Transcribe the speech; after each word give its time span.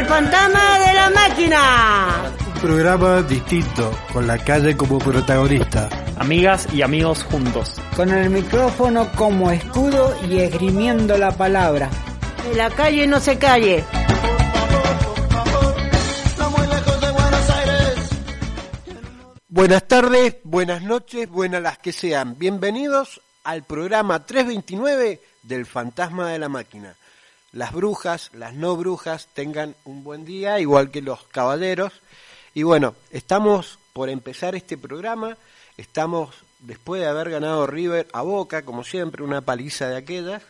El 0.00 0.06
fantasma 0.06 0.78
de 0.78 0.94
la 0.94 1.10
máquina. 1.10 2.32
Un 2.54 2.60
programa 2.62 3.20
distinto, 3.20 3.92
con 4.14 4.26
la 4.26 4.38
calle 4.38 4.74
como 4.74 4.98
protagonista. 4.98 5.90
Amigas 6.16 6.66
y 6.72 6.80
amigos 6.80 7.22
juntos. 7.24 7.76
Con 7.94 8.08
el 8.08 8.30
micrófono 8.30 9.12
como 9.12 9.50
escudo 9.50 10.16
y 10.26 10.38
esgrimiendo 10.38 11.18
la 11.18 11.32
palabra. 11.32 11.90
De 12.48 12.56
la 12.56 12.70
calle 12.70 13.06
no 13.06 13.20
se 13.20 13.36
calle. 13.36 13.84
Buenas 19.50 19.86
tardes, 19.86 20.36
buenas 20.44 20.80
noches, 20.80 21.28
buenas 21.28 21.60
las 21.60 21.76
que 21.76 21.92
sean. 21.92 22.38
Bienvenidos 22.38 23.20
al 23.44 23.64
programa 23.64 24.24
329 24.24 25.20
del 25.42 25.66
Fantasma 25.66 26.30
de 26.30 26.38
la 26.38 26.48
Máquina. 26.48 26.94
Las 27.52 27.72
brujas, 27.72 28.30
las 28.34 28.54
no 28.54 28.76
brujas, 28.76 29.28
tengan 29.34 29.74
un 29.84 30.04
buen 30.04 30.24
día, 30.24 30.60
igual 30.60 30.90
que 30.90 31.02
los 31.02 31.22
caballeros. 31.24 31.92
Y 32.54 32.62
bueno, 32.62 32.94
estamos 33.10 33.78
por 33.92 34.08
empezar 34.08 34.54
este 34.54 34.78
programa. 34.78 35.36
Estamos 35.76 36.34
después 36.60 37.00
de 37.00 37.08
haber 37.08 37.30
ganado 37.30 37.66
River 37.66 38.06
a 38.12 38.22
Boca, 38.22 38.62
como 38.62 38.84
siempre, 38.84 39.24
una 39.24 39.40
paliza 39.40 39.88
de 39.88 39.96
aquellas. 39.96 40.42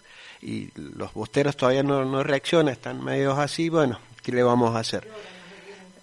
Y 0.42 0.70
los 0.74 1.12
bosteros 1.12 1.56
todavía 1.56 1.82
no, 1.82 2.04
no 2.04 2.22
reaccionan, 2.22 2.72
están 2.72 3.02
medios 3.02 3.38
así. 3.38 3.68
Bueno, 3.68 3.98
¿qué 4.22 4.32
le 4.32 4.42
vamos 4.42 4.74
a 4.74 4.80
hacer? 4.80 5.08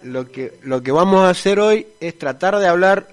lo 0.04 0.28
que, 0.28 0.60
lo 0.64 0.82
que 0.84 0.92
vamos 0.92 1.22
a 1.22 1.30
hacer 1.30 1.60
hoy 1.60 1.88
es 2.00 2.18
tratar 2.18 2.58
de 2.58 2.68
hablar 2.68 3.08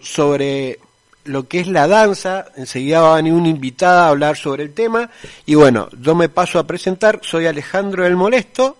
sobre 0.00 0.78
lo 1.24 1.48
que 1.48 1.60
es 1.60 1.66
la 1.66 1.86
danza. 1.86 2.46
Enseguida 2.56 3.00
va 3.00 3.14
a 3.14 3.16
venir 3.16 3.32
una 3.32 3.48
invitada 3.48 4.06
a 4.06 4.08
hablar 4.10 4.36
sobre 4.36 4.62
el 4.64 4.74
tema. 4.74 5.10
Y 5.46 5.54
bueno, 5.54 5.88
yo 5.98 6.14
me 6.14 6.28
paso 6.28 6.58
a 6.58 6.66
presentar. 6.66 7.20
Soy 7.22 7.46
Alejandro 7.46 8.04
del 8.04 8.16
Molesto 8.16 8.76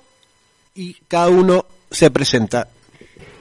y 0.74 0.94
cada 1.08 1.28
uno 1.28 1.66
se 1.90 2.10
presenta. 2.10 2.68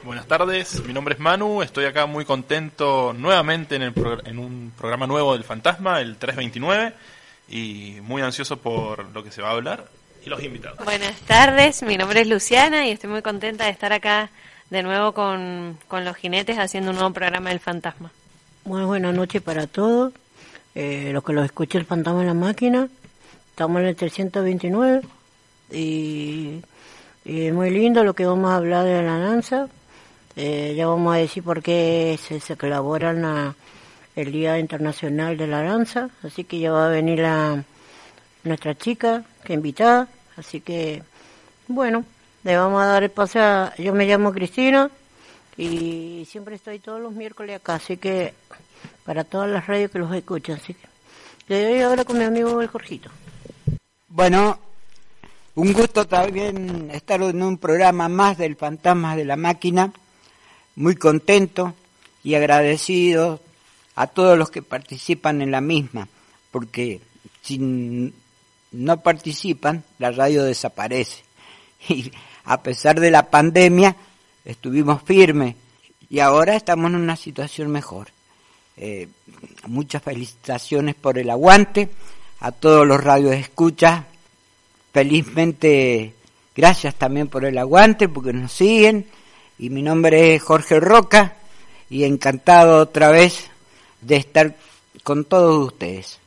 Buenas 0.03 0.27
tardes, 0.27 0.83
mi 0.85 0.93
nombre 0.93 1.13
es 1.13 1.19
Manu, 1.19 1.61
estoy 1.61 1.85
acá 1.85 2.07
muy 2.07 2.25
contento 2.25 3.13
nuevamente 3.13 3.75
en, 3.75 3.83
el 3.83 3.93
en 4.25 4.39
un 4.39 4.73
programa 4.75 5.05
nuevo 5.05 5.33
del 5.33 5.43
Fantasma, 5.43 6.01
el 6.01 6.17
329, 6.17 6.93
y 7.49 7.97
muy 8.01 8.23
ansioso 8.23 8.57
por 8.57 9.05
lo 9.13 9.23
que 9.23 9.31
se 9.31 9.43
va 9.43 9.49
a 9.49 9.51
hablar 9.51 9.85
y 10.25 10.29
los 10.29 10.41
invitados. 10.41 10.83
Buenas 10.83 11.19
tardes, 11.21 11.83
mi 11.83 11.95
nombre 11.95 12.21
es 12.21 12.27
Luciana 12.27 12.87
y 12.87 12.91
estoy 12.91 13.11
muy 13.11 13.21
contenta 13.21 13.65
de 13.65 13.69
estar 13.69 13.93
acá 13.93 14.31
de 14.71 14.81
nuevo 14.81 15.13
con, 15.13 15.77
con 15.87 16.05
los 16.05 16.15
jinetes 16.15 16.57
haciendo 16.57 16.89
un 16.89 16.95
nuevo 16.95 17.13
programa 17.13 17.49
del 17.49 17.59
fantasma. 17.59 18.11
Muy 18.69 18.83
buenas 18.83 19.15
noches 19.15 19.41
para 19.41 19.65
todos, 19.65 20.13
eh, 20.75 21.09
los 21.11 21.23
que 21.23 21.33
los 21.33 21.43
escucha 21.43 21.79
el 21.79 21.85
fantasma 21.85 22.21
en 22.21 22.27
la 22.27 22.35
máquina. 22.35 22.87
Estamos 23.49 23.81
en 23.81 23.87
el 23.87 23.95
329 23.95 25.01
y, 25.71 26.61
y 27.25 27.41
es 27.47 27.51
muy 27.51 27.71
lindo 27.71 28.03
lo 28.03 28.13
que 28.13 28.27
vamos 28.27 28.51
a 28.51 28.57
hablar 28.57 28.85
de 28.85 29.01
la 29.01 29.17
danza. 29.17 29.69
Eh, 30.35 30.75
ya 30.77 30.85
vamos 30.85 31.15
a 31.15 31.17
decir 31.17 31.41
por 31.41 31.63
qué 31.63 32.19
se, 32.21 32.39
se 32.39 32.57
colabora 32.57 33.55
el 34.15 34.31
Día 34.31 34.59
Internacional 34.59 35.35
de 35.35 35.47
la 35.47 35.63
Danza, 35.63 36.11
así 36.21 36.43
que 36.43 36.59
ya 36.59 36.71
va 36.71 36.85
a 36.85 36.89
venir 36.89 37.21
la, 37.21 37.63
nuestra 38.43 38.75
chica 38.75 39.23
que 39.45 39.53
invitada, 39.53 40.07
así 40.37 40.61
que 40.61 41.01
bueno, 41.67 42.05
le 42.43 42.55
vamos 42.55 42.83
a 42.83 42.85
dar 42.85 43.01
el 43.01 43.09
pase 43.09 43.39
a, 43.39 43.73
yo 43.79 43.95
me 43.95 44.05
llamo 44.05 44.31
Cristina 44.31 44.91
y 45.59 46.25
siempre 46.25 46.55
estoy 46.55 46.79
todos 46.79 47.01
los 47.01 47.11
miércoles 47.11 47.57
acá, 47.57 47.75
así 47.75 47.97
que 47.97 48.33
para 49.03 49.25
todas 49.25 49.49
las 49.49 49.67
radios 49.67 49.91
que 49.91 49.99
los 49.99 50.15
escuchan, 50.15 50.55
así 50.55 50.73
que 50.73 50.87
le 51.49 51.69
doy 51.69 51.81
ahora 51.81 52.05
con 52.05 52.17
mi 52.17 52.23
amigo 52.23 52.61
el 52.61 52.69
Jorgito. 52.69 53.09
Bueno, 54.07 54.57
un 55.55 55.73
gusto 55.73 56.07
también 56.07 56.89
estar 56.93 57.21
en 57.21 57.43
un 57.43 57.57
programa 57.57 58.07
más 58.07 58.37
del 58.37 58.55
Fantasma 58.55 59.17
de 59.17 59.25
la 59.25 59.35
Máquina, 59.35 59.91
muy 60.77 60.95
contento 60.95 61.73
y 62.23 62.35
agradecido 62.35 63.41
a 63.95 64.07
todos 64.07 64.37
los 64.37 64.49
que 64.51 64.61
participan 64.61 65.41
en 65.41 65.51
la 65.51 65.59
misma, 65.59 66.07
porque 66.51 67.01
sin 67.41 68.13
no 68.71 69.01
participan, 69.01 69.83
la 69.97 70.11
radio 70.11 70.43
desaparece. 70.43 71.23
Y 71.89 72.11
a 72.45 72.61
pesar 72.61 72.99
de 72.99 73.11
la 73.11 73.29
pandemia, 73.29 73.95
estuvimos 74.45 75.01
firmes 75.03 75.55
y 76.09 76.19
ahora 76.19 76.55
estamos 76.55 76.89
en 76.91 76.97
una 76.97 77.15
situación 77.15 77.71
mejor. 77.71 78.07
Eh, 78.77 79.07
muchas 79.67 80.01
felicitaciones 80.01 80.95
por 80.95 81.17
el 81.17 81.29
aguante, 81.29 81.89
a 82.39 82.51
todos 82.51 82.87
los 82.87 83.03
radios 83.03 83.35
escuchas, 83.35 84.03
felizmente 84.93 86.13
gracias 86.55 86.95
también 86.95 87.27
por 87.27 87.45
el 87.45 87.57
aguante 87.57 88.09
porque 88.09 88.33
nos 88.33 88.51
siguen 88.51 89.05
y 89.57 89.69
mi 89.69 89.81
nombre 89.81 90.35
es 90.35 90.41
Jorge 90.41 90.79
Roca 90.79 91.35
y 91.89 92.05
encantado 92.05 92.79
otra 92.79 93.09
vez 93.09 93.49
de 94.01 94.15
estar 94.15 94.55
con 95.03 95.25
todos 95.25 95.67
ustedes. 95.67 96.19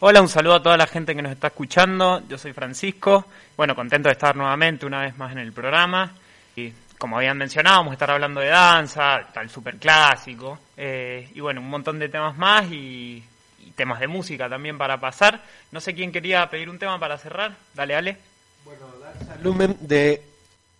Hola, 0.00 0.22
un 0.22 0.28
saludo 0.28 0.54
a 0.54 0.62
toda 0.62 0.76
la 0.76 0.86
gente 0.86 1.14
que 1.14 1.22
nos 1.22 1.32
está 1.32 1.48
escuchando. 1.48 2.22
Yo 2.28 2.38
soy 2.38 2.52
Francisco. 2.52 3.26
Bueno, 3.56 3.74
contento 3.74 4.08
de 4.08 4.12
estar 4.12 4.36
nuevamente 4.36 4.86
una 4.86 5.00
vez 5.00 5.18
más 5.18 5.32
en 5.32 5.38
el 5.38 5.52
programa. 5.52 6.14
Y 6.54 6.72
como 6.98 7.16
habían 7.16 7.38
mencionado, 7.38 7.78
vamos 7.78 7.92
a 7.92 7.94
estar 7.94 8.10
hablando 8.10 8.40
de 8.40 8.48
danza, 8.48 9.20
tal 9.32 9.48
super 9.48 9.76
clásico. 9.76 10.58
Eh, 10.76 11.30
y 11.34 11.40
bueno, 11.40 11.60
un 11.60 11.70
montón 11.70 11.98
de 11.98 12.08
temas 12.08 12.36
más 12.36 12.70
y, 12.70 13.22
y, 13.64 13.70
temas 13.72 14.00
de 14.00 14.08
música 14.08 14.48
también 14.48 14.76
para 14.76 14.98
pasar. 14.98 15.42
No 15.70 15.80
sé 15.80 15.94
quién 15.94 16.12
quería 16.12 16.48
pedir 16.50 16.68
un 16.68 16.78
tema 16.78 16.98
para 16.98 17.16
cerrar. 17.18 17.56
Dale, 17.74 17.94
Ale. 17.94 18.16
Bueno, 18.64 18.86
Danza 19.00 19.36
Lumen 19.42 19.76
de 19.80 20.22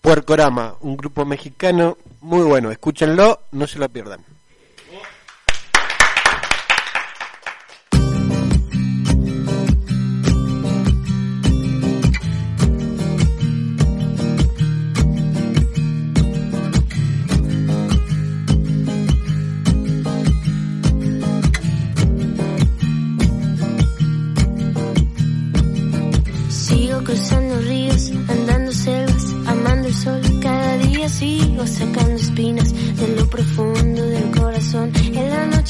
Puercorama, 0.01 0.75
un 0.81 0.97
grupo 0.97 1.25
mexicano 1.25 1.97
muy 2.21 2.43
bueno. 2.45 2.71
Escúchenlo, 2.71 3.43
no 3.53 3.67
se 3.67 3.79
lo 3.79 3.89
pierdan. 3.89 4.25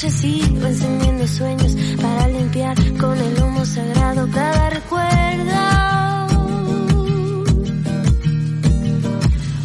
Noche 0.09 0.17
sigo 0.17 0.65
encendiendo 0.65 1.27
sueños 1.27 1.75
para 2.01 2.27
limpiar 2.27 2.75
con 2.99 3.17
el 3.17 3.43
humo 3.43 3.65
sagrado 3.65 4.29
cada 4.31 4.69
recuerdo. 4.69 5.59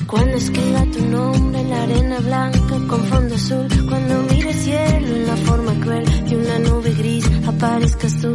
Cuando 0.06 0.37
escriba 0.37 0.84
tu 0.93 1.05
nombre 1.06 1.60
en 1.60 1.71
la 1.71 1.82
arena 1.82 2.19
blanca 2.21 2.77
con 2.88 3.05
fondo 3.05 3.34
azul, 3.34 3.66
cuando 3.88 4.22
mire 4.31 4.50
el 4.50 4.56
cielo 4.56 5.06
en 5.16 5.27
la 5.27 5.37
forma 5.37 5.72
cruel 5.81 6.05
de 6.28 6.37
una 6.37 6.59
nube 6.59 6.94
gris, 6.94 7.28
aparezcas 7.47 8.21
tú. 8.21 8.34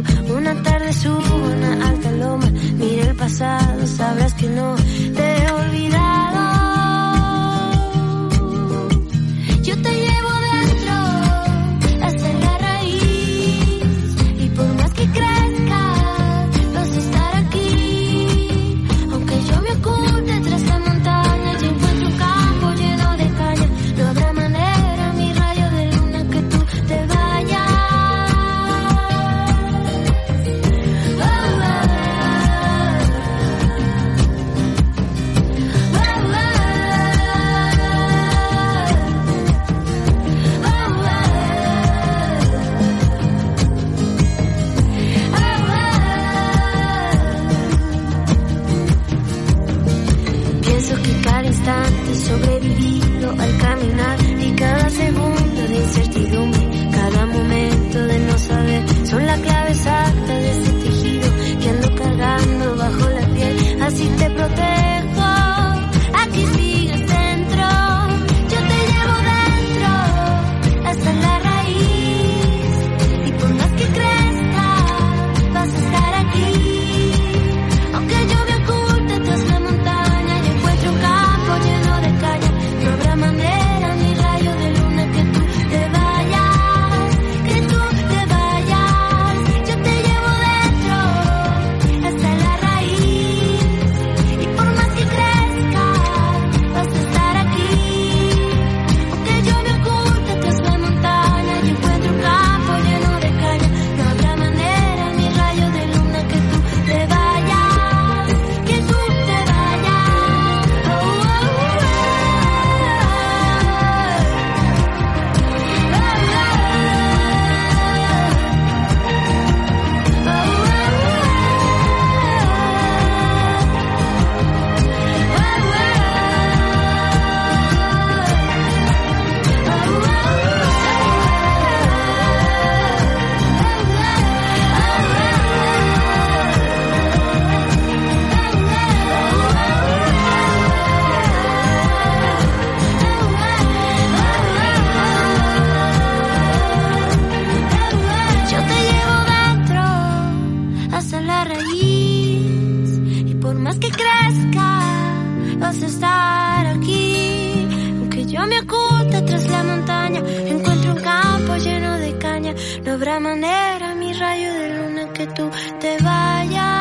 Oculte 158.62 159.22
tras 159.22 159.46
la 159.48 159.62
montaña, 159.62 160.20
encuentro 160.20 160.92
un 160.92 161.00
campo 161.00 161.56
lleno 161.56 161.98
de 161.98 162.18
caña. 162.18 162.54
No 162.84 162.92
habrá 162.92 163.18
manera, 163.18 163.94
mi 163.94 164.12
rayo 164.12 164.52
de 164.52 164.76
luna, 164.76 165.12
que 165.14 165.26
tú 165.28 165.50
te 165.80 165.96
vayas. 166.02 166.80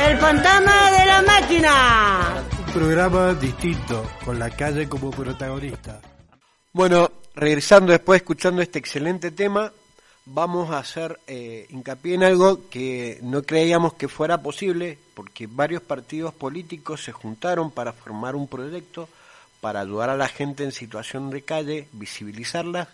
El 0.00 0.18
fantasma 0.18 0.90
de 0.90 1.06
la 1.06 1.22
máquina. 1.22 2.44
Un 2.66 2.72
programa 2.72 3.34
distinto, 3.34 4.04
con 4.24 4.38
la 4.38 4.50
calle 4.50 4.88
como 4.88 5.10
protagonista. 5.10 6.00
Bueno, 6.72 7.08
regresando 7.36 7.92
después, 7.92 8.20
escuchando 8.22 8.62
este 8.62 8.80
excelente 8.80 9.30
tema, 9.30 9.70
vamos 10.24 10.70
a 10.70 10.78
hacer 10.78 11.18
eh, 11.26 11.66
hincapié 11.70 12.14
en 12.14 12.22
algo 12.24 12.68
que 12.70 13.18
no 13.22 13.42
creíamos 13.42 13.94
que 13.94 14.08
fuera 14.08 14.42
posible, 14.42 14.98
porque 15.14 15.46
varios 15.50 15.82
partidos 15.82 16.32
políticos 16.34 17.02
se 17.04 17.12
juntaron 17.12 17.70
para 17.70 17.92
formar 17.92 18.36
un 18.36 18.46
proyecto 18.48 19.08
para 19.60 19.80
ayudar 19.80 20.10
a 20.10 20.16
la 20.16 20.28
gente 20.28 20.64
en 20.64 20.72
situación 20.72 21.30
de 21.30 21.42
calle, 21.42 21.88
visibilizarlas 21.92 22.88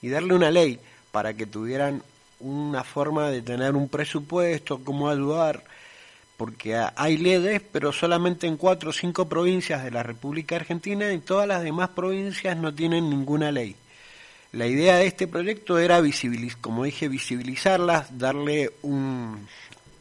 y 0.00 0.08
darle 0.08 0.34
una 0.34 0.50
ley 0.50 0.78
para 1.12 1.34
que 1.34 1.46
tuvieran 1.46 2.02
una 2.40 2.82
forma 2.84 3.30
de 3.30 3.42
tener 3.42 3.74
un 3.76 3.88
presupuesto, 3.88 4.82
cómo 4.82 5.08
ayudar, 5.08 5.62
porque 6.36 6.76
ha- 6.76 6.92
hay 6.96 7.16
leyes, 7.16 7.62
pero 7.72 7.92
solamente 7.92 8.46
en 8.46 8.56
cuatro 8.56 8.90
o 8.90 8.92
cinco 8.92 9.28
provincias 9.28 9.84
de 9.84 9.90
la 9.90 10.02
República 10.02 10.56
Argentina 10.56 11.12
y 11.12 11.18
todas 11.18 11.46
las 11.46 11.62
demás 11.62 11.90
provincias 11.90 12.56
no 12.56 12.74
tienen 12.74 13.08
ninguna 13.08 13.52
ley. 13.52 13.76
La 14.54 14.66
idea 14.66 14.96
de 14.96 15.06
este 15.06 15.26
proyecto 15.26 15.78
era, 15.78 16.00
visibiliz 16.00 16.56
como 16.56 16.84
dije, 16.84 17.08
visibilizarlas, 17.08 18.16
darle 18.18 18.70
un- 18.82 19.46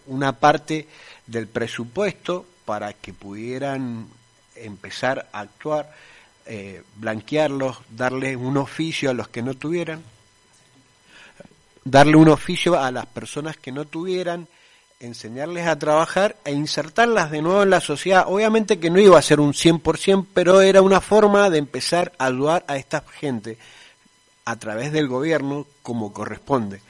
una 0.07 0.33
parte 0.39 0.87
del 1.25 1.47
presupuesto 1.47 2.45
para 2.65 2.93
que 2.93 3.13
pudieran 3.13 4.07
empezar 4.55 5.27
a 5.33 5.39
actuar, 5.41 5.91
eh, 6.45 6.83
blanquearlos, 6.97 7.77
darle 7.89 8.35
un 8.35 8.57
oficio 8.57 9.09
a 9.09 9.13
los 9.13 9.27
que 9.29 9.41
no 9.41 9.53
tuvieran, 9.55 10.03
darle 11.83 12.15
un 12.15 12.29
oficio 12.29 12.79
a 12.79 12.91
las 12.91 13.05
personas 13.07 13.57
que 13.57 13.71
no 13.71 13.85
tuvieran, 13.85 14.47
enseñarles 14.99 15.67
a 15.67 15.77
trabajar 15.79 16.37
e 16.45 16.51
insertarlas 16.51 17.31
de 17.31 17.41
nuevo 17.41 17.63
en 17.63 17.69
la 17.71 17.81
sociedad. 17.81 18.25
Obviamente 18.27 18.79
que 18.79 18.89
no 18.89 18.99
iba 18.99 19.17
a 19.17 19.21
ser 19.21 19.39
un 19.39 19.53
100%, 19.53 20.27
pero 20.33 20.61
era 20.61 20.81
una 20.81 21.01
forma 21.01 21.49
de 21.49 21.57
empezar 21.57 22.13
a 22.17 22.27
ayudar 22.27 22.63
a 22.67 22.77
esta 22.77 23.03
gente 23.19 23.57
a 24.45 24.55
través 24.57 24.91
del 24.91 25.07
gobierno 25.07 25.65
como 25.81 26.13
corresponde. 26.13 26.81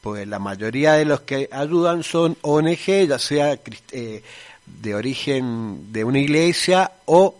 Pues 0.00 0.26
la 0.26 0.38
mayoría 0.38 0.94
de 0.94 1.04
los 1.04 1.20
que 1.22 1.48
ayudan 1.52 2.02
son 2.02 2.36
ONG, 2.42 3.06
ya 3.08 3.18
sea 3.18 3.58
eh, 3.92 4.22
de 4.66 4.94
origen 4.94 5.92
de 5.92 6.04
una 6.04 6.18
iglesia 6.18 6.92
o 7.06 7.34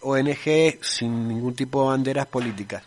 ONG 0.00 0.78
sin 0.82 1.26
ningún 1.28 1.54
tipo 1.54 1.82
de 1.82 1.88
banderas 1.88 2.26
políticas. 2.26 2.82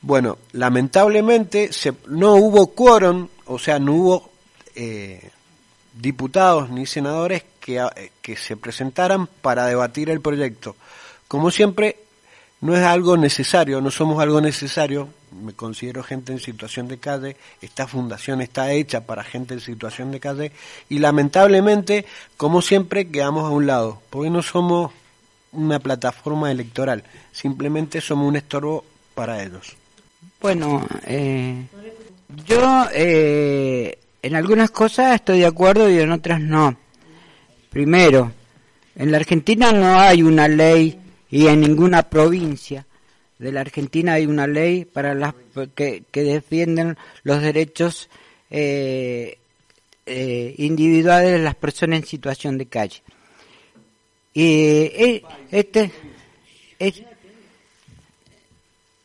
Bueno, 0.00 0.38
lamentablemente 0.52 1.72
se, 1.72 1.92
no 2.06 2.36
hubo 2.36 2.68
quórum, 2.68 3.28
o 3.44 3.58
sea, 3.58 3.78
no 3.78 3.92
hubo 3.92 4.30
eh, 4.74 5.30
diputados 5.92 6.70
ni 6.70 6.86
senadores 6.86 7.44
que, 7.60 7.78
eh, 7.78 8.12
que 8.22 8.36
se 8.36 8.56
presentaran 8.56 9.26
para 9.26 9.66
debatir 9.66 10.08
el 10.08 10.22
proyecto. 10.22 10.76
Como 11.28 11.50
siempre, 11.50 11.98
no 12.60 12.76
es 12.76 12.82
algo 12.82 13.16
necesario, 13.16 13.80
no 13.80 13.90
somos 13.90 14.20
algo 14.20 14.40
necesario, 14.40 15.08
me 15.42 15.52
considero 15.54 16.02
gente 16.02 16.32
en 16.32 16.40
situación 16.40 16.88
de 16.88 16.98
calle, 16.98 17.36
esta 17.62 17.86
fundación 17.86 18.42
está 18.42 18.72
hecha 18.72 19.06
para 19.06 19.24
gente 19.24 19.54
en 19.54 19.60
situación 19.60 20.10
de 20.10 20.20
calle 20.20 20.52
y 20.88 20.98
lamentablemente, 20.98 22.04
como 22.36 22.60
siempre, 22.60 23.08
quedamos 23.08 23.44
a 23.44 23.50
un 23.50 23.66
lado, 23.66 24.02
porque 24.10 24.30
no 24.30 24.42
somos 24.42 24.92
una 25.52 25.78
plataforma 25.78 26.50
electoral, 26.50 27.02
simplemente 27.32 28.00
somos 28.00 28.28
un 28.28 28.36
estorbo 28.36 28.84
para 29.14 29.42
ellos. 29.42 29.76
Bueno, 30.40 30.86
eh, 31.06 31.66
yo 32.46 32.86
eh, 32.92 33.98
en 34.22 34.36
algunas 34.36 34.70
cosas 34.70 35.14
estoy 35.14 35.40
de 35.40 35.46
acuerdo 35.46 35.88
y 35.88 35.98
en 35.98 36.12
otras 36.12 36.40
no. 36.40 36.76
Primero, 37.70 38.32
en 38.96 39.10
la 39.10 39.18
Argentina 39.18 39.72
no 39.72 39.98
hay 39.98 40.22
una 40.22 40.48
ley 40.48 40.98
y 41.30 41.46
en 41.46 41.60
ninguna 41.60 42.02
provincia 42.04 42.86
de 43.38 43.52
la 43.52 43.60
Argentina 43.62 44.14
hay 44.14 44.26
una 44.26 44.46
ley 44.46 44.84
para 44.84 45.14
las 45.14 45.34
que, 45.74 46.02
que 46.10 46.22
defienden 46.22 46.96
los 47.22 47.40
derechos 47.40 48.08
eh, 48.50 49.38
eh, 50.06 50.54
individuales 50.58 51.32
de 51.32 51.38
las 51.38 51.54
personas 51.54 52.00
en 52.00 52.06
situación 52.06 52.58
de 52.58 52.66
calle. 52.66 53.02
Y 54.34 54.42
eh, 54.42 55.24
este, 55.50 55.90
es- 56.78 57.02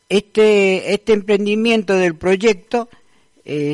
este, 0.08 0.94
este 0.94 1.12
emprendimiento 1.12 1.94
del 1.94 2.14
proyecto 2.14 2.88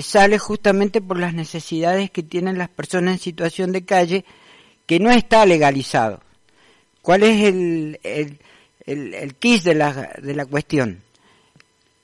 sale 0.03 0.39
justamente 0.39 1.01
por 1.01 1.19
las 1.19 1.33
necesidades 1.33 2.11
que 2.11 2.23
tienen 2.23 2.59
las 2.59 2.69
personas 2.69 3.15
en 3.15 3.19
situación 3.21 3.73
de 3.73 3.85
calle 3.87 4.25
que 4.87 5.01
no 5.01 5.11
está 5.11 5.47
legalizado. 5.47 6.21
¿Cuál 7.03 7.25
es 7.25 7.43
el, 7.43 8.01
el, 8.05 8.39
el, 8.87 9.37
de 9.41 9.75
la, 9.75 10.13
de 10.23 10.35
la 10.35 10.47
cuestión? 10.47 11.03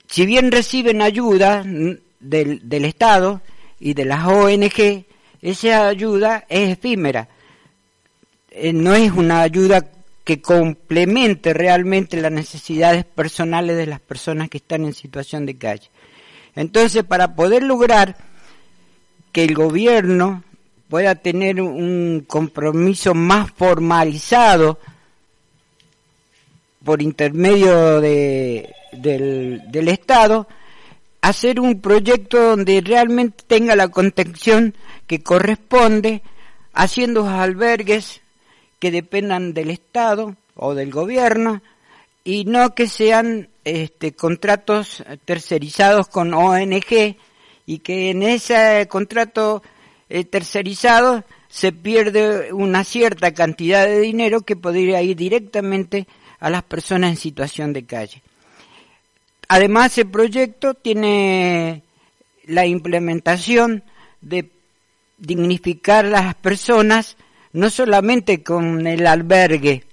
Si 0.08 0.26
bien 0.26 0.50
reciben 0.50 1.02
ayuda 1.02 1.64
del, 1.64 2.68
del 2.68 2.84
Estado 2.84 3.40
y 3.78 3.94
de 3.94 4.04
las 4.04 4.26
ONG, 4.26 5.04
esa 5.40 5.86
ayuda 5.86 6.44
es 6.48 6.70
efímera. 6.70 7.28
Eh, 8.50 8.72
no 8.72 8.94
es 8.94 9.12
una 9.12 9.42
ayuda 9.42 9.86
que 10.24 10.42
complemente 10.42 11.54
realmente 11.54 12.20
las 12.20 12.32
necesidades 12.32 13.04
personales 13.04 13.76
de 13.76 13.86
las 13.86 14.00
personas 14.00 14.48
que 14.48 14.58
están 14.58 14.84
en 14.84 14.94
situación 14.94 15.46
de 15.46 15.56
calle. 15.56 15.88
Entonces, 16.56 17.04
para 17.04 17.36
poder 17.36 17.62
lograr 17.62 18.16
que 19.32 19.44
el 19.44 19.54
gobierno 19.54 20.42
pueda 20.88 21.14
tener 21.14 21.60
un 21.60 22.24
compromiso 22.26 23.14
más 23.14 23.50
formalizado 23.52 24.78
por 26.84 27.02
intermedio 27.02 28.00
de, 28.00 28.74
del, 28.92 29.62
del 29.70 29.88
Estado, 29.88 30.48
hacer 31.20 31.60
un 31.60 31.80
proyecto 31.80 32.40
donde 32.40 32.80
realmente 32.80 33.44
tenga 33.46 33.76
la 33.76 33.88
contención 33.88 34.74
que 35.06 35.22
corresponde, 35.22 36.22
haciendo 36.72 37.28
albergues 37.28 38.20
que 38.78 38.90
dependan 38.90 39.52
del 39.52 39.70
Estado 39.70 40.36
o 40.54 40.74
del 40.74 40.90
gobierno 40.90 41.60
y 42.24 42.44
no 42.44 42.74
que 42.74 42.88
sean 42.88 43.48
este, 43.64 44.12
contratos 44.12 45.02
tercerizados 45.24 46.08
con 46.08 46.32
ONG 46.34 47.16
y 47.66 47.78
que 47.80 48.10
en 48.10 48.22
ese 48.22 48.86
contrato 48.88 49.62
eh, 50.08 50.24
tercerizado 50.24 51.24
se 51.48 51.72
pierde 51.72 52.52
una 52.52 52.84
cierta 52.84 53.32
cantidad 53.32 53.86
de 53.86 54.00
dinero 54.00 54.42
que 54.42 54.56
podría 54.56 55.02
ir 55.02 55.16
directamente 55.16 56.06
a 56.40 56.50
las 56.50 56.62
personas 56.62 57.10
en 57.10 57.16
situación 57.16 57.72
de 57.72 57.84
calle. 57.84 58.22
Además, 59.48 59.96
el 59.98 60.08
proyecto 60.08 60.74
tiene 60.74 61.82
la 62.44 62.66
implementación 62.66 63.82
de 64.20 64.50
dignificar 65.16 66.06
a 66.06 66.10
las 66.10 66.34
personas 66.34 67.16
no 67.52 67.70
solamente 67.70 68.42
con 68.42 68.86
el 68.86 69.06
albergue, 69.06 69.84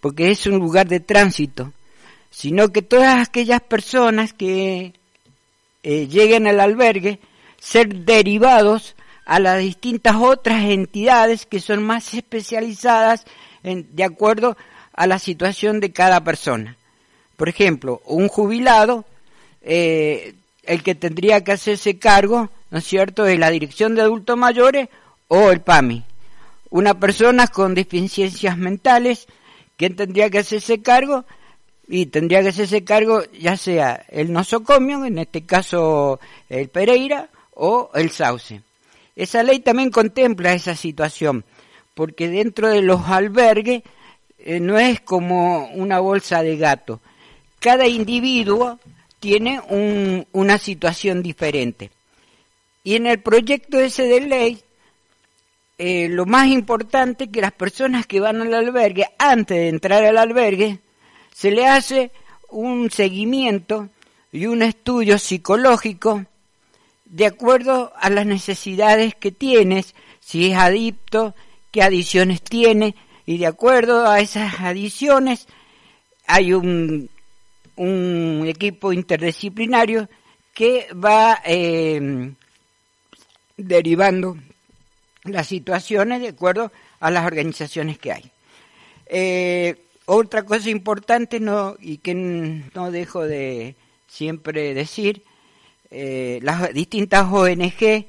porque 0.00 0.30
es 0.30 0.46
un 0.46 0.58
lugar 0.58 0.88
de 0.88 1.00
tránsito, 1.00 1.72
sino 2.30 2.70
que 2.70 2.82
todas 2.82 3.28
aquellas 3.28 3.60
personas 3.60 4.32
que 4.32 4.94
eh, 5.82 6.08
lleguen 6.08 6.46
al 6.46 6.60
albergue 6.60 7.20
ser 7.60 7.94
derivados 7.94 8.96
a 9.24 9.38
las 9.38 9.58
distintas 9.58 10.16
otras 10.16 10.64
entidades 10.64 11.46
que 11.46 11.60
son 11.60 11.82
más 11.82 12.14
especializadas 12.14 13.24
en, 13.62 13.94
de 13.94 14.04
acuerdo 14.04 14.56
a 14.92 15.06
la 15.06 15.18
situación 15.18 15.80
de 15.80 15.92
cada 15.92 16.22
persona. 16.22 16.76
Por 17.36 17.48
ejemplo, 17.48 18.02
un 18.04 18.28
jubilado, 18.28 19.04
eh, 19.62 20.34
el 20.64 20.82
que 20.82 20.94
tendría 20.94 21.42
que 21.42 21.52
hacerse 21.52 21.98
cargo, 21.98 22.50
¿no 22.70 22.78
es 22.78 22.84
cierto?, 22.84 23.24
de 23.24 23.38
la 23.38 23.50
Dirección 23.50 23.94
de 23.94 24.02
Adultos 24.02 24.36
Mayores 24.36 24.88
o 25.28 25.50
el 25.50 25.60
PAMI. 25.60 26.04
Una 26.70 26.94
persona 26.94 27.48
con 27.48 27.74
deficiencias 27.74 28.56
mentales, 28.56 29.26
¿quién 29.76 29.96
tendría 29.96 30.30
que 30.30 30.38
hacerse 30.38 30.82
cargo? 30.82 31.24
Y 31.88 32.06
tendría 32.06 32.42
que 32.42 32.48
hacerse 32.48 32.84
cargo 32.84 33.22
ya 33.38 33.56
sea 33.56 34.04
el 34.08 34.32
nosocomio, 34.32 35.04
en 35.04 35.18
este 35.18 35.44
caso 35.44 36.20
el 36.48 36.68
Pereira, 36.68 37.28
o 37.54 37.90
el 37.94 38.10
Sauce. 38.10 38.62
Esa 39.16 39.42
ley 39.42 39.60
también 39.60 39.90
contempla 39.90 40.52
esa 40.54 40.74
situación, 40.74 41.44
porque 41.94 42.28
dentro 42.28 42.68
de 42.68 42.82
los 42.82 43.08
albergues 43.08 43.82
eh, 44.38 44.58
no 44.58 44.78
es 44.78 45.00
como 45.00 45.66
una 45.74 46.00
bolsa 46.00 46.42
de 46.42 46.56
gato. 46.56 47.00
Cada 47.60 47.86
individuo 47.86 48.80
tiene 49.20 49.60
un- 49.68 50.26
una 50.32 50.58
situación 50.58 51.22
diferente. 51.22 51.90
Y 52.82 52.96
en 52.96 53.06
el 53.06 53.20
proyecto 53.20 53.78
ese 53.78 54.04
de 54.04 54.20
ley, 54.22 54.62
eh, 55.78 56.08
lo 56.08 56.26
más 56.26 56.48
importante 56.48 57.24
es 57.24 57.30
que 57.30 57.40
las 57.40 57.52
personas 57.52 58.06
que 58.06 58.18
van 58.20 58.40
al 58.40 58.52
albergue, 58.54 59.06
antes 59.18 59.56
de 59.56 59.68
entrar 59.68 60.04
al 60.04 60.18
albergue, 60.18 60.80
se 61.32 61.50
le 61.52 61.66
hace 61.66 62.10
un 62.48 62.90
seguimiento 62.90 63.88
y 64.32 64.46
un 64.46 64.62
estudio 64.62 65.18
psicológico 65.18 66.24
de 67.12 67.26
acuerdo 67.26 67.92
a 68.00 68.08
las 68.08 68.24
necesidades 68.24 69.14
que 69.14 69.30
tienes, 69.30 69.94
si 70.20 70.50
es 70.50 70.56
adicto, 70.56 71.34
qué 71.70 71.82
adiciones 71.82 72.40
tiene, 72.40 72.96
y 73.26 73.36
de 73.36 73.46
acuerdo 73.46 74.08
a 74.08 74.20
esas 74.20 74.60
adiciones 74.60 75.46
hay 76.26 76.54
un, 76.54 77.10
equipo 78.46 78.92
interdisciplinario 78.92 80.08
que 80.54 80.86
va 80.92 81.42
eh, 81.44 82.32
derivando 83.56 84.36
las 85.24 85.48
situaciones 85.48 86.22
de 86.22 86.28
acuerdo 86.28 86.72
a 86.98 87.10
las 87.10 87.26
organizaciones 87.26 87.98
que 87.98 88.12
hay. 88.12 88.30
Eh, 89.06 89.76
otra 90.06 90.44
cosa 90.44 90.70
importante 90.70 91.40
no, 91.40 91.76
y 91.78 91.98
que 91.98 92.14
no 92.14 92.90
dejo 92.90 93.22
de 93.26 93.74
siempre 94.06 94.72
decir, 94.72 95.24
eh, 95.94 96.38
las 96.42 96.72
distintas 96.72 97.30
ONG 97.30 98.06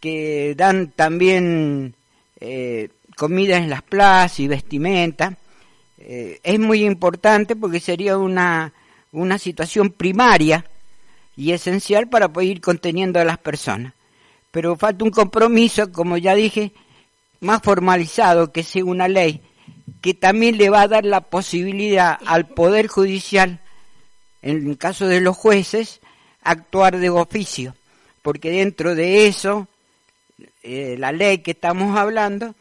que 0.00 0.54
dan 0.56 0.88
también 0.88 1.94
eh, 2.40 2.88
comida 3.16 3.58
en 3.58 3.70
las 3.70 3.82
plazas 3.82 4.40
y 4.40 4.48
vestimenta, 4.48 5.38
eh, 5.98 6.40
es 6.42 6.58
muy 6.58 6.84
importante 6.84 7.54
porque 7.54 7.78
sería 7.78 8.18
una, 8.18 8.72
una 9.12 9.38
situación 9.38 9.90
primaria 9.90 10.64
y 11.36 11.52
esencial 11.52 12.08
para 12.08 12.32
poder 12.32 12.48
ir 12.48 12.60
conteniendo 12.60 13.20
a 13.20 13.24
las 13.24 13.38
personas. 13.38 13.94
Pero 14.50 14.76
falta 14.76 15.04
un 15.04 15.12
compromiso, 15.12 15.92
como 15.92 16.16
ya 16.16 16.34
dije, 16.34 16.72
más 17.38 17.62
formalizado, 17.62 18.50
que 18.50 18.64
sea 18.64 18.84
una 18.84 19.06
ley, 19.06 19.40
que 20.00 20.14
también 20.14 20.58
le 20.58 20.70
va 20.70 20.82
a 20.82 20.88
dar 20.88 21.04
la 21.04 21.20
posibilidad 21.20 22.18
al 22.26 22.48
Poder 22.48 22.88
Judicial, 22.88 23.60
en 24.42 24.68
el 24.68 24.76
caso 24.76 25.06
de 25.06 25.20
los 25.20 25.36
jueces, 25.36 26.00
actuar 26.42 26.98
de 26.98 27.10
oficio, 27.10 27.74
porque 28.22 28.50
dentro 28.50 28.94
de 28.94 29.26
eso, 29.26 29.68
eh, 30.62 30.96
la 30.98 31.12
ley 31.12 31.38
que 31.38 31.52
estamos 31.52 31.96
hablando, 31.96 32.54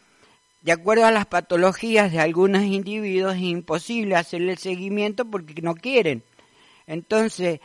de 0.61 0.71
acuerdo 0.71 1.05
a 1.05 1.11
las 1.11 1.25
patologías 1.25 2.11
de 2.11 2.19
algunos 2.19 2.63
individuos, 2.63 3.35
es 3.35 3.41
imposible 3.41 4.15
hacerle 4.15 4.55
seguimiento 4.57 5.25
porque 5.25 5.61
no 5.61 5.75
quieren. 5.75 6.23
Entonces, 6.85 7.59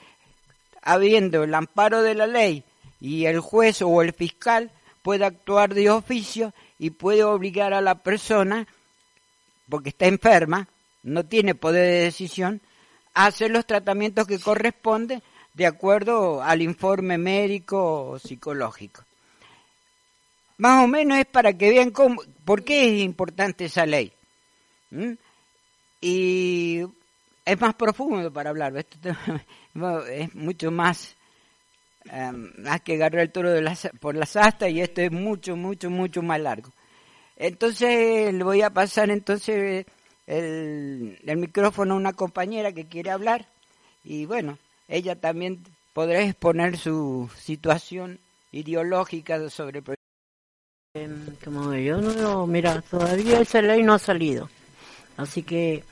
habiendo 0.83 1.45
el 1.45 1.55
amparo 1.55 2.03
de 2.03 2.15
la 2.15 2.27
ley 2.27 2.65
y 3.01 3.27
el 3.27 3.41
juez 3.41 3.83
o 3.83 4.03
el 4.03 4.13
fiscal 4.13 4.71
puede 5.03 5.25
actuar 5.25 5.75
de 5.75 5.91
oficio 5.91 6.55
y 6.79 6.91
puede 6.91 7.25
obligar 7.25 7.75
a 7.75 7.81
la 7.81 7.97
persona, 7.97 8.67
porque 9.69 9.91
está 9.91 10.07
enferma, 10.07 10.69
no 11.03 11.25
tiene 11.25 11.55
poder 11.55 11.87
de 11.87 12.05
decisión, 12.05 12.61
a 13.15 13.27
hacer 13.27 13.51
los 13.51 13.67
tratamientos 13.67 14.27
que 14.27 14.39
corresponden 14.39 15.23
de 15.57 15.67
acuerdo 15.67 16.43
al 16.43 16.61
informe 16.61 17.17
médico 17.17 18.11
o 18.11 18.19
psicológico. 18.19 19.03
Más 20.59 20.85
o 20.85 20.87
menos 20.87 21.19
es 21.19 21.25
para 21.25 21.55
que 21.55 21.71
vean 21.71 21.91
cómo, 21.91 22.23
por 22.45 22.63
qué 22.63 22.95
es 22.95 23.03
importante 23.03 23.65
esa 23.65 23.87
ley. 23.87 24.13
Y 26.01 26.83
es 27.45 27.61
más 27.61 27.75
profundo 27.75 28.31
para 28.31 28.51
hablar, 28.51 28.77
esto 28.77 28.99
es 30.11 30.35
mucho 30.35 30.71
más, 30.71 31.17
más 32.59 32.81
que 32.83 32.95
agarrar 32.95 33.23
el 33.23 33.33
toro 33.33 33.51
de 33.51 33.63
las, 33.63 33.89
por 33.99 34.15
las 34.15 34.37
astas 34.37 34.71
y 34.71 34.83
esto 34.83 35.01
es 35.01 35.11
mucho, 35.11 35.57
mucho, 35.57 35.89
mucho 35.89 36.21
más 36.21 36.39
largo. 36.39 36.71
Entonces 37.35 38.33
le 38.33 38.45
voy 38.45 38.61
a 38.61 38.71
pasar 38.71 39.09
entonces 39.11 39.87
el, 40.27 41.19
el 41.25 41.37
micrófono 41.39 41.95
a 41.95 41.99
una 41.99 42.13
compañera 42.13 42.73
que 42.73 42.87
quiere 42.87 43.11
hablar 43.11 43.49
y 44.05 44.27
bueno, 44.27 44.59
ella 44.89 45.21
también 45.21 45.63
podrá 45.93 46.23
exponer 46.23 46.77
su 46.77 47.31
situación 47.39 48.21
ideológica 48.53 49.49
sobre 49.51 49.79
el 49.79 49.85
proyecto. 49.85 50.03
Em, 50.95 51.37
Como 51.45 51.75
yo 51.75 52.01
no 52.01 52.47
mira, 52.47 52.81
todavía 52.83 53.41
esa 53.41 53.61
ley 53.63 53.83
no 53.83 53.95
ha 53.95 53.99
salido. 53.99 54.49
Así 55.17 55.43
que 55.43 55.85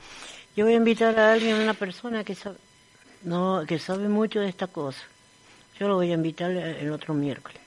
yo 0.55 0.65
voy 0.65 0.73
a 0.73 0.77
invitar 0.77 1.17
a 1.19 1.33
alguien, 1.33 1.57
a 1.57 1.63
una 1.63 1.73
persona 1.73 2.23
que 2.23 2.35
sabe, 2.35 2.57
no, 3.23 3.63
que 3.67 3.79
sabe 3.79 4.07
mucho 4.07 4.39
de 4.39 4.49
esta 4.49 4.67
cosa. 4.67 5.01
Yo 5.79 5.87
lo 5.87 5.95
voy 5.95 6.11
a 6.11 6.15
invitar 6.15 6.51
el 6.51 6.91
otro 6.91 7.13
miércoles. 7.13 7.61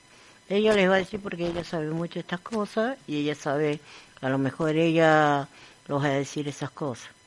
Ella 0.49 0.73
les 0.73 0.89
va 0.89 0.95
a 0.95 0.99
decir 0.99 1.21
porque 1.21 1.47
ella 1.47 1.63
sabe 1.63 1.91
mucho 1.91 2.15
de 2.15 2.21
estas 2.21 2.41
cosas 2.41 2.97
y 3.07 3.19
ella 3.19 3.35
sabe, 3.35 3.81
a 4.23 4.29
lo 4.31 4.39
mejor 4.39 4.77
ella 4.77 5.47
los 5.87 6.03
va 6.03 6.07
a 6.07 6.13
decir 6.13 6.49
esas 6.49 6.71
cosas. 6.71 7.18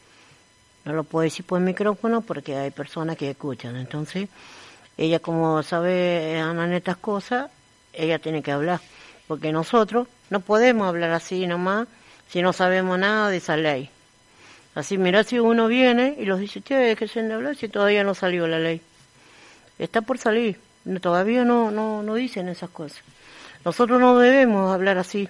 No 0.86 0.94
lo 0.94 1.04
puedo 1.04 1.24
decir 1.24 1.46
por 1.46 1.60
el 1.60 1.66
micrófono 1.66 2.22
porque 2.22 2.56
hay 2.56 2.72
personas 2.72 3.18
que 3.18 3.30
escuchan. 3.30 3.76
Entonces, 3.76 4.30
ella 4.98 5.20
como 5.20 5.62
sabe 5.64 6.40
en 6.40 6.74
estas 6.74 6.98
cosas, 6.98 7.52
ella 7.94 8.20
tiene 8.20 8.42
que 8.42 8.52
hablar. 8.52 8.80
Porque 9.28 9.52
nosotros 9.52 10.08
no 10.30 10.40
podemos 10.40 10.88
hablar 10.88 11.12
así 11.12 11.48
nomás 11.48 11.88
si 12.30 12.42
no 12.42 12.54
sabemos 12.54 12.98
nada 12.98 13.30
de 13.30 13.38
esa 13.38 13.58
ley. 13.58 13.90
Así, 14.74 14.98
mira 14.98 15.24
si 15.24 15.38
uno 15.40 15.68
viene 15.68 16.16
y 16.18 16.26
los 16.26 16.40
dice, 16.40 16.62
che, 16.62 16.76
dejen 16.76 17.28
de 17.28 17.34
hablar 17.34 17.56
si 17.56 17.68
todavía 17.68 18.04
no 18.04 18.16
salió 18.16 18.48
la 18.48 18.58
ley. 18.58 18.82
Está 19.78 20.02
por 20.02 20.18
salir, 20.18 20.60
todavía 21.02 21.44
no, 21.44 21.72
no, 21.72 22.04
no 22.04 22.16
dicen 22.16 22.48
esas 22.48 22.70
cosas. 22.70 23.02
Nosotros 23.66 24.00
no 24.00 24.18
debemos 24.18 24.74
hablar 24.74 24.98
así, 24.98 25.28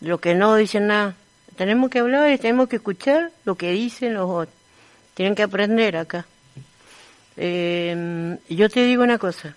lo 0.00 0.18
que 0.18 0.34
no 0.34 0.56
dicen 0.56 0.88
nada. 0.88 1.14
Tenemos 1.56 1.90
que 1.90 2.00
hablar 2.00 2.30
y 2.30 2.38
tenemos 2.38 2.68
que 2.68 2.76
escuchar 2.76 3.32
lo 3.44 3.54
que 3.54 3.72
dicen 3.72 4.14
los 4.14 4.28
otros. 4.28 4.59
Tienen 5.14 5.34
que 5.34 5.42
aprender 5.42 5.96
acá. 5.96 6.26
Eh, 7.36 8.36
yo 8.48 8.68
te 8.68 8.84
digo 8.84 9.02
una 9.02 9.18
cosa. 9.18 9.54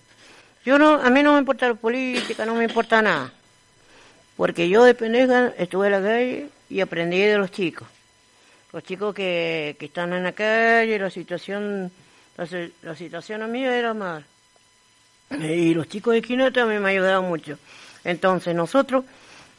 Yo 0.65 0.77
no, 0.79 0.93
a 0.95 1.09
mí 1.09 1.21
no 1.23 1.33
me 1.33 1.39
importa 1.39 1.67
la 1.67 1.75
política, 1.75 2.45
no 2.45 2.55
me 2.55 2.63
importa 2.65 3.01
nada. 3.01 3.31
Porque 4.37 4.69
yo 4.69 4.83
de 4.83 4.93
pendeja 4.95 5.53
estuve 5.57 5.87
en 5.87 5.91
la 5.91 6.01
calle 6.01 6.49
y 6.69 6.79
aprendí 6.81 7.19
de 7.19 7.37
los 7.37 7.51
chicos. 7.51 7.87
Los 8.71 8.83
chicos 8.83 9.13
que, 9.13 9.75
que 9.79 9.85
están 9.85 10.13
en 10.13 10.23
la 10.23 10.31
calle, 10.31 10.97
la 10.97 11.09
situación, 11.09 11.91
la, 12.37 12.47
si- 12.47 12.73
la 12.81 12.95
situación 12.95 13.43
a 13.43 13.47
mí 13.47 13.63
era 13.63 13.93
mal. 13.93 14.25
Y 15.39 15.73
los 15.73 15.87
chicos 15.87 16.13
de 16.13 16.21
Quineta 16.21 16.63
a 16.63 16.65
mí 16.65 16.79
me 16.79 16.91
ayudaron 16.91 17.25
mucho. 17.27 17.57
Entonces 18.03 18.55
nosotros, 18.55 19.03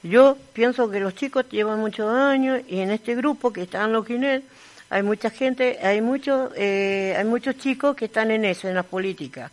yo 0.02 0.36
pienso 0.52 0.90
que 0.90 1.00
los 1.00 1.14
chicos 1.14 1.46
llevan 1.50 1.78
muchos 1.80 2.12
años 2.12 2.60
y 2.68 2.80
en 2.80 2.90
este 2.90 3.14
grupo 3.14 3.52
que 3.52 3.62
están 3.62 3.92
los 3.92 4.04
Quinet, 4.06 4.42
hay 4.90 5.02
mucha 5.02 5.30
gente, 5.30 5.78
hay 5.82 6.00
muchos, 6.00 6.52
eh, 6.56 7.14
hay 7.16 7.24
muchos 7.24 7.56
chicos 7.58 7.96
que 7.96 8.06
están 8.06 8.30
en 8.30 8.44
eso, 8.44 8.68
en 8.68 8.74
la 8.74 8.82
política. 8.82 9.50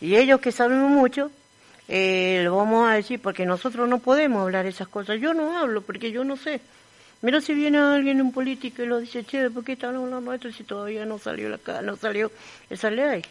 Y 0.00 0.16
ellos 0.16 0.40
que 0.40 0.50
saben 0.50 0.80
mucho, 0.80 1.30
eh, 1.88 2.40
lo 2.44 2.56
vamos 2.56 2.88
a 2.88 2.94
decir 2.94 3.20
porque 3.20 3.46
nosotros 3.46 3.88
no 3.88 3.98
podemos 3.98 4.42
hablar 4.42 4.66
esas 4.66 4.88
cosas. 4.88 5.20
Yo 5.20 5.34
no 5.34 5.58
hablo 5.58 5.82
porque 5.82 6.10
yo 6.10 6.24
no 6.24 6.36
sé. 6.36 6.60
Mira 7.20 7.40
si 7.40 7.54
viene 7.54 7.78
alguien 7.78 8.18
en 8.18 8.32
política 8.32 8.82
y 8.82 8.86
lo 8.86 8.98
dice, 8.98 9.24
che, 9.24 9.48
¿por 9.50 9.62
qué 9.62 9.72
están 9.74 9.94
hablando 9.94 10.32
esto 10.32 10.50
si 10.50 10.64
todavía 10.64 11.06
no 11.06 11.18
salió 11.18 11.48
la 11.48 11.82
no 11.82 11.96
salió 11.96 12.32
esa 12.68 12.90
ley? 12.90 13.22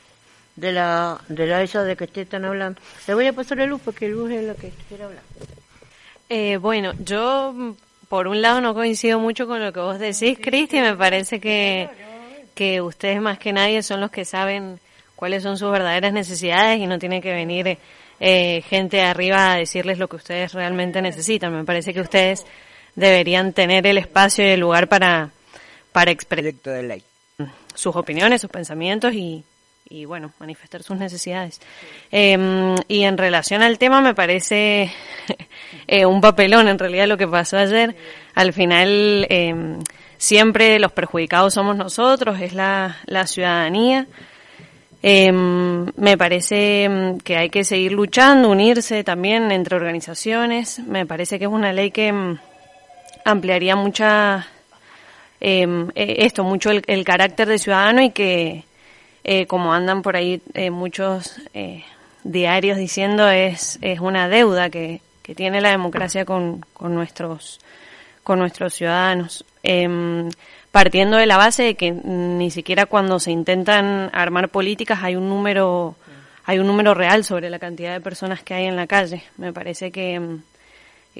De 0.55 0.71
la, 0.71 1.19
de 1.27 1.48
la 1.48 1.62
esa 1.63 1.83
de 1.83 1.95
que 1.95 2.05
ustedes 2.05 2.27
están 2.27 2.45
hablando. 2.45 2.79
Le 3.07 3.13
voy 3.13 3.27
a 3.27 3.33
pasar 3.33 3.60
a 3.60 3.65
Luz 3.65 3.81
porque 3.83 4.07
Luz 4.07 4.31
es 4.31 4.43
la 4.43 4.55
que 4.55 4.71
quiere 4.88 5.03
hablar. 5.03 5.24
Eh, 6.29 6.57
bueno, 6.57 6.93
yo 7.00 7.75
por 8.12 8.27
un 8.27 8.41
lado 8.41 8.60
no 8.60 8.74
coincido 8.74 9.20
mucho 9.20 9.48
con 9.48 9.63
lo 9.63 9.72
que 9.72 9.80
vos 9.80 9.98
decís, 9.98 10.38
Cristi, 10.38 10.82
me 10.82 10.98
parece 10.98 11.39
que, 11.39 11.88
que 12.53 12.82
ustedes 12.82 13.22
más 13.22 13.39
que 13.39 13.53
nadie 13.53 13.82
son 13.84 14.01
los 14.01 14.12
que 14.12 14.25
saben 14.25 14.82
cuáles 15.15 15.44
son 15.44 15.58
sus 15.58 15.72
verdaderas 15.72 16.12
necesidades 16.12 16.82
y 16.82 16.88
no 16.88 17.00
tiene 17.00 17.22
que 17.22 17.32
venir 17.32 17.77
eh, 18.20 18.63
gente 18.68 19.01
arriba 19.01 19.53
a 19.53 19.56
decirles 19.56 19.98
lo 19.98 20.10
que 20.10 20.18
ustedes 20.18 20.51
realmente 20.51 21.01
necesitan. 21.01 21.56
Me 21.56 21.63
parece 21.63 21.94
que 21.94 22.01
ustedes 22.01 22.46
deberían 22.98 23.53
tener 23.53 23.88
el 23.88 23.98
espacio 23.98 24.44
y 24.44 24.50
el 24.50 24.60
lugar 24.60 24.89
para, 24.89 25.30
para 25.94 26.12
expresar 26.12 26.44
Proyecto 26.44 26.70
de 26.70 26.84
ley. 26.84 27.03
sus 27.75 27.96
opiniones, 27.96 28.41
sus 28.41 28.50
pensamientos 28.50 29.13
y, 29.13 29.46
y 29.91 30.05
bueno, 30.05 30.31
manifestar 30.39 30.83
sus 30.83 30.98
necesidades. 30.98 31.60
Eh, 32.12 32.75
y 32.88 33.03
en 33.03 33.17
relación 33.17 33.62
al 33.62 33.77
tema 33.77 34.01
me 34.01 34.15
parece 34.15 34.89
eh, 35.88 36.05
un 36.05 36.21
papelón 36.21 36.69
en 36.69 36.79
realidad 36.79 37.07
lo 37.07 37.17
que 37.17 37.27
pasó 37.27 37.57
ayer. 37.57 37.95
Al 38.33 38.53
final 38.53 39.27
eh, 39.29 39.53
siempre 40.17 40.79
los 40.79 40.93
perjudicados 40.93 41.53
somos 41.53 41.75
nosotros, 41.75 42.39
es 42.39 42.53
la, 42.53 42.98
la 43.05 43.27
ciudadanía. 43.27 44.07
Eh, 45.03 45.31
me 45.31 46.17
parece 46.17 47.17
que 47.24 47.36
hay 47.36 47.50
que 47.50 47.63
seguir 47.65 47.91
luchando, 47.91 48.50
unirse 48.50 49.03
también 49.03 49.51
entre 49.51 49.75
organizaciones. 49.75 50.79
Me 50.79 51.05
parece 51.05 51.38
que 51.38 51.45
es 51.45 51.51
una 51.51 51.74
ley 51.74 51.91
que 51.91 52.38
ampliaría 53.25 53.75
mucha 53.75 54.48
eh, 55.41 55.88
esto, 55.95 56.43
mucho 56.45 56.69
el 56.69 57.03
carácter 57.03 57.50
de 57.50 57.57
ciudadano 57.57 58.01
y 58.03 58.12
que 58.12 58.63
eh, 59.23 59.45
como 59.45 59.73
andan 59.73 60.01
por 60.01 60.15
ahí 60.15 60.41
eh, 60.53 60.71
muchos 60.71 61.37
eh, 61.53 61.83
diarios 62.23 62.77
diciendo, 62.77 63.29
es, 63.29 63.77
es 63.81 63.99
una 63.99 64.27
deuda 64.27 64.69
que, 64.69 65.01
que 65.21 65.35
tiene 65.35 65.61
la 65.61 65.69
democracia 65.69 66.25
con, 66.25 66.65
con 66.73 66.93
nuestros 66.95 67.59
con 68.23 68.39
nuestros 68.39 68.75
ciudadanos. 68.75 69.45
Em, 69.63 70.29
partiendo 70.71 71.17
de 71.17 71.25
la 71.25 71.37
base 71.37 71.63
de 71.63 71.75
que 71.75 71.91
ni 71.91 72.51
siquiera 72.51 72.85
cuando 72.85 73.19
se 73.19 73.31
intentan 73.31 74.09
armar 74.13 74.49
políticas 74.49 74.99
hay 75.03 75.15
un 75.15 75.27
número 75.27 75.95
hay 76.45 76.59
un 76.59 76.67
número 76.67 76.93
real 76.93 77.23
sobre 77.23 77.49
la 77.49 77.59
cantidad 77.59 77.93
de 77.93 78.01
personas 78.01 78.41
que 78.43 78.53
hay 78.53 78.65
en 78.65 78.75
la 78.75 78.87
calle. 78.87 79.23
Me 79.37 79.53
parece 79.53 79.91
que, 79.91 80.15
em, 80.15 80.41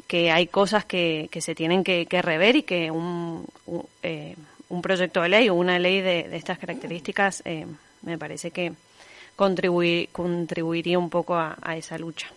que 0.08 0.31
hay 0.31 0.48
cosas 0.48 0.86
que, 0.86 1.29
que 1.31 1.41
se 1.41 1.55
tienen 1.55 1.84
que, 1.84 2.05
que 2.05 2.22
rever 2.22 2.55
y 2.55 2.63
que 2.63 2.91
un, 2.91 3.46
un, 3.65 3.86
eh, 4.03 4.36
un 4.70 4.81
proyecto 4.81 5.22
de 5.22 5.29
ley 5.29 5.50
o 5.50 5.55
una 5.55 5.77
ley 5.79 6.01
de, 6.01 6.24
de 6.24 6.38
estas 6.38 6.58
características 6.58 7.43
eh, 7.46 7.65
me 8.03 8.17
parece 8.17 8.51
que 8.51 8.74
contribuir, 9.36 10.10
contribuiría 10.12 11.00
un 11.00 11.10
poco 11.10 11.36
a, 11.36 11.58
a 11.62 11.75
esa 11.77 11.98
lucha. 11.98 12.27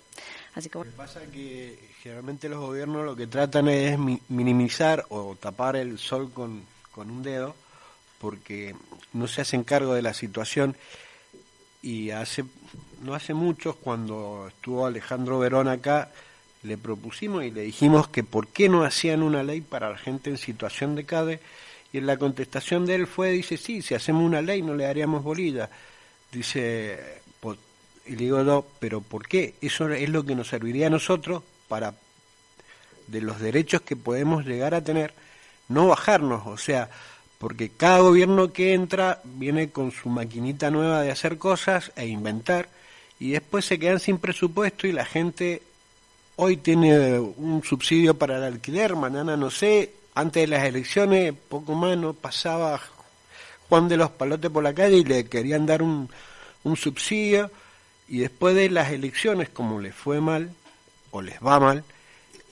Así 0.54 0.68
que 0.68 0.78
Lo 0.78 0.84
que 0.84 0.90
pasa 0.90 1.22
es 1.22 1.28
que 1.30 1.78
generalmente 2.02 2.48
los 2.48 2.60
gobiernos 2.60 3.04
lo 3.04 3.16
que 3.16 3.26
tratan 3.26 3.68
es 3.68 3.98
mi- 3.98 4.20
minimizar 4.28 5.04
o 5.08 5.34
tapar 5.36 5.76
el 5.76 5.98
sol 5.98 6.30
con, 6.32 6.62
con 6.92 7.10
un 7.10 7.22
dedo 7.22 7.54
porque 8.20 8.74
no 9.12 9.26
se 9.26 9.40
hacen 9.40 9.64
cargo 9.64 9.94
de 9.94 10.02
la 10.02 10.14
situación 10.14 10.76
y 11.82 12.10
hace 12.10 12.44
no 13.02 13.14
hace 13.14 13.34
mucho 13.34 13.74
cuando 13.76 14.46
estuvo 14.48 14.86
Alejandro 14.86 15.38
Verón 15.38 15.68
acá 15.68 16.10
le 16.62 16.78
propusimos 16.78 17.44
y 17.44 17.50
le 17.50 17.60
dijimos 17.62 18.08
que 18.08 18.24
por 18.24 18.46
qué 18.46 18.68
no 18.70 18.84
hacían 18.84 19.22
una 19.22 19.42
ley 19.42 19.60
para 19.60 19.90
la 19.90 19.98
gente 19.98 20.30
en 20.30 20.38
situación 20.38 20.94
de 20.94 21.04
calle 21.04 21.40
y 21.94 21.98
en 21.98 22.06
la 22.06 22.16
contestación 22.16 22.86
de 22.86 22.96
él 22.96 23.06
fue 23.06 23.30
dice 23.30 23.56
sí 23.56 23.80
si 23.80 23.94
hacemos 23.94 24.24
una 24.24 24.42
ley 24.42 24.62
no 24.62 24.74
le 24.74 24.82
daríamos 24.82 25.22
bolilla 25.22 25.70
dice 26.32 27.22
y 28.06 28.10
le 28.10 28.16
digo 28.16 28.42
no 28.42 28.66
pero 28.80 29.00
por 29.00 29.28
qué 29.28 29.54
eso 29.60 29.88
es 29.88 30.08
lo 30.08 30.24
que 30.26 30.34
nos 30.34 30.48
serviría 30.48 30.88
a 30.88 30.90
nosotros 30.90 31.44
para 31.68 31.94
de 33.06 33.20
los 33.20 33.38
derechos 33.38 33.82
que 33.82 33.94
podemos 33.94 34.44
llegar 34.44 34.74
a 34.74 34.82
tener 34.82 35.14
no 35.68 35.86
bajarnos 35.86 36.48
o 36.48 36.58
sea 36.58 36.90
porque 37.38 37.68
cada 37.68 38.00
gobierno 38.00 38.52
que 38.52 38.74
entra 38.74 39.20
viene 39.22 39.70
con 39.70 39.92
su 39.92 40.08
maquinita 40.08 40.72
nueva 40.72 41.00
de 41.00 41.12
hacer 41.12 41.38
cosas 41.38 41.92
e 41.94 42.06
inventar 42.06 42.70
y 43.20 43.30
después 43.30 43.66
se 43.66 43.78
quedan 43.78 44.00
sin 44.00 44.18
presupuesto 44.18 44.88
y 44.88 44.92
la 44.92 45.04
gente 45.04 45.62
hoy 46.36 46.56
tiene 46.56 47.18
un 47.20 47.62
subsidio 47.62 48.18
para 48.18 48.38
el 48.38 48.42
alquiler, 48.42 48.96
mañana 48.96 49.36
no 49.36 49.50
sé, 49.50 49.92
antes 50.14 50.42
de 50.42 50.46
las 50.46 50.64
elecciones, 50.64 51.34
poco 51.48 51.74
más, 51.74 51.96
no 51.96 52.12
pasaba 52.12 52.80
Juan 53.68 53.88
de 53.88 53.96
los 53.96 54.10
Palotes 54.10 54.50
por 54.50 54.62
la 54.62 54.74
calle 54.74 54.98
y 54.98 55.04
le 55.04 55.26
querían 55.26 55.66
dar 55.66 55.82
un, 55.82 56.08
un 56.64 56.76
subsidio. 56.76 57.50
Y 58.08 58.18
después 58.18 58.54
de 58.54 58.68
las 58.70 58.92
elecciones, 58.92 59.48
como 59.48 59.80
les 59.80 59.94
fue 59.94 60.20
mal 60.20 60.50
o 61.10 61.22
les 61.22 61.40
va 61.40 61.58
mal, 61.58 61.84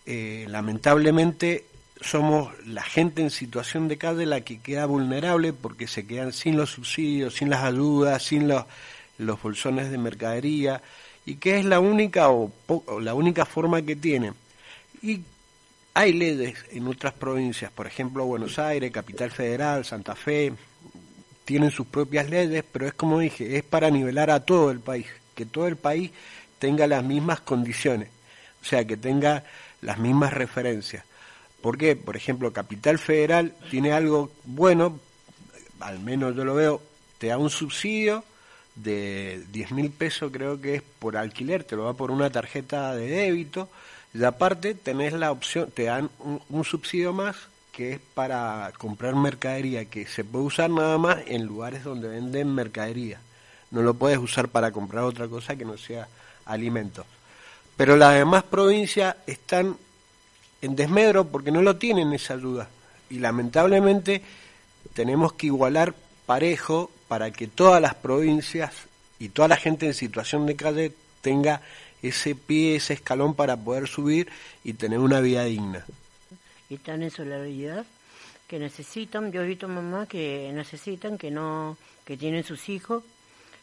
eh, 0.07 0.47
lamentablemente 0.49 1.67
somos 2.01 2.53
la 2.67 2.83
gente 2.83 3.23
en 3.23 3.31
situación 3.31 3.87
de 3.89 3.99
calle 3.99 4.27
la 4.27 4.41
que 4.41 4.59
queda 4.61 4.87
vulnerable 4.87 5.53
porque 5.53 5.87
se 5.87 6.07
quedan 6.07 6.33
sin 6.33 6.57
los 6.57 6.71
subsidios, 6.71 7.35
sin 7.35 7.51
las 7.51 7.63
ayudas, 7.63 8.23
sin 8.23 8.49
los, 8.49 8.65
los 9.19 9.41
bolsones 9.41 9.91
de 9.91 9.99
mercadería. 9.99 10.83
Y 11.25 11.37
que 11.37 11.59
es 11.59 11.65
la 11.65 11.79
única 11.79 12.31
o, 12.31 12.51
la 13.01 13.15
única 13.15 13.45
forma 13.47 13.83
que 13.83 13.95
tienen. 13.95 14.35
Y 15.03 15.21
hay 15.95 16.13
leyes 16.13 16.57
en 16.71 16.87
otras 16.89 17.13
provincias, 17.13 17.71
por 17.71 17.87
ejemplo 17.87 18.25
Buenos 18.25 18.59
Aires, 18.59 18.91
Capital 18.91 19.31
Federal, 19.31 19.85
Santa 19.85 20.15
Fe, 20.15 20.53
tienen 21.45 21.71
sus 21.71 21.87
propias 21.87 22.31
leyes, 22.31 22.65
pero 22.71 22.87
es 22.87 22.95
como 22.95 23.19
dije, 23.19 23.57
es 23.57 23.63
para 23.63 23.91
nivelar 23.91 24.31
a 24.31 24.41
todo 24.41 24.71
el 24.71 24.81
país, 24.81 25.07
que 25.35 25.45
todo 25.45 25.67
el 25.67 25.77
país 25.77 26.11
tenga 26.59 26.87
las 26.87 27.05
mismas 27.05 27.41
condiciones, 27.41 28.09
o 28.63 28.65
sea, 28.65 28.87
que 28.87 28.97
tenga 28.97 29.45
las 29.81 29.99
mismas 29.99 30.33
referencias. 30.33 31.05
Porque, 31.61 31.95
por 31.95 32.17
ejemplo, 32.17 32.53
Capital 32.53 32.99
Federal 32.99 33.55
tiene 33.71 33.93
algo 33.93 34.33
bueno, 34.45 34.99
al 35.81 36.01
menos 36.01 36.35
yo 36.35 36.45
lo 36.45 36.55
veo, 36.55 36.83
te 37.19 37.29
da 37.29 37.39
un 37.39 37.51
subsidio 37.51 38.25
de 38.75 39.45
10 39.53 39.73
mil 39.73 39.91
pesos, 39.91 40.33
creo 40.33 40.61
que 40.61 40.77
es 40.77 40.83
por 40.83 41.17
alquiler, 41.17 41.65
te 41.65 41.77
lo 41.77 41.85
da 41.85 41.93
por 41.93 42.11
una 42.11 42.31
tarjeta 42.31 42.95
de 42.97 43.09
débito, 43.09 43.69
y 44.15 44.25
aparte 44.25 44.75
tenés 44.75 45.13
la 45.13 45.31
opción, 45.31 45.71
te 45.71 45.85
dan 45.85 46.11
un, 46.19 46.41
un 46.49 46.65
subsidio 46.65 47.13
más 47.13 47.37
que 47.73 47.95
es 47.95 48.01
para 48.15 48.71
comprar 48.77 49.17
mercadería, 49.17 49.87
que 49.87 50.07
se 50.07 50.25
puede 50.25 50.45
usar 50.45 50.71
nada 50.71 50.99
más 50.99 51.19
en 51.27 51.47
lugares 51.47 51.85
donde 51.85 52.09
venden 52.09 52.55
mercadería. 52.55 53.19
No 53.71 53.81
lo 53.81 53.95
puedes 53.95 54.19
usar 54.19 54.49
para 54.49 54.71
comprar 54.71 55.05
otra 55.05 55.27
cosa 55.27 55.57
que 55.57 55.65
no 55.65 55.79
sea 55.79 56.07
alimentos. 56.45 57.07
Pero 57.77 57.97
las 57.97 58.15
demás 58.15 58.43
provincias 58.43 59.17
están 59.27 59.77
en 60.61 60.77
desmedro 60.77 61.27
porque 61.27 61.51
no 61.51 61.63
lo 61.63 61.77
tienen 61.77 62.13
esa 62.13 62.35
ayuda. 62.35 62.69
Y 63.09 63.19
lamentablemente 63.19 64.23
tenemos 64.93 65.33
que 65.33 65.47
igualar 65.47 65.95
parejo 66.27 66.91
para 67.09 67.31
que 67.31 67.47
todas 67.47 67.81
las 67.81 67.95
provincias 67.95 68.73
y 69.19 69.31
toda 69.31 69.49
la 69.49 69.57
gente 69.57 69.87
en 69.87 69.95
situación 69.95 70.47
de 70.47 70.57
calle 70.57 70.93
tenga 71.23 71.63
ese 72.03 72.35
pie, 72.35 72.77
ese 72.77 72.95
escalón 72.95 73.35
para 73.35 73.57
poder 73.57 73.87
subir 73.89 74.29
y 74.65 74.75
tener 74.75 74.99
una 74.99 75.21
vida 75.21 75.45
digna. 75.45 75.85
y 76.69 76.75
están 76.75 77.03
en 77.03 77.11
solidaridad 77.11 77.85
que 78.49 78.59
necesitan 78.59 79.33
yo 79.33 79.43
he 79.43 79.47
visto 79.47 79.69
mamás 79.69 80.09
que 80.09 80.51
necesitan 80.53 81.17
que 81.17 81.31
no 81.31 81.77
que 82.05 82.17
tienen 82.17 82.45
sus 82.45 82.69
hijos. 82.69 83.05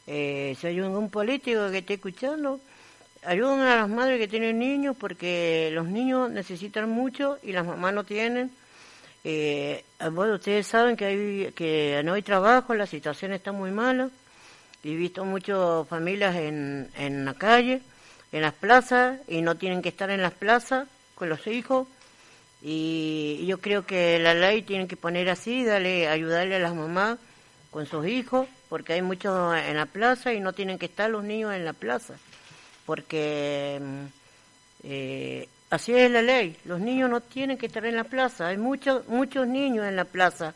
Eh, 0.08 0.56
si 0.60 0.66
hay 0.66 0.80
algún 0.80 1.12
político 1.12 1.70
que 1.70 1.80
esté 1.80 1.96
escuchando 1.96 2.60
ayuden 3.24 3.60
a 3.60 3.76
las 3.76 3.90
madres 3.90 4.18
que 4.18 4.28
tienen 4.28 4.58
niños 4.58 4.96
porque 4.98 5.70
los 5.74 5.88
niños 5.88 6.32
necesitan 6.32 6.90
mucho 6.90 7.38
y 7.44 7.52
las 7.52 7.66
mamás 7.66 7.94
no 7.94 8.04
tienen. 8.04 8.52
Eh, 9.24 9.84
bueno 10.12 10.36
ustedes 10.36 10.66
saben 10.66 10.96
que 10.96 11.06
hay 11.06 11.52
que 11.52 12.02
no 12.06 12.14
hay 12.14 12.22
trabajo 12.22 12.74
la 12.74 12.88
situación 12.88 13.34
está 13.34 13.52
muy 13.52 13.72
mala. 13.72 14.10
He 14.84 14.96
visto 14.96 15.26
muchas 15.26 15.88
familias 15.88 16.36
en, 16.38 16.90
en 16.98 17.26
la 17.26 17.34
calle 17.34 17.82
en 18.32 18.42
las 18.42 18.54
plazas 18.54 19.20
y 19.28 19.42
no 19.42 19.56
tienen 19.56 19.82
que 19.82 19.90
estar 19.90 20.10
en 20.10 20.22
las 20.22 20.34
plazas 20.34 20.88
con 21.16 21.30
los 21.30 21.46
hijos. 21.48 21.88
Y 22.62 23.46
yo 23.46 23.60
creo 23.60 23.86
que 23.86 24.20
la 24.20 24.34
ley 24.34 24.62
tiene 24.64 24.88
que 24.88 24.98
poner 24.98 25.30
así, 25.30 25.64
darle, 25.64 26.08
ayudarle 26.08 26.58
a 26.58 26.60
las 26.60 26.76
mamás 26.76 27.18
con 27.72 27.86
sus 27.86 28.06
hijos, 28.08 28.48
porque 28.68 28.94
hay 28.94 29.02
muchos 29.02 29.56
en 29.58 29.78
la 29.78 29.86
plaza 29.86 30.34
y 30.34 30.40
no 30.40 30.54
tienen 30.54 30.78
que 30.78 30.88
estar 30.88 31.10
los 31.10 31.24
niños 31.24 31.54
en 31.54 31.64
la 31.64 31.74
plaza, 31.74 32.16
porque 32.86 33.80
mm, 33.82 34.06
eh, 34.84 35.48
así 35.70 35.94
es 35.94 36.12
la 36.12 36.22
ley, 36.22 36.58
los 36.66 36.80
niños 36.80 37.10
no 37.10 37.22
tienen 37.22 37.58
que 37.58 37.68
estar 37.68 37.86
en 37.86 37.96
la 37.96 38.04
plaza, 38.04 38.48
hay 38.48 38.58
muchos 38.58 39.08
muchos 39.08 39.48
niños 39.48 39.86
en 39.86 39.96
la 39.96 40.06
plaza. 40.06 40.54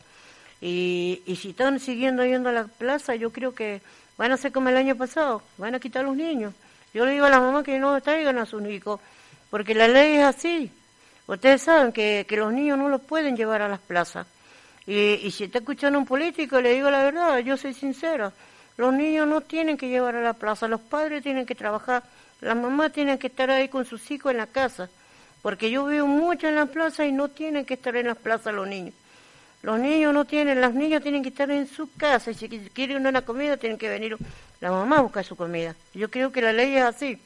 Y, 0.60 1.22
y 1.26 1.36
si 1.36 1.50
están 1.50 1.78
siguiendo 1.78 2.24
yendo 2.24 2.48
a 2.48 2.52
la 2.52 2.64
plaza, 2.64 3.14
yo 3.14 3.30
creo 3.30 3.54
que 3.54 3.80
van 4.16 4.32
a 4.32 4.36
ser 4.36 4.52
como 4.52 4.68
el 4.68 4.76
año 4.76 4.96
pasado, 4.96 5.42
van 5.58 5.74
a 5.74 5.80
quitar 5.80 6.04
los 6.04 6.16
niños. 6.16 6.54
Yo 6.94 7.04
le 7.04 7.12
digo 7.12 7.26
a 7.26 7.30
las 7.30 7.40
mamás 7.40 7.64
que 7.64 7.78
no 7.78 8.00
traigan 8.00 8.38
a 8.38 8.46
sus 8.46 8.64
hijos, 8.66 9.00
porque 9.50 9.74
la 9.74 9.88
ley 9.88 10.18
es 10.18 10.24
así. 10.24 10.70
Ustedes 11.26 11.62
saben 11.62 11.92
que, 11.92 12.24
que 12.28 12.36
los 12.36 12.52
niños 12.52 12.78
no 12.78 12.88
los 12.88 13.00
pueden 13.00 13.36
llevar 13.36 13.62
a 13.62 13.68
las 13.68 13.80
plazas. 13.80 14.26
Y, 14.86 14.94
y 15.14 15.30
si 15.32 15.44
está 15.44 15.58
escuchando 15.58 15.98
un 15.98 16.06
político, 16.06 16.60
le 16.60 16.72
digo 16.74 16.90
la 16.90 17.02
verdad, 17.02 17.38
yo 17.38 17.56
soy 17.56 17.74
sincera. 17.74 18.32
Los 18.76 18.94
niños 18.94 19.26
no 19.26 19.40
tienen 19.40 19.76
que 19.76 19.88
llevar 19.88 20.14
a 20.14 20.22
la 20.22 20.34
plaza, 20.34 20.68
los 20.68 20.80
padres 20.80 21.22
tienen 21.22 21.46
que 21.46 21.54
trabajar, 21.54 22.04
las 22.40 22.56
mamás 22.56 22.92
tienen 22.92 23.18
que 23.18 23.26
estar 23.26 23.50
ahí 23.50 23.68
con 23.68 23.84
sus 23.84 24.08
hijos 24.10 24.30
en 24.30 24.38
la 24.38 24.46
casa. 24.46 24.88
Porque 25.42 25.70
yo 25.70 25.84
veo 25.84 26.06
mucho 26.06 26.48
en 26.48 26.54
la 26.54 26.66
plaza 26.66 27.04
y 27.04 27.12
no 27.12 27.28
tienen 27.28 27.64
que 27.64 27.74
estar 27.74 27.96
en 27.96 28.06
las 28.06 28.16
plazas 28.16 28.54
los 28.54 28.68
niños. 28.68 28.94
Los 29.64 29.80
niños 29.80 30.12
no 30.12 30.26
tienen, 30.26 30.60
las 30.60 30.74
niñas 30.74 31.02
tienen 31.02 31.22
que 31.22 31.30
estar 31.30 31.50
en 31.50 31.66
su 31.66 31.90
casa 31.96 32.30
y 32.30 32.34
si 32.34 32.48
quieren 32.48 33.06
una 33.06 33.22
comida 33.22 33.56
tienen 33.56 33.78
que 33.78 33.88
venir 33.88 34.14
la 34.60 34.70
mamá 34.70 34.98
a 34.98 35.00
buscar 35.00 35.24
su 35.24 35.36
comida. 35.36 35.74
Yo 35.94 36.10
creo 36.10 36.30
que 36.30 36.42
la 36.42 36.52
ley 36.52 36.76
es 36.76 36.82
así. 36.82 37.18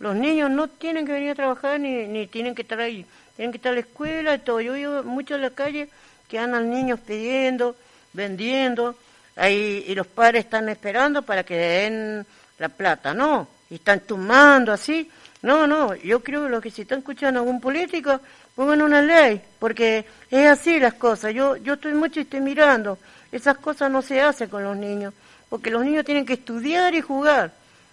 Los 0.00 0.16
niños 0.16 0.50
no 0.50 0.66
tienen 0.66 1.06
que 1.06 1.12
venir 1.12 1.30
a 1.30 1.34
trabajar 1.36 1.78
ni, 1.78 2.08
ni 2.08 2.26
tienen 2.26 2.56
que 2.56 2.62
estar 2.62 2.80
ahí. 2.80 3.06
Tienen 3.36 3.52
que 3.52 3.58
estar 3.58 3.70
en 3.70 3.76
la 3.76 3.80
escuela 3.82 4.34
y 4.34 4.38
todo. 4.40 4.60
Yo 4.60 4.72
veo 4.72 5.04
mucho 5.04 5.36
en 5.36 5.42
la 5.42 5.50
calle 5.50 5.88
que 6.28 6.40
andan 6.40 6.68
niños 6.68 6.98
pidiendo, 6.98 7.76
vendiendo, 8.12 8.96
ahí, 9.36 9.84
y 9.86 9.94
los 9.94 10.08
padres 10.08 10.46
están 10.46 10.68
esperando 10.68 11.22
para 11.22 11.44
que 11.44 11.56
den 11.56 12.26
la 12.58 12.68
plata. 12.68 13.14
No, 13.14 13.46
y 13.70 13.76
están 13.76 14.00
tomando 14.00 14.72
así. 14.72 15.08
No, 15.42 15.68
no, 15.68 15.94
yo 15.94 16.20
creo 16.20 16.42
que 16.42 16.48
lo 16.48 16.60
que 16.60 16.72
si 16.72 16.82
están 16.82 16.98
escuchando 16.98 17.38
a 17.38 17.42
algún 17.44 17.60
político, 17.60 18.20
pongan 18.56 18.82
una 18.82 19.02
ley, 19.02 19.40
porque 19.60 20.04
es 20.30 20.46
así 20.48 20.80
las 20.80 20.94
cosas. 20.94 21.32
Yo, 21.32 21.56
yo 21.56 21.74
estoy 21.74 21.92
mucho 21.92 22.18
y 22.18 22.22
estoy 22.24 22.40
mirando. 22.40 22.98
Esas 23.30 23.58
cosas 23.58 23.90
no 23.90 24.02
se 24.02 24.20
hacen 24.20 24.48
con 24.48 24.64
los 24.64 24.76
niños, 24.76 25.14
porque 25.48 25.70
los 25.70 25.84
niños 25.84 26.04
tienen 26.04 26.26
que 26.26 26.32
estudiar 26.32 26.94
y 26.94 27.02
jugar. 27.02 27.52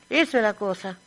Esa 0.10 0.38
es 0.38 0.44
la 0.44 0.54
cosa. 0.54 0.98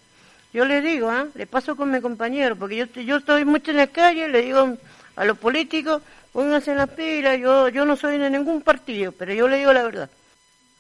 Yo 0.53 0.65
le 0.65 0.81
digo, 0.81 1.11
¿ah? 1.11 1.27
le 1.35 1.47
paso 1.47 1.75
con 1.75 1.91
mi 1.91 2.01
compañero, 2.01 2.55
porque 2.55 2.77
yo, 2.77 2.87
yo 3.01 3.17
estoy 3.17 3.45
mucho 3.45 3.73
en 3.73 3.79
la 3.79 3.87
calle, 3.89 4.29
le 4.29 4.43
digo 4.43 4.77
a 5.17 5.25
los 5.25 5.39
políticos, 5.39 6.03
pónganse 6.33 6.73
en 6.73 6.79
la 6.79 6.87
pila, 6.87 7.35
yo, 7.35 7.69
yo 7.71 7.85
no 7.85 7.97
soy 7.97 8.19
de 8.19 8.31
ningún 8.31 8.63
partido, 8.63 9.13
pero 9.13 9.33
yo 9.33 9.49
le 9.49 9.57
digo 9.57 9.73
la 9.73 9.83
verdad. 9.83 10.11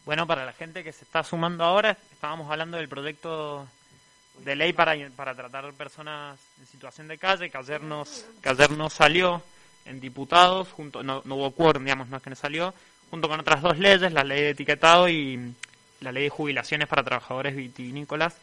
Bueno, 0.05 0.27
para 0.27 0.45
la 0.45 0.53
gente 0.53 0.85
que 0.85 0.93
se 0.93 1.05
está 1.05 1.25
sumando 1.25 1.65
ahora, 1.65 1.97
estábamos 2.13 2.51
hablando 2.51 2.77
del 2.77 2.89
proyecto 2.89 3.67
de 4.45 4.57
ley 4.57 4.73
para, 4.73 4.95
para 5.17 5.35
tratar 5.35 5.73
personas 5.75 6.39
en 6.61 6.67
situación 6.67 7.09
de 7.09 7.19
calle, 7.19 7.51
que 7.51 7.59
ayer 7.59 7.83
nos, 7.83 8.27
que 8.43 8.49
ayer 8.49 8.71
nos 8.71 8.93
salió 8.93 9.43
en 9.85 10.01
diputados, 10.01 10.69
junto, 10.69 11.03
no, 11.03 11.23
no 11.25 11.37
hubo 11.37 11.51
quórum, 11.53 11.85
digamos, 11.85 12.09
no 12.09 12.17
es 12.17 12.23
que 12.23 12.31
no 12.31 12.37
salió, 12.37 12.75
junto 13.11 13.29
con 13.29 13.41
otras 13.41 13.63
dos 13.63 13.79
leyes, 13.79 14.13
la 14.13 14.25
ley 14.25 14.43
de 14.43 14.51
etiquetado 14.51 15.09
y 15.09 15.55
la 16.01 16.13
ley 16.13 16.25
de 16.25 16.31
jubilaciones 16.31 16.89
para 16.89 17.05
trabajadores 17.05 17.55
vitivinícolas. 17.57 18.37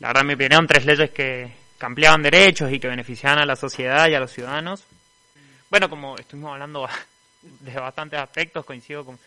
La 0.00 0.08
verdad, 0.08 0.24
mi 0.24 0.34
opinión, 0.34 0.66
tres 0.66 0.84
leyes 0.84 1.10
que, 1.10 1.52
que 1.78 1.86
ampliaban 1.86 2.22
derechos 2.22 2.72
y 2.72 2.80
que 2.80 2.88
beneficiaban 2.88 3.38
a 3.38 3.46
la 3.46 3.56
sociedad 3.56 4.08
y 4.08 4.14
a 4.14 4.20
los 4.20 4.32
ciudadanos. 4.32 4.84
Bueno, 5.70 5.88
como 5.88 6.16
estuvimos 6.16 6.52
hablando 6.52 6.88
de 7.42 7.74
bastantes 7.74 8.18
aspectos, 8.18 8.64
coincido 8.64 9.04
con, 9.04 9.18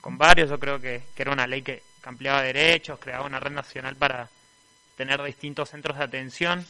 con 0.00 0.16
varios, 0.16 0.50
yo 0.50 0.58
creo 0.58 0.80
que, 0.80 1.02
que 1.14 1.22
era 1.22 1.32
una 1.32 1.46
ley 1.46 1.62
que, 1.62 1.82
que 2.02 2.08
ampliaba 2.08 2.42
derechos, 2.42 2.98
creaba 3.00 3.26
una 3.26 3.40
red 3.40 3.52
nacional 3.52 3.96
para 3.96 4.28
tener 4.96 5.22
distintos 5.22 5.70
centros 5.70 5.98
de 5.98 6.04
atención 6.04 6.64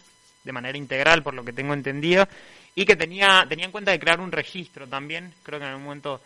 de 0.45 0.53
manera 0.53 0.77
integral, 0.77 1.23
por 1.23 1.35
lo 1.35 1.45
que 1.45 1.53
tengo 1.53 1.73
entendido, 1.73 2.29
y 2.75 2.85
que 2.85 2.97
tenía, 2.97 3.47
tenía 3.49 3.65
en 3.65 3.73
cuenta 3.73 3.91
de 3.91 3.99
crear 3.99 4.21
un 4.21 4.33
registro 4.33 4.87
también, 4.87 5.33
creo 5.43 5.59
que 5.59 5.65
en 5.65 5.71
algún 5.71 5.85
momento 5.85 6.21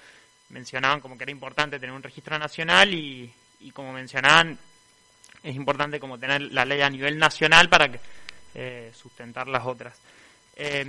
mencionaban 0.50 1.00
como 1.00 1.16
que 1.16 1.24
era 1.24 1.32
importante 1.32 1.78
tener 1.78 1.94
un 1.94 2.02
registro 2.02 2.38
nacional 2.38 2.92
y, 2.92 3.32
y 3.60 3.70
como 3.70 3.92
mencionaban, 3.92 4.58
es 5.42 5.54
importante 5.54 6.00
como 6.00 6.18
tener 6.18 6.42
la 6.52 6.64
ley 6.64 6.80
a 6.80 6.90
nivel 6.90 7.18
nacional 7.18 7.68
para 7.68 7.88
que, 7.88 8.00
eh, 8.54 8.90
sustentar 8.94 9.46
las 9.46 9.64
otras. 9.66 9.94
Eh, 10.56 10.84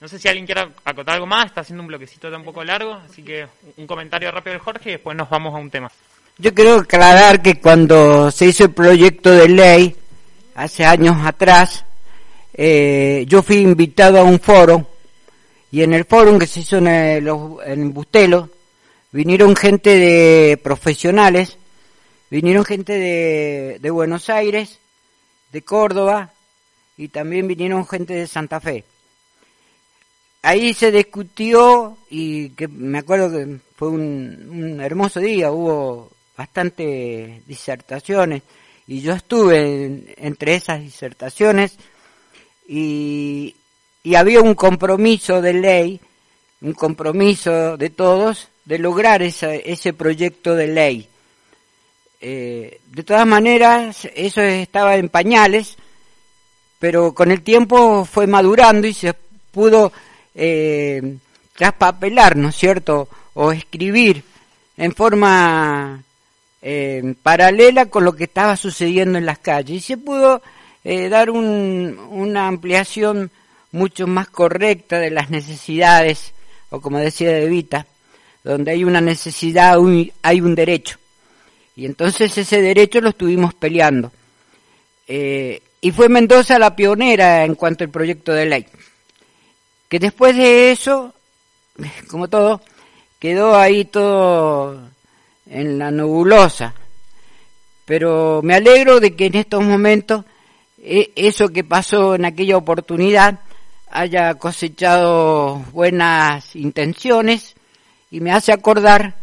no 0.00 0.08
sé 0.08 0.18
si 0.18 0.28
alguien 0.28 0.46
quiere 0.46 0.62
acotar 0.84 1.14
algo 1.14 1.26
más, 1.26 1.46
está 1.46 1.60
haciendo 1.60 1.82
un 1.82 1.88
bloquecito 1.88 2.34
un 2.34 2.44
poco 2.44 2.64
largo, 2.64 2.94
así 2.94 3.22
que 3.22 3.46
un 3.76 3.86
comentario 3.86 4.30
rápido 4.30 4.54
del 4.54 4.62
Jorge 4.62 4.88
y 4.88 4.92
después 4.92 5.16
nos 5.16 5.28
vamos 5.28 5.54
a 5.54 5.58
un 5.58 5.70
tema. 5.70 5.90
Yo 6.38 6.54
quiero 6.54 6.76
aclarar 6.76 7.42
que 7.42 7.60
cuando 7.60 8.30
se 8.30 8.46
hizo 8.46 8.64
el 8.64 8.72
proyecto 8.72 9.30
de 9.30 9.48
ley, 9.48 9.96
hace 10.60 10.84
años 10.84 11.16
atrás, 11.24 11.86
eh, 12.52 13.24
yo 13.26 13.42
fui 13.42 13.56
invitado 13.56 14.18
a 14.18 14.24
un 14.24 14.38
foro, 14.38 14.86
y 15.72 15.82
en 15.82 15.94
el 15.94 16.04
foro 16.04 16.38
que 16.38 16.46
se 16.46 16.60
hizo 16.60 16.76
en, 16.76 16.86
el, 16.86 17.28
en 17.64 17.94
Bustelo, 17.94 18.50
vinieron 19.10 19.56
gente 19.56 19.96
de 19.96 20.58
profesionales, 20.58 21.56
vinieron 22.28 22.66
gente 22.66 22.92
de, 22.92 23.78
de 23.80 23.90
Buenos 23.90 24.28
Aires, 24.28 24.78
de 25.50 25.62
Córdoba, 25.62 26.30
y 26.98 27.08
también 27.08 27.48
vinieron 27.48 27.86
gente 27.86 28.12
de 28.12 28.26
Santa 28.26 28.60
Fe. 28.60 28.84
Ahí 30.42 30.74
se 30.74 30.92
discutió 30.92 31.96
y 32.10 32.50
que 32.50 32.68
me 32.68 32.98
acuerdo 32.98 33.30
que 33.30 33.60
fue 33.76 33.88
un, 33.88 34.46
un 34.50 34.80
hermoso 34.82 35.20
día, 35.20 35.52
hubo 35.52 36.10
bastantes 36.36 37.46
disertaciones 37.46 38.42
y 38.90 39.02
yo 39.02 39.12
estuve 39.12 39.84
en, 39.84 40.14
entre 40.16 40.56
esas 40.56 40.80
disertaciones 40.80 41.76
y, 42.66 43.54
y 44.02 44.14
había 44.16 44.40
un 44.40 44.56
compromiso 44.56 45.40
de 45.40 45.52
ley, 45.52 46.00
un 46.60 46.72
compromiso 46.72 47.76
de 47.76 47.90
todos 47.90 48.48
de 48.64 48.80
lograr 48.80 49.22
ese 49.22 49.92
proyecto 49.92 50.56
de 50.56 50.66
ley. 50.66 51.08
Eh, 52.20 52.80
de 52.88 53.02
todas 53.04 53.28
maneras, 53.28 54.08
eso 54.12 54.40
estaba 54.40 54.96
en 54.96 55.08
pañales, 55.08 55.76
pero 56.80 57.14
con 57.14 57.30
el 57.30 57.42
tiempo 57.42 58.04
fue 58.04 58.26
madurando 58.26 58.88
y 58.88 58.92
se 58.92 59.14
pudo 59.52 59.92
eh, 60.34 61.16
traspapelar, 61.56 62.34
¿no 62.34 62.48
es 62.48 62.56
cierto? 62.56 63.08
O 63.34 63.52
escribir 63.52 64.24
en 64.76 64.92
forma 64.92 66.02
eh, 66.62 67.14
paralela 67.22 67.86
con 67.86 68.04
lo 68.04 68.14
que 68.14 68.24
estaba 68.24 68.56
sucediendo 68.56 69.18
en 69.18 69.26
las 69.26 69.38
calles. 69.38 69.76
Y 69.76 69.80
se 69.80 69.96
pudo 69.96 70.42
eh, 70.84 71.08
dar 71.08 71.30
un, 71.30 71.98
una 72.10 72.48
ampliación 72.48 73.30
mucho 73.72 74.06
más 74.06 74.28
correcta 74.28 74.98
de 74.98 75.10
las 75.10 75.30
necesidades, 75.30 76.32
o 76.70 76.80
como 76.80 76.98
decía 76.98 77.30
De 77.30 77.46
Vita, 77.48 77.86
donde 78.42 78.72
hay 78.72 78.84
una 78.84 79.00
necesidad, 79.00 79.76
hay 80.22 80.40
un 80.40 80.54
derecho. 80.54 80.98
Y 81.76 81.86
entonces 81.86 82.36
ese 82.36 82.60
derecho 82.60 83.00
lo 83.00 83.10
estuvimos 83.10 83.54
peleando. 83.54 84.12
Eh, 85.06 85.62
y 85.80 85.92
fue 85.92 86.08
Mendoza 86.08 86.58
la 86.58 86.76
pionera 86.76 87.44
en 87.44 87.54
cuanto 87.54 87.84
al 87.84 87.90
proyecto 87.90 88.32
de 88.32 88.46
ley. 88.46 88.66
Que 89.88 89.98
después 89.98 90.36
de 90.36 90.72
eso, 90.72 91.14
como 92.08 92.28
todo, 92.28 92.60
quedó 93.18 93.56
ahí 93.56 93.84
todo 93.84 94.90
en 95.50 95.78
la 95.78 95.90
nebulosa. 95.90 96.72
Pero 97.84 98.40
me 98.42 98.54
alegro 98.54 99.00
de 99.00 99.14
que 99.14 99.26
en 99.26 99.34
estos 99.34 99.62
momentos 99.62 100.24
eh, 100.82 101.10
eso 101.16 101.50
que 101.50 101.64
pasó 101.64 102.14
en 102.14 102.24
aquella 102.24 102.56
oportunidad 102.56 103.40
haya 103.90 104.34
cosechado 104.34 105.64
buenas 105.72 106.54
intenciones 106.54 107.54
y 108.10 108.20
me 108.20 108.32
hace 108.32 108.52
acordar 108.52 109.16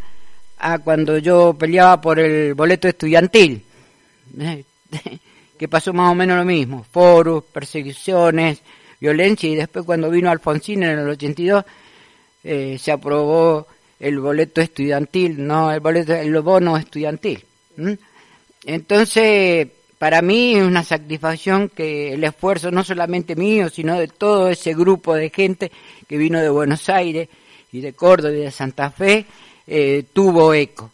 a 0.60 0.80
cuando 0.80 1.18
yo 1.18 1.54
peleaba 1.54 2.02
por 2.02 2.20
el 2.20 2.54
boleto 2.54 2.88
estudiantil, 2.88 3.64
que 5.58 5.68
pasó 5.68 5.94
más 5.94 6.12
o 6.12 6.16
menos 6.16 6.38
lo 6.38 6.46
mismo, 6.46 6.86
foros, 6.92 7.44
persecuciones, 7.46 8.62
violencia 9.00 9.50
y 9.50 9.56
después 9.56 9.86
cuando 9.86 10.10
vino 10.10 10.30
Alfonsín 10.30 10.84
en 10.84 11.00
el 11.00 11.10
82 11.10 11.64
eh, 12.44 12.78
se 12.80 12.92
aprobó 12.92 13.68
el 14.00 14.20
boleto 14.20 14.62
estudiantil, 14.62 15.46
no 15.46 15.72
el 15.72 15.80
boleto, 15.80 16.14
el 16.14 16.40
bono 16.42 16.78
estudiantil. 16.78 17.44
Entonces, 18.66 19.68
para 19.98 20.22
mí 20.22 20.56
es 20.56 20.64
una 20.64 20.84
satisfacción 20.84 21.70
que 21.70 22.14
el 22.14 22.24
esfuerzo 22.24 22.72
no 22.72 22.84
solamente 22.84 23.36
mío, 23.36 23.70
sino 23.70 23.98
de 23.98 24.08
todo 24.08 24.50
ese 24.50 24.74
grupo 24.74 25.16
de 25.16 25.30
gente 25.30 25.72
que 26.08 26.18
vino 26.18 26.40
de 26.40 26.50
Buenos 26.50 26.88
Aires 26.90 27.30
y 27.72 27.82
de 27.82 27.94
Córdoba 27.94 28.34
y 28.34 28.42
de 28.42 28.52
Santa 28.52 28.92
Fe, 28.92 29.26
eh, 29.66 30.06
tuvo 30.14 30.54
eco. 30.54 30.92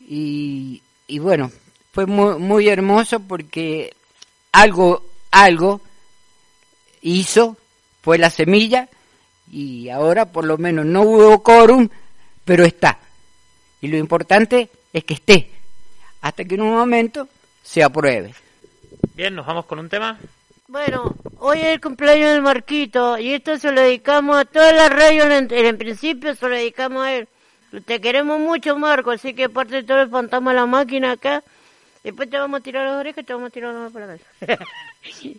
Y, 0.00 0.82
y 1.06 1.18
bueno, 1.18 1.50
fue 1.92 2.06
muy, 2.06 2.38
muy 2.38 2.68
hermoso 2.68 3.20
porque 3.20 3.94
algo, 4.50 5.04
algo 5.30 5.80
hizo, 7.00 7.56
fue 8.02 8.18
la 8.18 8.30
semilla, 8.30 8.88
y 9.50 9.88
ahora 9.90 10.26
por 10.26 10.44
lo 10.44 10.58
menos 10.58 10.86
no 10.86 11.02
hubo 11.02 11.42
quórum, 11.42 11.88
pero 12.44 12.64
está. 12.64 12.98
Y 13.80 13.88
lo 13.88 13.96
importante 13.96 14.68
es 14.92 15.04
que 15.04 15.14
esté, 15.14 15.50
hasta 16.20 16.44
que 16.44 16.54
en 16.54 16.62
un 16.62 16.74
momento 16.74 17.28
se 17.62 17.82
apruebe. 17.82 18.34
Bien, 19.14 19.34
nos 19.34 19.46
vamos 19.46 19.66
con 19.66 19.78
un 19.78 19.88
tema. 19.88 20.18
Bueno, 20.68 21.14
hoy 21.38 21.58
es 21.58 21.66
el 21.66 21.80
cumpleaños 21.80 22.30
del 22.30 22.42
Marquito 22.42 23.18
y 23.18 23.34
esto 23.34 23.58
se 23.58 23.72
lo 23.72 23.80
dedicamos 23.82 24.36
a 24.36 24.44
todas 24.44 24.74
las 24.74 24.90
radios, 24.90 25.26
en, 25.26 25.52
en 25.52 25.76
principio 25.76 26.34
se 26.34 26.48
lo 26.48 26.54
dedicamos 26.54 27.04
a 27.04 27.14
él. 27.14 27.28
Te 27.84 28.00
queremos 28.00 28.38
mucho, 28.38 28.78
Marco, 28.78 29.10
así 29.10 29.34
que 29.34 29.44
aparte 29.44 29.76
de 29.76 29.82
todo 29.82 30.02
el 30.02 30.10
fantasma 30.10 30.52
de 30.52 30.60
la 30.60 30.66
máquina 30.66 31.12
acá, 31.12 31.42
después 32.04 32.30
te 32.30 32.38
vamos 32.38 32.60
a 32.60 32.62
tirar 32.62 32.86
las 32.86 33.00
orejas 33.00 33.22
y 33.22 33.26
te 33.26 33.32
vamos 33.32 33.48
a 33.48 33.50
tirar 33.50 33.74
las 33.74 33.92
para 33.92 34.14
acá. 34.14 34.24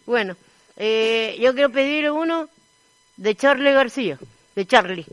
bueno, 0.05 0.35
eh, 0.77 1.37
yo 1.39 1.53
quiero 1.53 1.69
pedir 1.69 2.11
uno 2.11 2.49
de 3.17 3.35
Charlie 3.35 3.71
García, 3.71 4.17
de 4.55 4.65
Charlie. 4.65 5.05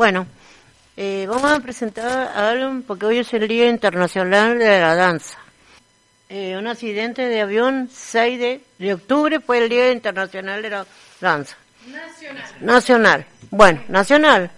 Bueno, 0.00 0.26
eh, 0.96 1.26
vamos 1.28 1.52
a 1.52 1.60
presentar 1.60 2.08
a 2.10 2.48
alguien 2.48 2.82
porque 2.84 3.04
hoy 3.04 3.18
es 3.18 3.34
el 3.34 3.46
Día 3.46 3.68
Internacional 3.68 4.58
de 4.58 4.80
la 4.80 4.94
Danza. 4.94 5.36
Eh, 6.30 6.56
un 6.56 6.66
accidente 6.68 7.28
de 7.28 7.42
avión 7.42 7.90
6 7.92 8.38
de, 8.40 8.60
de 8.78 8.94
octubre 8.94 9.40
fue 9.40 9.58
el 9.58 9.68
Día 9.68 9.92
Internacional 9.92 10.62
de 10.62 10.70
la 10.70 10.86
Danza. 11.20 11.54
Nacional. 11.86 12.44
Nacional. 12.60 13.26
Bueno, 13.50 13.82
nacional. 13.88 14.50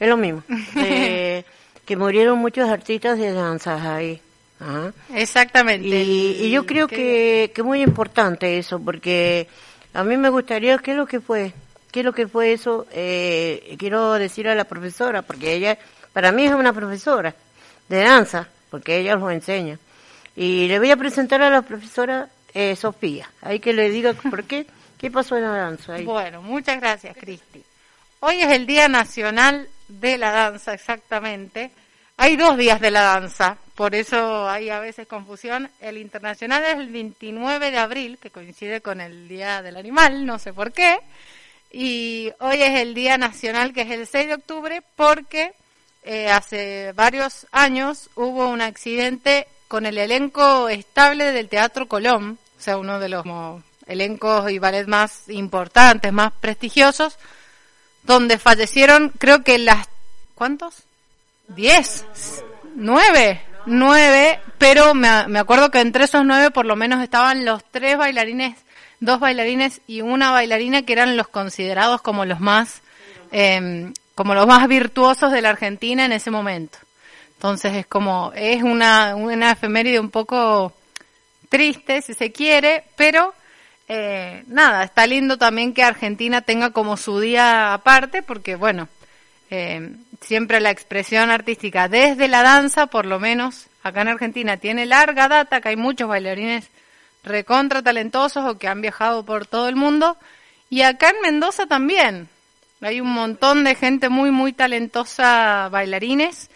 Es 0.00 0.08
lo 0.08 0.16
mismo. 0.16 0.42
Eh, 0.76 1.44
que 1.84 1.94
murieron 1.94 2.38
muchos 2.38 2.66
artistas 2.66 3.18
de 3.18 3.32
danzas 3.32 3.82
ahí. 3.82 4.18
Ajá. 4.58 4.94
Exactamente. 5.14 5.86
Y, 5.86 6.38
y 6.40 6.50
yo 6.50 6.64
creo 6.64 6.88
que, 6.88 7.52
que 7.54 7.60
es 7.60 7.66
muy 7.66 7.82
importante 7.82 8.56
eso, 8.56 8.80
porque 8.80 9.46
a 9.92 10.02
mí 10.04 10.16
me 10.16 10.30
gustaría, 10.30 10.78
¿qué 10.78 10.92
es 10.92 10.96
lo 10.96 11.04
que 11.04 11.20
fue? 11.20 11.52
¿Qué 11.90 12.00
es 12.00 12.06
lo 12.06 12.12
que 12.12 12.28
fue 12.28 12.52
eso? 12.52 12.86
Eh, 12.92 13.76
quiero 13.78 14.14
decir 14.14 14.48
a 14.48 14.54
la 14.54 14.64
profesora, 14.64 15.22
porque 15.22 15.54
ella, 15.54 15.78
para 16.12 16.32
mí 16.32 16.44
es 16.44 16.52
una 16.52 16.72
profesora 16.72 17.34
de 17.88 18.00
danza, 18.00 18.48
porque 18.70 18.98
ella 18.98 19.16
lo 19.16 19.30
enseña. 19.30 19.78
Y 20.34 20.68
le 20.68 20.78
voy 20.78 20.90
a 20.90 20.96
presentar 20.96 21.42
a 21.42 21.50
la 21.50 21.62
profesora 21.62 22.28
eh, 22.52 22.76
Sofía, 22.76 23.30
ahí 23.42 23.60
que 23.60 23.72
le 23.72 23.90
diga 23.90 24.12
por 24.30 24.44
qué, 24.44 24.66
qué 24.98 25.10
pasó 25.10 25.36
en 25.36 25.42
la 25.42 25.50
danza. 25.50 25.94
Ahí. 25.94 26.04
Bueno, 26.04 26.42
muchas 26.42 26.80
gracias, 26.80 27.16
Cristi. 27.16 27.62
Hoy 28.20 28.40
es 28.40 28.50
el 28.50 28.66
Día 28.66 28.88
Nacional 28.88 29.68
de 29.88 30.18
la 30.18 30.32
Danza, 30.32 30.74
exactamente. 30.74 31.70
Hay 32.16 32.36
dos 32.36 32.56
días 32.56 32.80
de 32.80 32.90
la 32.90 33.02
danza, 33.02 33.58
por 33.74 33.94
eso 33.94 34.48
hay 34.48 34.70
a 34.70 34.80
veces 34.80 35.06
confusión. 35.06 35.70
El 35.80 35.98
internacional 35.98 36.64
es 36.64 36.78
el 36.78 36.88
29 36.88 37.70
de 37.70 37.78
abril, 37.78 38.18
que 38.18 38.30
coincide 38.30 38.80
con 38.80 39.02
el 39.02 39.28
Día 39.28 39.60
del 39.60 39.76
Animal, 39.76 40.24
no 40.24 40.38
sé 40.38 40.54
por 40.54 40.72
qué. 40.72 40.98
Y 41.70 42.32
hoy 42.40 42.62
es 42.62 42.80
el 42.80 42.94
Día 42.94 43.18
Nacional, 43.18 43.72
que 43.72 43.82
es 43.82 43.90
el 43.90 44.06
6 44.06 44.28
de 44.28 44.34
octubre, 44.34 44.82
porque 44.96 45.52
eh, 46.04 46.30
hace 46.30 46.92
varios 46.92 47.46
años 47.50 48.10
hubo 48.14 48.48
un 48.48 48.60
accidente 48.60 49.48
con 49.68 49.86
el 49.86 49.98
elenco 49.98 50.68
estable 50.68 51.32
del 51.32 51.48
Teatro 51.48 51.88
Colón, 51.88 52.38
o 52.56 52.60
sea, 52.60 52.78
uno 52.78 53.00
de 53.00 53.08
los 53.08 53.24
elencos 53.86 54.50
y 54.50 54.58
ballet 54.58 54.86
más 54.86 55.28
importantes, 55.28 56.12
más 56.12 56.32
prestigiosos, 56.40 57.18
donde 58.02 58.38
fallecieron, 58.38 59.12
creo 59.18 59.42
que 59.42 59.58
las... 59.58 59.88
¿Cuántos? 60.34 60.84
¿Diez? 61.48 62.04
¿Nueve? 62.74 63.42
Nueve, 63.66 64.40
pero 64.58 64.94
me, 64.94 65.26
me 65.26 65.40
acuerdo 65.40 65.70
que 65.70 65.80
entre 65.80 66.04
esos 66.04 66.24
nueve 66.24 66.52
por 66.52 66.66
lo 66.66 66.76
menos 66.76 67.02
estaban 67.02 67.44
los 67.44 67.64
tres 67.64 67.98
bailarines, 67.98 68.56
dos 69.00 69.20
bailarines 69.20 69.80
y 69.86 70.00
una 70.00 70.30
bailarina 70.30 70.82
que 70.82 70.92
eran 70.92 71.16
los 71.16 71.28
considerados 71.28 72.02
como 72.02 72.24
los 72.24 72.40
más, 72.40 72.82
eh, 73.32 73.92
como 74.14 74.34
los 74.34 74.46
más 74.46 74.66
virtuosos 74.68 75.32
de 75.32 75.42
la 75.42 75.50
Argentina 75.50 76.04
en 76.04 76.12
ese 76.12 76.30
momento. 76.30 76.78
Entonces 77.34 77.74
es 77.74 77.86
como, 77.86 78.32
es 78.34 78.62
una, 78.62 79.14
una 79.14 79.52
efeméride 79.52 80.00
un 80.00 80.10
poco 80.10 80.72
triste, 81.48 82.00
si 82.00 82.14
se 82.14 82.32
quiere, 82.32 82.84
pero 82.96 83.34
eh, 83.88 84.42
nada, 84.46 84.84
está 84.84 85.06
lindo 85.06 85.36
también 85.36 85.74
que 85.74 85.82
Argentina 85.82 86.40
tenga 86.40 86.70
como 86.70 86.96
su 86.96 87.20
día 87.20 87.74
aparte, 87.74 88.22
porque 88.22 88.56
bueno, 88.56 88.88
eh, 89.50 89.92
siempre 90.20 90.60
la 90.60 90.70
expresión 90.70 91.30
artística 91.30 91.88
desde 91.88 92.26
la 92.26 92.42
danza, 92.42 92.86
por 92.86 93.06
lo 93.06 93.20
menos 93.20 93.66
acá 93.82 94.00
en 94.00 94.08
Argentina, 94.08 94.56
tiene 94.56 94.86
larga 94.86 95.28
data, 95.28 95.60
que 95.60 95.68
hay 95.68 95.76
muchos 95.76 96.08
bailarines 96.08 96.70
recontra 97.26 97.82
talentosos 97.82 98.44
o 98.48 98.56
que 98.56 98.68
han 98.68 98.80
viajado 98.80 99.24
por 99.24 99.46
todo 99.46 99.68
el 99.68 99.76
mundo, 99.76 100.16
y 100.70 100.82
acá 100.82 101.10
en 101.10 101.20
Mendoza 101.22 101.66
también. 101.66 102.28
Hay 102.80 103.00
un 103.00 103.12
montón 103.12 103.64
de 103.64 103.74
gente 103.74 104.08
muy, 104.08 104.30
muy 104.30 104.52
talentosa 104.52 105.68
bailarines. 105.70 106.50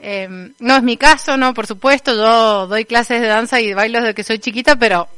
Eh, 0.00 0.28
no 0.58 0.76
es 0.76 0.82
mi 0.82 0.96
caso, 0.96 1.36
no, 1.36 1.54
por 1.54 1.66
supuesto, 1.66 2.14
yo 2.14 2.66
doy 2.66 2.84
clases 2.84 3.20
de 3.20 3.26
danza 3.28 3.60
y 3.60 3.72
bailo 3.72 4.00
desde 4.00 4.14
que 4.14 4.24
soy 4.24 4.38
chiquita, 4.38 4.76
pero 4.76 5.08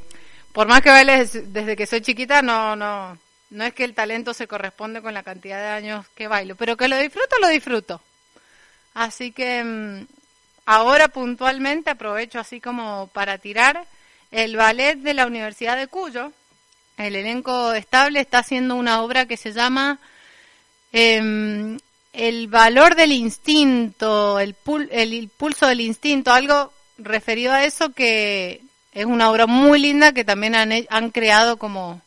por 0.53 0.69
más 0.69 0.83
que 0.83 0.91
baile 0.91 1.19
des- 1.19 1.53
desde 1.53 1.75
que 1.77 1.87
soy 1.87 2.01
chiquita, 2.01 2.43
no, 2.43 2.77
no, 2.77 3.17
no 3.51 3.65
es 3.65 3.73
que 3.73 3.85
el 3.85 3.95
talento 3.95 4.35
se 4.35 4.47
corresponde 4.47 5.01
con 5.03 5.15
la 5.15 5.23
cantidad 5.23 5.59
de 5.59 5.69
años 5.69 6.07
que 6.15 6.29
bailo, 6.29 6.55
pero 6.57 6.77
que 6.77 6.89
lo 6.89 6.97
disfruto, 6.99 7.39
lo 7.41 7.49
disfruto. 7.49 8.01
Así 8.95 9.33
que 9.33 9.63
mm, 9.65 10.07
ahora 10.67 11.09
puntualmente 11.09 11.91
aprovecho 11.91 12.41
así 12.41 12.61
como 12.61 13.09
para 13.13 13.39
tirar 13.39 13.85
el 14.31 14.57
ballet 14.57 14.97
de 14.97 15.15
la 15.15 15.27
Universidad 15.27 15.77
de 15.77 15.87
Cuyo. 15.89 16.33
El 16.97 17.15
elenco 17.17 17.73
estable 17.75 18.21
está 18.21 18.39
haciendo 18.39 18.75
una 18.75 19.03
obra 19.03 19.27
que 19.27 19.37
se 19.37 19.53
llama 19.53 19.99
em, 20.93 21.79
El 22.13 22.49
valor 22.49 22.95
del 22.97 23.13
instinto, 23.13 24.41
el, 24.41 24.57
pul- 24.57 24.89
el 24.91 25.29
pulso 25.29 25.67
del 25.67 25.81
instinto, 25.81 26.33
algo 26.33 26.73
referido 26.99 27.53
a 27.53 27.65
eso 27.65 27.91
que 27.91 28.63
es 28.93 29.05
una 29.05 29.31
obra 29.31 29.47
muy 29.47 29.79
linda 29.79 30.13
que 30.13 30.25
también 30.25 30.55
han, 30.57 30.73
han 30.89 31.11
creado 31.11 31.57
como, 31.57 32.01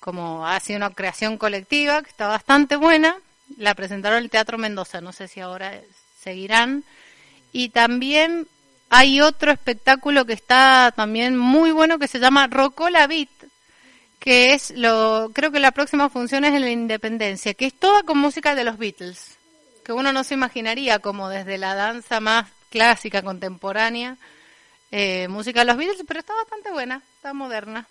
como 0.00 0.46
ha 0.46 0.60
sido 0.60 0.76
una 0.76 0.90
creación 0.90 1.38
colectiva, 1.38 2.02
que 2.02 2.10
está 2.10 2.26
bastante 2.26 2.76
buena. 2.76 3.16
La 3.56 3.74
presentaron 3.74 4.18
en 4.18 4.24
el 4.24 4.30
Teatro 4.30 4.58
Mendoza, 4.58 5.00
no 5.00 5.12
sé 5.12 5.28
si 5.28 5.40
ahora 5.40 5.80
seguirán. 6.20 6.84
Y 7.52 7.70
también 7.70 8.46
hay 8.90 9.20
otro 9.20 9.52
espectáculo 9.52 10.24
que 10.26 10.32
está 10.32 10.92
también 10.94 11.36
muy 11.36 11.70
bueno 11.70 12.00
que 12.00 12.08
se 12.08 12.18
llama 12.18 12.48
Rocola 12.48 13.06
Beat, 13.06 13.28
que 14.18 14.52
es 14.52 14.72
lo, 14.72 15.30
creo 15.32 15.52
que 15.52 15.60
la 15.60 15.70
próxima 15.70 16.10
función 16.10 16.44
es 16.44 16.52
en 16.54 16.62
la 16.62 16.70
Independencia, 16.70 17.54
que 17.54 17.66
es 17.66 17.74
toda 17.74 18.02
con 18.02 18.18
música 18.18 18.56
de 18.56 18.64
los 18.64 18.78
Beatles, 18.78 19.38
que 19.84 19.92
uno 19.92 20.12
no 20.12 20.24
se 20.24 20.34
imaginaría 20.34 20.98
como 20.98 21.28
desde 21.28 21.56
la 21.56 21.76
danza 21.76 22.18
más 22.18 22.48
clásica, 22.68 23.22
contemporánea, 23.22 24.16
eh, 24.90 25.28
música 25.28 25.60
de 25.60 25.66
los 25.66 25.76
Beatles, 25.76 26.02
pero 26.06 26.18
está 26.18 26.34
bastante 26.34 26.72
buena, 26.72 27.00
está 27.14 27.32
moderna. 27.32 27.86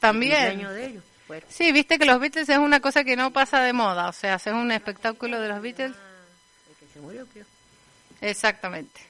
También. 0.00 0.32
Cumpleaños 0.32 0.72
de 0.72 0.86
ellos. 0.86 1.04
Bueno, 1.28 1.46
Sí, 1.50 1.72
viste 1.72 1.98
que 1.98 2.06
los 2.06 2.20
Beatles 2.20 2.48
es 2.48 2.58
una 2.58 2.80
cosa 2.80 3.04
que 3.04 3.16
no 3.16 3.32
pasa 3.32 3.60
de 3.60 3.74
moda, 3.74 4.08
o 4.08 4.12
sea, 4.14 4.34
hacer 4.34 4.54
un 4.54 4.72
espectáculo 4.72 5.40
de 5.40 5.48
los 5.48 5.60
Beatles. 5.60 5.92
Exactamente. 8.20 9.00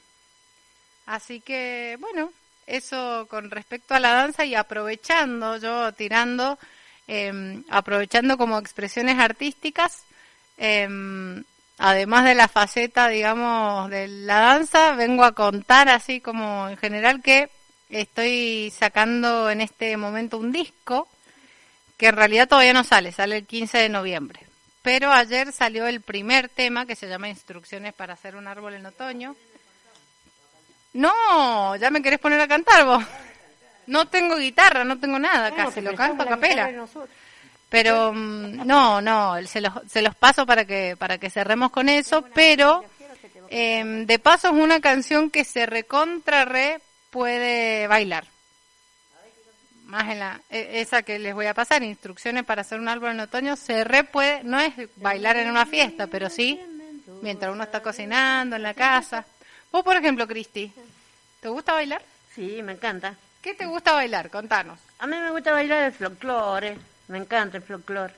Así 1.07 1.41
que, 1.41 1.97
bueno, 2.01 2.33
eso 2.67 3.27
con 3.31 3.51
respecto 3.51 3.95
a 3.95 4.01
la 4.01 4.13
danza 4.13 4.45
y 4.45 4.55
aprovechando, 4.55 5.57
yo 5.59 5.93
tirando, 5.93 6.59
eh, 7.07 7.63
aprovechando 7.71 8.37
como 8.37 8.59
expresiones 8.59 9.19
artísticas, 9.19 10.03
eh, 10.59 10.89
además 11.79 12.25
de 12.25 12.35
la 12.35 12.49
faceta, 12.49 13.09
digamos, 13.09 13.91
de 13.91 14.09
la 14.09 14.41
danza, 14.41 14.93
vengo 14.93 15.25
a 15.25 15.33
contar 15.33 15.89
así 15.89 16.21
como 16.21 16.69
en 16.69 16.77
general 16.77 17.23
que 17.23 17.51
estoy 17.89 18.73
sacando 18.77 19.51
en 19.51 19.61
este 19.61 19.97
momento 19.97 20.39
un 20.39 20.53
disco 20.53 21.09
que 21.97 22.09
en 22.09 22.17
realidad 22.17 22.49
todavía 22.49 22.73
no 22.73 22.85
sale, 22.85 23.13
sale 23.13 23.39
el 23.39 23.47
15 23.47 23.79
de 23.79 23.89
noviembre. 23.89 24.46
Pero 24.87 25.11
ayer 25.11 25.51
salió 25.51 25.89
el 25.89 26.01
primer 26.01 26.49
tema 26.49 26.87
que 26.87 26.95
se 26.95 27.09
llama 27.09 27.29
Instrucciones 27.29 27.93
para 27.93 28.13
hacer 28.13 28.37
un 28.37 28.47
árbol 28.47 28.75
en 28.75 28.87
otoño. 28.87 29.35
No, 30.93 31.75
ya 31.75 31.91
me 31.91 32.01
querés 32.01 32.21
poner 32.21 32.41
a 32.41 32.47
cantar 32.47 32.85
vos. 32.85 33.05
No 33.89 34.07
tengo 34.07 34.37
guitarra, 34.37 34.85
no 34.85 34.97
tengo 35.01 35.19
nada 35.19 35.51
Bueno, 35.51 35.65
casi, 35.65 35.81
lo 35.81 35.93
canto 35.97 36.23
a 36.23 36.27
capela. 36.27 36.71
Pero 37.69 38.13
mm, 38.13 38.65
no, 38.65 39.01
no, 39.01 39.35
se 39.49 39.61
los, 39.61 39.73
se 39.91 40.03
los 40.03 40.15
paso 40.15 40.47
para 40.47 40.65
que 40.65 40.95
para 40.97 41.19
que 41.19 41.31
cerremos 41.31 41.73
con 41.73 41.89
eso, 41.89 42.25
pero 42.33 42.85
eh, 43.51 44.05
de 44.07 44.19
paso 44.21 44.51
es 44.51 44.55
una 44.55 44.81
canción 44.81 45.31
que 45.31 45.43
se 45.43 45.67
recontra 45.67 46.45
re 46.45 46.81
puede 47.11 47.89
bailar. 47.89 48.25
Más 49.87 50.09
en 50.09 50.19
la 50.19 50.41
e- 50.51 50.81
esa 50.81 51.03
que 51.03 51.19
les 51.19 51.33
voy 51.35 51.47
a 51.47 51.55
pasar, 51.55 51.83
instrucciones 51.83 52.45
para 52.45 52.63
hacer 52.63 52.79
un 52.81 52.89
árbol 52.89 53.13
en 53.13 53.21
otoño, 53.21 53.57
se 53.57 53.85
re 53.85 54.05
puede, 54.05 54.43
no 54.43 54.59
es 54.59 54.73
bailar 54.97 55.37
en 55.37 55.49
una 55.49 55.65
fiesta, 55.65 56.07
pero 56.09 56.29
sí 56.29 56.61
mientras 57.23 57.53
uno 57.53 57.63
está 57.65 57.81
cocinando 57.81 58.57
en 58.57 58.63
la 58.63 58.75
casa. 58.75 59.25
Vos, 59.71 59.85
por 59.85 59.97
ejemplo, 59.97 60.27
Cristi, 60.27 60.73
¿te 61.41 61.49
gusta 61.49 61.73
bailar? 61.73 62.03
Sí, 62.35 62.63
me 62.63 62.73
encanta. 62.73 63.15
¿Qué 63.41 63.55
te 63.55 63.67
gusta 63.67 63.93
bailar? 63.93 64.29
Contanos. 64.29 64.79
A 64.99 65.07
mí 65.07 65.17
me 65.17 65.31
gusta 65.31 65.53
bailar 65.53 65.85
el 65.85 65.93
folclore, 65.93 66.77
me 67.09 67.19
encanta 67.19 67.57
el 67.59 67.63
folclore. 67.63 68.15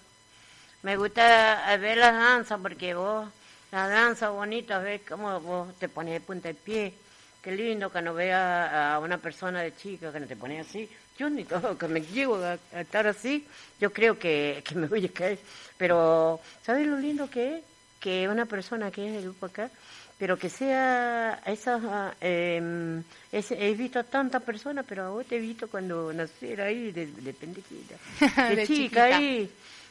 Me 0.83 0.97
gusta 0.97 1.75
eh, 1.75 1.79
ver 1.79 1.99
las 1.99 2.15
danzas 2.15 2.59
porque 2.63 2.95
vos, 2.95 3.29
las 3.71 3.91
danzas 3.91 4.31
bonitas, 4.31 4.83
ves 4.83 5.03
cómo 5.07 5.39
vos 5.41 5.79
te 5.79 5.89
pones 5.89 6.15
de 6.15 6.21
punta 6.21 6.49
de 6.49 6.55
pie. 6.55 6.95
Qué 7.43 7.53
lindo 7.53 7.91
que 7.91 8.01
no 8.01 8.15
vea 8.15 8.95
a 8.95 8.99
una 9.01 9.19
persona 9.19 9.61
de 9.61 9.77
chica 9.77 10.13
que 10.13 10.21
no 10.21 10.27
te 10.27 10.37
pone 10.37 10.61
así. 10.61 10.89
Yo 11.19 11.29
ni 11.29 11.45
todo, 11.45 11.77
que 11.77 11.89
me 11.89 12.01
llego 12.01 12.37
a, 12.37 12.57
a 12.73 12.81
estar 12.81 13.07
así, 13.07 13.45
yo 13.81 13.93
creo 13.93 14.19
que, 14.19 14.63
que 14.65 14.75
me 14.77 14.87
voy 14.87 15.05
a 15.05 15.09
caer. 15.13 15.39
Pero, 15.77 16.41
¿sabes 16.65 16.87
lo 16.87 16.97
lindo 16.97 17.29
que 17.29 17.57
es? 17.57 17.63
Que 18.01 18.29
una 18.29 18.47
persona 18.47 18.91
que 18.93 19.07
es 19.07 19.13
del 19.15 19.23
grupo 19.25 19.47
acá, 19.47 19.69
pero 20.17 20.37
que 20.39 20.49
sea 20.49 21.41
esas 21.47 21.83
ah, 21.85 22.15
em, 22.21 23.03
es- 23.33 23.51
he 23.51 23.75
visto 23.75 23.99
a 23.99 24.05
tantas 24.05 24.43
personas 24.43 24.85
pero 24.89 25.03
a 25.05 25.11
vos 25.11 25.27
te 25.27 25.37
he 25.37 25.41
visto 25.41 25.69
cuando 25.69 26.13
nací 26.13 26.53
ahí 26.61 26.93
de, 26.93 27.07
de 27.07 27.33
pendejita 27.33 27.95
de, 28.49 28.57
De 28.57 28.67
chica 28.67 28.67
chiquita. 28.67 29.17
ahí 29.17 29.51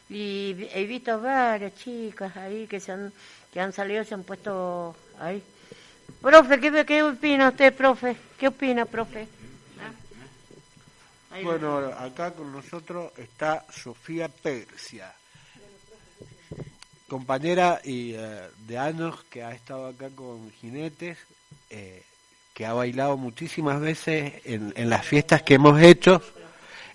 Y 0.10 0.56
he 0.74 0.86
visto 0.86 1.20
varias 1.22 1.76
chicas 1.76 2.36
ahí 2.38 2.68
que 2.68 2.80
se 2.80 2.94
han, 2.94 3.12
que 3.54 3.60
han 3.60 3.74
salido, 3.74 4.04
se 4.06 4.14
han 4.14 4.24
puesto 4.24 4.96
ahí. 5.20 5.42
Profe, 6.22 6.60
¿qué, 6.62 6.86
qué 6.86 7.04
opina 7.04 7.50
usted, 7.50 7.74
profe? 7.74 8.16
¿Qué 8.40 8.48
opina, 8.48 8.86
profe? 8.86 9.28
Bueno, 11.44 11.78
acá 11.98 12.32
con 12.32 12.52
nosotros 12.52 13.12
está 13.18 13.66
Sofía 13.72 14.28
Persia, 14.28 15.14
compañera 17.08 17.80
y 17.84 18.14
eh, 18.14 18.42
de 18.66 18.78
años 18.78 19.24
que 19.30 19.44
ha 19.44 19.52
estado 19.52 19.88
acá 19.88 20.10
con 20.16 20.52
jinetes, 20.52 21.18
eh, 21.70 22.04
que 22.54 22.66
ha 22.66 22.74
bailado 22.74 23.18
muchísimas 23.18 23.80
veces 23.80 24.34
en, 24.46 24.74
en 24.76 24.90
las 24.90 25.06
fiestas 25.06 25.44
que 25.44 25.56
hemos 25.56 25.82
hecho, 25.82 26.22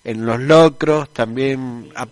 en 0.03 0.25
los 0.25 0.39
locros, 0.39 1.09
también 1.13 1.91
ha, 1.95 2.07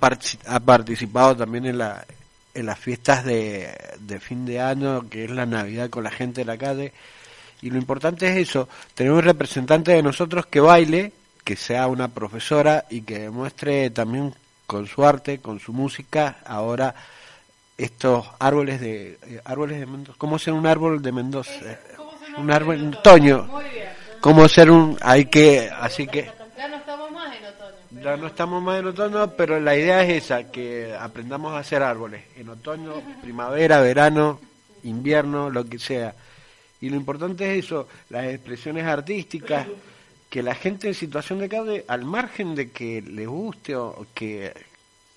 ha 0.48 0.60
participado 0.62 1.36
también 1.36 1.66
en, 1.66 1.78
la, 1.78 2.06
en 2.54 2.66
las 2.66 2.80
fiestas 2.80 3.26
de, 3.26 3.70
de 4.00 4.20
fin 4.20 4.46
de 4.46 4.62
año, 4.62 5.10
que 5.10 5.26
es 5.26 5.32
la 5.32 5.46
Navidad 5.46 5.90
con 5.90 6.04
la 6.04 6.12
gente 6.12 6.42
de 6.42 6.46
la 6.46 6.58
calle. 6.58 6.94
Y 7.62 7.70
lo 7.70 7.78
importante 7.78 8.28
es 8.28 8.50
eso, 8.50 8.68
tener 8.96 9.12
un 9.12 9.22
representante 9.22 9.92
de 9.92 10.02
nosotros 10.02 10.46
que 10.46 10.60
baile, 10.60 11.12
que 11.44 11.56
sea 11.56 11.88
una 11.88 12.08
profesora 12.10 12.86
y 12.90 13.02
que 13.02 13.20
demuestre 13.20 13.90
también 13.90 14.34
con 14.68 14.88
su 14.88 15.06
arte, 15.06 15.40
con 15.40 15.60
su 15.60 15.74
música, 15.74 16.38
ahora 16.46 16.96
estos 17.78 18.26
árboles 18.40 18.80
de 18.80 19.20
eh, 19.24 19.42
árboles 19.44 19.80
de 19.80 19.86
Mendoza. 19.86 20.18
¿Cómo 20.18 20.38
ser 20.38 20.54
un 20.54 20.68
árbol 20.68 21.02
de 21.02 21.12
Mendoza? 21.12 21.52
Eh, 21.64 21.78
un 22.38 22.52
árbol 22.52 22.82
un 22.82 22.96
otoño. 22.96 23.50
¿Cómo 24.20 24.48
ser 24.48 24.70
un 24.70 24.98
hay 25.02 25.26
que 25.26 25.70
así 25.80 26.06
que 26.06 26.30
Ya 26.56 26.68
no 26.68 26.78
estamos 26.78 27.12
más 27.12 27.36
en 27.36 27.46
otoño. 27.46 28.04
ya 28.04 28.18
no 28.18 28.28
estamos 28.28 28.64
más 28.64 28.80
en 28.80 28.88
otoño, 28.88 29.32
pero 29.32 29.60
la 29.60 29.76
idea 29.76 30.04
es 30.04 30.24
esa, 30.24 30.52
que 30.52 30.96
aprendamos 30.98 31.54
a 31.54 31.60
hacer 31.60 31.82
árboles 31.82 32.24
en 32.38 32.50
otoño, 32.50 32.94
primavera, 33.22 33.82
verano, 33.82 34.40
invierno, 34.84 35.50
lo 35.50 35.66
que 35.66 35.80
sea. 35.80 36.14
Y 36.82 36.90
lo 36.90 36.96
importante 36.96 37.52
es 37.52 37.66
eso, 37.66 37.88
las 38.10 38.26
expresiones 38.26 38.86
artísticas, 38.86 39.68
que 40.32 40.42
la 40.42 40.56
gente 40.56 40.88
en 40.88 40.94
situación 40.96 41.38
de 41.40 41.50
calle, 41.50 41.86
al 41.88 42.06
margen 42.06 42.56
de 42.56 42.72
que 42.72 43.02
le 43.04 43.28
guste 43.28 43.76
o 43.76 44.08
que, 44.16 44.52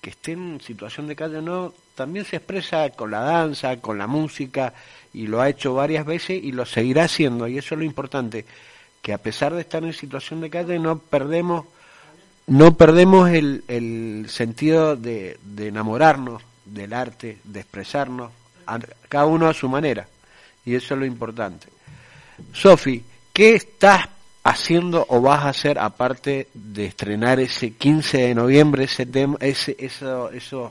que 0.03 0.11
esté 0.11 0.33
en 0.33 0.61
situación 0.61 1.07
de 1.07 1.15
calle 1.17 1.39
o 1.39 1.43
no, 1.43 1.73
también 1.95 2.27
se 2.27 2.37
expresa 2.37 2.91
con 2.91 3.13
la 3.13 3.21
danza, 3.21 3.77
con 3.81 3.97
la 3.97 4.07
música, 4.09 4.75
y 5.15 5.29
lo 5.29 5.41
ha 5.41 5.49
hecho 5.49 5.73
varias 5.73 6.05
veces 6.05 6.43
y 6.43 6.51
lo 6.51 6.67
seguirá 6.67 7.05
haciendo, 7.05 7.47
y 7.49 7.57
eso 7.57 7.75
es 7.75 7.79
lo 7.79 7.85
importante, 7.85 8.45
que 9.01 9.13
a 9.13 9.19
pesar 9.19 9.55
de 9.55 9.61
estar 9.61 9.85
en 9.85 9.93
situación 9.93 10.41
de 10.41 10.51
calle 10.51 10.79
no 10.79 10.99
perdemos 10.99 11.65
no 12.47 12.77
perdemos 12.77 13.31
el, 13.31 13.65
el 13.69 14.27
sentido 14.29 14.97
de, 14.97 15.39
de 15.43 15.69
enamorarnos 15.69 16.43
del 16.67 16.93
arte, 16.93 17.39
de 17.43 17.61
expresarnos, 17.61 18.33
a- 18.67 18.81
cada 19.09 19.25
uno 19.25 19.49
a 19.49 19.55
su 19.55 19.67
manera. 19.67 20.07
Y 20.67 20.75
eso 20.75 20.93
es 20.93 21.01
lo 21.01 21.07
importante. 21.07 21.69
Sofi, 22.53 23.03
¿qué 23.33 23.55
estás 23.55 24.09
haciendo 24.45 25.07
o 25.09 25.21
vas 25.21 25.45
a 25.45 25.49
hacer 25.49 25.79
aparte 25.79 26.49
de 26.55 26.87
estrenar 26.87 27.41
ese 27.41 27.73
15 27.73 28.19
de 28.19 28.35
noviembre 28.35 28.85
ese 28.85 29.07
tema, 29.07 29.37
ese, 29.41 29.75
eso, 29.79 30.31
eso 30.31 30.71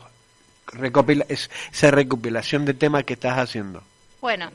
recopila, 0.67 1.25
es- 1.27 1.49
esa 1.71 1.91
recopilación 1.91 2.65
de 2.65 2.73
temas 2.75 3.03
que 3.03 3.13
estás 3.13 3.37
haciendo? 3.37 3.83
Bueno, 4.21 4.51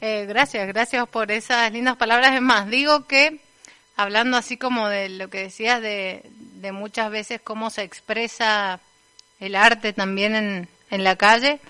eh, 0.00 0.24
gracias, 0.26 0.66
gracias 0.66 1.06
por 1.08 1.30
esas 1.30 1.70
lindas 1.70 1.96
palabras. 1.96 2.34
Es 2.34 2.40
más, 2.42 2.68
digo 2.68 3.06
que 3.06 3.38
hablando 3.96 4.36
así 4.38 4.56
como 4.56 4.88
de 4.88 5.08
lo 5.10 5.28
que 5.28 5.38
decías 5.44 5.80
de, 5.82 6.22
de 6.60 6.72
muchas 6.72 7.10
veces 7.10 7.40
cómo 7.42 7.70
se 7.70 7.82
expresa 7.82 8.80
el 9.38 9.54
arte 9.54 9.92
también 9.92 10.34
en, 10.34 10.68
en 10.90 11.04
la 11.04 11.16
calle, 11.16 11.60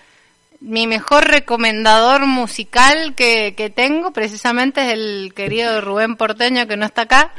mi 0.62 0.86
mejor 0.86 1.24
recomendador 1.24 2.26
musical 2.26 3.14
que, 3.16 3.54
que 3.56 3.68
tengo 3.68 4.12
precisamente 4.12 4.86
es 4.86 4.92
el 4.92 5.32
querido 5.34 5.80
Rubén 5.80 6.16
Porteño 6.16 6.68
que 6.68 6.76
no 6.76 6.86
está 6.86 7.02
acá, 7.02 7.32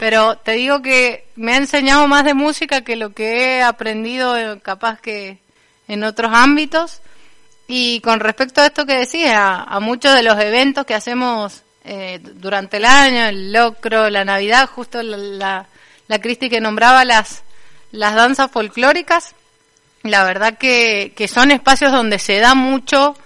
pero 0.00 0.36
te 0.36 0.52
digo 0.52 0.82
que 0.82 1.28
me 1.36 1.52
ha 1.52 1.56
enseñado 1.58 2.08
más 2.08 2.24
de 2.24 2.34
música 2.34 2.82
que 2.82 2.96
lo 2.96 3.10
que 3.14 3.58
he 3.58 3.62
aprendido 3.62 4.36
eh, 4.36 4.60
capaz 4.60 5.00
que 5.00 5.38
en 5.86 6.02
otros 6.02 6.32
ámbitos. 6.34 7.00
Y 7.68 8.00
con 8.00 8.20
respecto 8.20 8.60
a 8.60 8.66
esto 8.66 8.86
que 8.86 8.94
decía, 8.94 9.56
a 9.62 9.80
muchos 9.80 10.14
de 10.14 10.22
los 10.22 10.38
eventos 10.38 10.86
que 10.86 10.94
hacemos 10.94 11.62
eh, 11.84 12.20
durante 12.20 12.76
el 12.76 12.84
año, 12.84 13.26
el 13.26 13.52
locro, 13.52 14.10
la 14.10 14.24
Navidad, 14.24 14.68
justo 14.68 15.02
la, 15.02 15.16
la, 15.16 15.66
la 16.06 16.18
Cristi 16.20 16.48
que 16.48 16.60
nombraba 16.60 17.04
las, 17.04 17.42
las 17.90 18.14
danzas 18.14 18.50
folclóricas, 18.50 19.34
la 20.10 20.24
verdad 20.24 20.58
que, 20.58 21.12
que 21.16 21.28
son 21.28 21.50
espacios 21.50 21.92
donde 21.92 22.18
se 22.18 22.38
da 22.38 22.54
mucho 22.54 23.16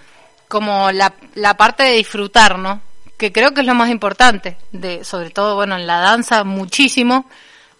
como 0.47 0.91
la, 0.91 1.13
la 1.35 1.55
parte 1.55 1.83
de 1.83 1.93
disfrutar, 1.93 2.59
¿no? 2.59 2.81
Que 3.17 3.31
creo 3.31 3.53
que 3.53 3.61
es 3.61 3.67
lo 3.67 3.75
más 3.75 3.89
importante, 3.89 4.57
de, 4.71 5.03
sobre 5.03 5.29
todo, 5.29 5.55
bueno, 5.55 5.75
en 5.75 5.87
la 5.87 5.99
danza 5.99 6.43
muchísimo, 6.43 7.25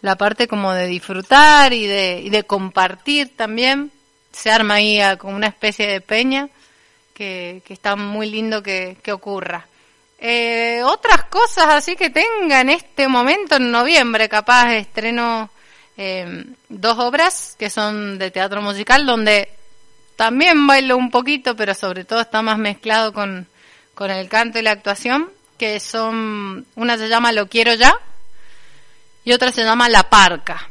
la 0.02 0.16
parte 0.16 0.48
como 0.48 0.74
de 0.74 0.88
disfrutar 0.88 1.74
y 1.74 1.86
de, 1.86 2.22
y 2.24 2.30
de 2.30 2.44
compartir 2.44 3.36
también, 3.36 3.92
se 4.32 4.52
arma 4.52 4.76
ahí 4.76 5.00
como 5.18 5.36
una 5.36 5.48
especie 5.48 5.88
de 5.88 6.02
peña 6.02 6.50
que, 7.14 7.62
que 7.66 7.74
está 7.74 7.96
muy 7.96 8.30
lindo 8.30 8.64
que, 8.64 8.98
que 9.04 9.12
ocurra. 9.12 9.68
Eh, 10.18 10.82
otras 10.86 11.24
cosas 11.26 11.66
así 11.70 11.96
que 11.96 12.12
tenga 12.12 12.62
en 12.62 12.70
este 12.70 13.08
momento, 13.08 13.56
en 13.56 13.72
noviembre, 13.72 14.30
capaz 14.30 14.72
estreno 14.74 15.50
eh, 15.98 16.46
dos 16.70 16.98
obras 17.00 17.56
que 17.58 17.70
son 17.70 18.18
de 18.18 18.32
teatro 18.32 18.62
musical, 18.62 19.06
donde 19.06 19.50
también 20.16 20.68
bailo 20.68 20.98
un 20.98 21.12
poquito, 21.12 21.56
pero 21.56 21.74
sobre 21.74 22.06
todo 22.06 22.22
está 22.22 22.42
más 22.42 22.58
mezclado 22.58 23.14
con, 23.14 23.48
con 23.94 24.12
el 24.12 24.30
canto 24.30 24.60
y 24.60 24.62
la 24.62 24.72
actuación, 24.72 25.30
que 25.58 25.80
son, 25.80 26.66
una 26.76 26.98
se 26.98 27.08
llama 27.08 27.32
Lo 27.32 27.48
quiero 27.48 27.74
ya 27.74 27.96
y 29.24 29.34
otra 29.34 29.52
se 29.52 29.64
llama 29.64 29.90
La 29.90 30.10
Parca. 30.10 30.68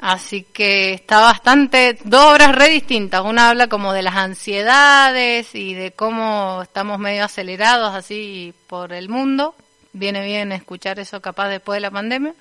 Así 0.00 0.42
que 0.42 0.92
está 0.92 1.20
bastante, 1.20 1.98
dos 2.04 2.34
obras 2.34 2.54
re 2.54 2.68
distintas. 2.68 3.22
Una 3.22 3.48
habla 3.48 3.68
como 3.68 3.92
de 3.92 4.02
las 4.02 4.16
ansiedades 4.16 5.54
y 5.54 5.74
de 5.74 5.92
cómo 5.92 6.60
estamos 6.62 6.98
medio 6.98 7.24
acelerados 7.24 7.94
así 7.94 8.52
por 8.66 8.92
el 8.92 9.08
mundo. 9.08 9.54
Viene 9.92 10.24
bien 10.24 10.52
escuchar 10.52 10.98
eso 10.98 11.22
capaz 11.22 11.48
después 11.48 11.76
de 11.76 11.80
la 11.80 11.90
pandemia. 11.90 12.34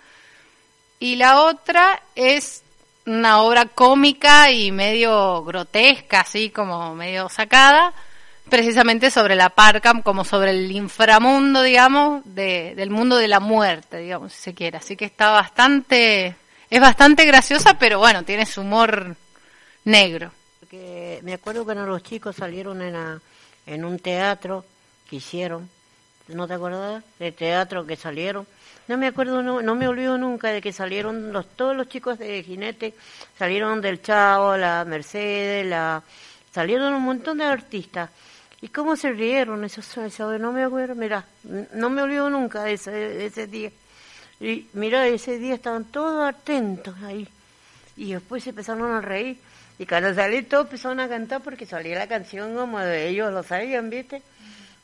Y 1.03 1.17
la 1.17 1.41
otra 1.41 2.01
es 2.15 2.63
una 3.05 3.41
obra 3.41 3.65
cómica 3.65 4.49
y 4.51 4.71
medio 4.71 5.43
grotesca, 5.43 6.21
así 6.21 6.49
como 6.49 6.95
medio 6.95 7.27
sacada, 7.27 7.93
precisamente 8.49 9.11
sobre 9.11 9.35
la 9.35 9.49
parca, 9.49 9.93
como 10.01 10.23
sobre 10.23 10.51
el 10.51 10.71
inframundo, 10.71 11.61
digamos, 11.61 12.21
de, 12.23 12.73
del 12.75 12.89
mundo 12.89 13.17
de 13.17 13.27
la 13.27 13.41
muerte, 13.41 13.97
digamos, 13.97 14.31
si 14.31 14.41
se 14.43 14.53
quiere. 14.53 14.77
Así 14.77 14.95
que 14.95 15.03
está 15.03 15.31
bastante, 15.31 16.35
es 16.69 16.79
bastante 16.79 17.25
graciosa, 17.25 17.73
pero 17.77 17.99
bueno, 17.99 18.23
tiene 18.23 18.45
su 18.45 18.61
humor 18.61 19.17
negro. 19.83 20.31
Porque 20.61 21.19
me 21.23 21.33
acuerdo 21.33 21.65
cuando 21.65 21.85
los 21.85 22.01
chicos 22.01 22.37
salieron 22.37 22.81
en, 22.81 22.93
la- 22.93 23.19
en 23.65 23.83
un 23.83 23.99
teatro 23.99 24.63
que 25.09 25.17
hicieron, 25.17 25.69
¿no 26.29 26.47
te 26.47 26.53
acuerdas? 26.53 27.03
De 27.19 27.33
teatro 27.33 27.85
que 27.85 27.97
salieron. 27.97 28.47
No 28.87 28.97
me 28.97 29.07
acuerdo, 29.07 29.41
no, 29.41 29.75
me 29.75 29.87
olvido 29.87 30.17
nunca 30.17 30.49
de 30.49 30.61
que 30.61 30.73
salieron 30.73 31.31
los, 31.31 31.47
todos 31.55 31.75
los 31.75 31.87
chicos 31.87 32.19
de 32.19 32.43
Jinete, 32.43 32.93
salieron 33.37 33.79
del 33.79 34.01
Chavo, 34.01 34.57
la 34.57 34.83
Mercedes, 34.85 35.65
la 35.65 36.03
salieron 36.51 36.93
un 36.93 37.03
montón 37.03 37.37
de 37.37 37.45
artistas. 37.45 38.09
¿Y 38.61 38.69
cómo 38.69 38.95
se 38.95 39.11
rieron 39.11 39.63
esos, 39.63 39.97
esos 39.97 40.39
no 40.39 40.51
me 40.51 40.63
acuerdo, 40.63 40.95
mira, 40.95 41.25
no 41.73 41.89
me 41.89 42.01
olvido 42.01 42.29
nunca 42.29 42.63
de 42.63 42.73
ese, 42.73 42.91
de 42.91 43.25
ese 43.25 43.47
día. 43.47 43.71
Y 44.39 44.67
mira, 44.73 45.07
ese 45.07 45.37
día 45.37 45.55
estaban 45.55 45.85
todos 45.85 46.27
atentos 46.27 46.95
ahí. 47.03 47.27
Y 47.95 48.13
después 48.13 48.43
se 48.43 48.49
empezaron 48.49 48.91
a 48.91 49.01
reír. 49.01 49.37
Y 49.79 49.85
cuando 49.85 50.13
salí 50.13 50.43
todos 50.43 50.65
empezaron 50.65 50.99
a 50.99 51.07
cantar 51.07 51.41
porque 51.41 51.65
salía 51.65 51.97
la 51.97 52.07
canción 52.07 52.55
como 52.55 52.79
de 52.79 53.09
ellos 53.09 53.33
lo 53.33 53.43
sabían, 53.43 53.89
¿viste? 53.89 54.21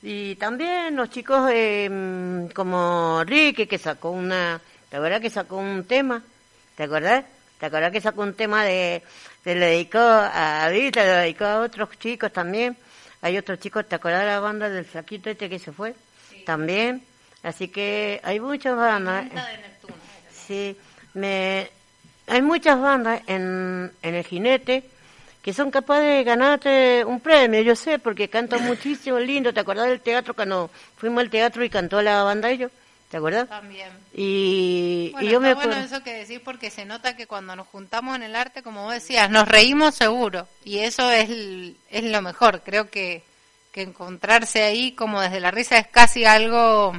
Y 0.01 0.35
también 0.35 0.95
los 0.95 1.09
chicos 1.09 1.49
eh, 1.53 2.49
como 2.53 3.21
Ricky 3.25 3.67
que 3.67 3.77
sacó 3.77 4.11
una, 4.11 4.61
¿te 4.89 4.95
acuerdas 4.95 5.19
que 5.19 5.29
sacó 5.29 5.57
un 5.57 5.83
tema? 5.85 6.23
¿Te 6.75 6.83
acuerdas? 6.83 7.25
¿Te 7.59 7.65
acuerdas 7.65 7.91
que 7.91 7.99
sacó 7.99 8.21
un 8.21 8.33
tema 8.33 8.63
de, 8.63 9.03
se 9.43 9.55
le 9.55 9.65
dedicó 9.65 9.99
a 9.99 10.69
Vita, 10.69 11.03
le 11.03 11.09
dedicó 11.09 11.45
a 11.45 11.59
otros 11.59 11.89
chicos 11.99 12.31
también? 12.31 12.77
Hay 13.21 13.37
otros 13.37 13.59
chicos, 13.59 13.87
¿te 13.89 13.95
acuerdas 13.95 14.21
de 14.21 14.27
la 14.27 14.39
banda 14.39 14.69
del 14.69 14.85
flaquito 14.85 15.29
este 15.29 15.49
que 15.49 15.59
se 15.59 15.73
fue? 15.73 15.93
También. 16.45 17.03
Así 17.43 17.67
que 17.67 18.21
hay 18.23 18.39
muchas 18.39 18.77
bandas. 18.77 19.25
Sí, 20.31 20.77
me, 21.13 21.69
hay 22.27 22.41
muchas 22.41 22.79
bandas 22.79 23.21
en, 23.27 23.91
en 24.01 24.15
el 24.15 24.23
jinete 24.23 24.89
que 25.41 25.53
son 25.53 25.71
capaces 25.71 26.05
de 26.05 26.23
ganarte 26.23 27.05
un 27.05 27.19
premio, 27.19 27.61
yo 27.61 27.75
sé, 27.75 27.99
porque 27.99 28.29
cantan 28.29 28.65
muchísimo 28.65 29.19
lindo. 29.19 29.53
¿Te 29.53 29.61
acordás 29.61 29.87
del 29.87 30.01
teatro 30.01 30.33
cuando 30.33 30.69
fuimos 30.97 31.21
al 31.21 31.29
teatro 31.29 31.63
y 31.63 31.69
cantó 31.69 32.01
la 32.01 32.23
banda 32.23 32.49
ellos? 32.49 32.71
¿te 33.09 33.17
acuerdas? 33.17 33.49
También. 33.49 33.89
Y, 34.13 35.09
Bueno, 35.13 35.27
y 35.27 35.31
yo 35.31 35.41
me 35.41 35.49
está 35.49 35.61
bueno 35.61 35.73
acuerdo... 35.77 35.95
eso 35.95 36.03
que 36.03 36.13
decís 36.13 36.39
porque 36.43 36.69
se 36.69 36.85
nota 36.85 37.15
que 37.15 37.27
cuando 37.27 37.55
nos 37.55 37.67
juntamos 37.67 38.15
en 38.15 38.23
el 38.23 38.35
arte, 38.35 38.61
como 38.61 38.83
vos 38.83 38.93
decías, 38.93 39.29
nos 39.29 39.47
reímos 39.47 39.95
seguro. 39.95 40.47
Y 40.63 40.79
eso 40.79 41.09
es, 41.11 41.29
es 41.89 42.03
lo 42.03 42.21
mejor. 42.21 42.61
Creo 42.61 42.89
que, 42.89 43.23
que 43.71 43.81
encontrarse 43.81 44.63
ahí 44.63 44.91
como 44.93 45.21
desde 45.21 45.39
la 45.39 45.51
risa 45.51 45.77
es 45.77 45.87
casi 45.87 46.25
algo 46.25 46.93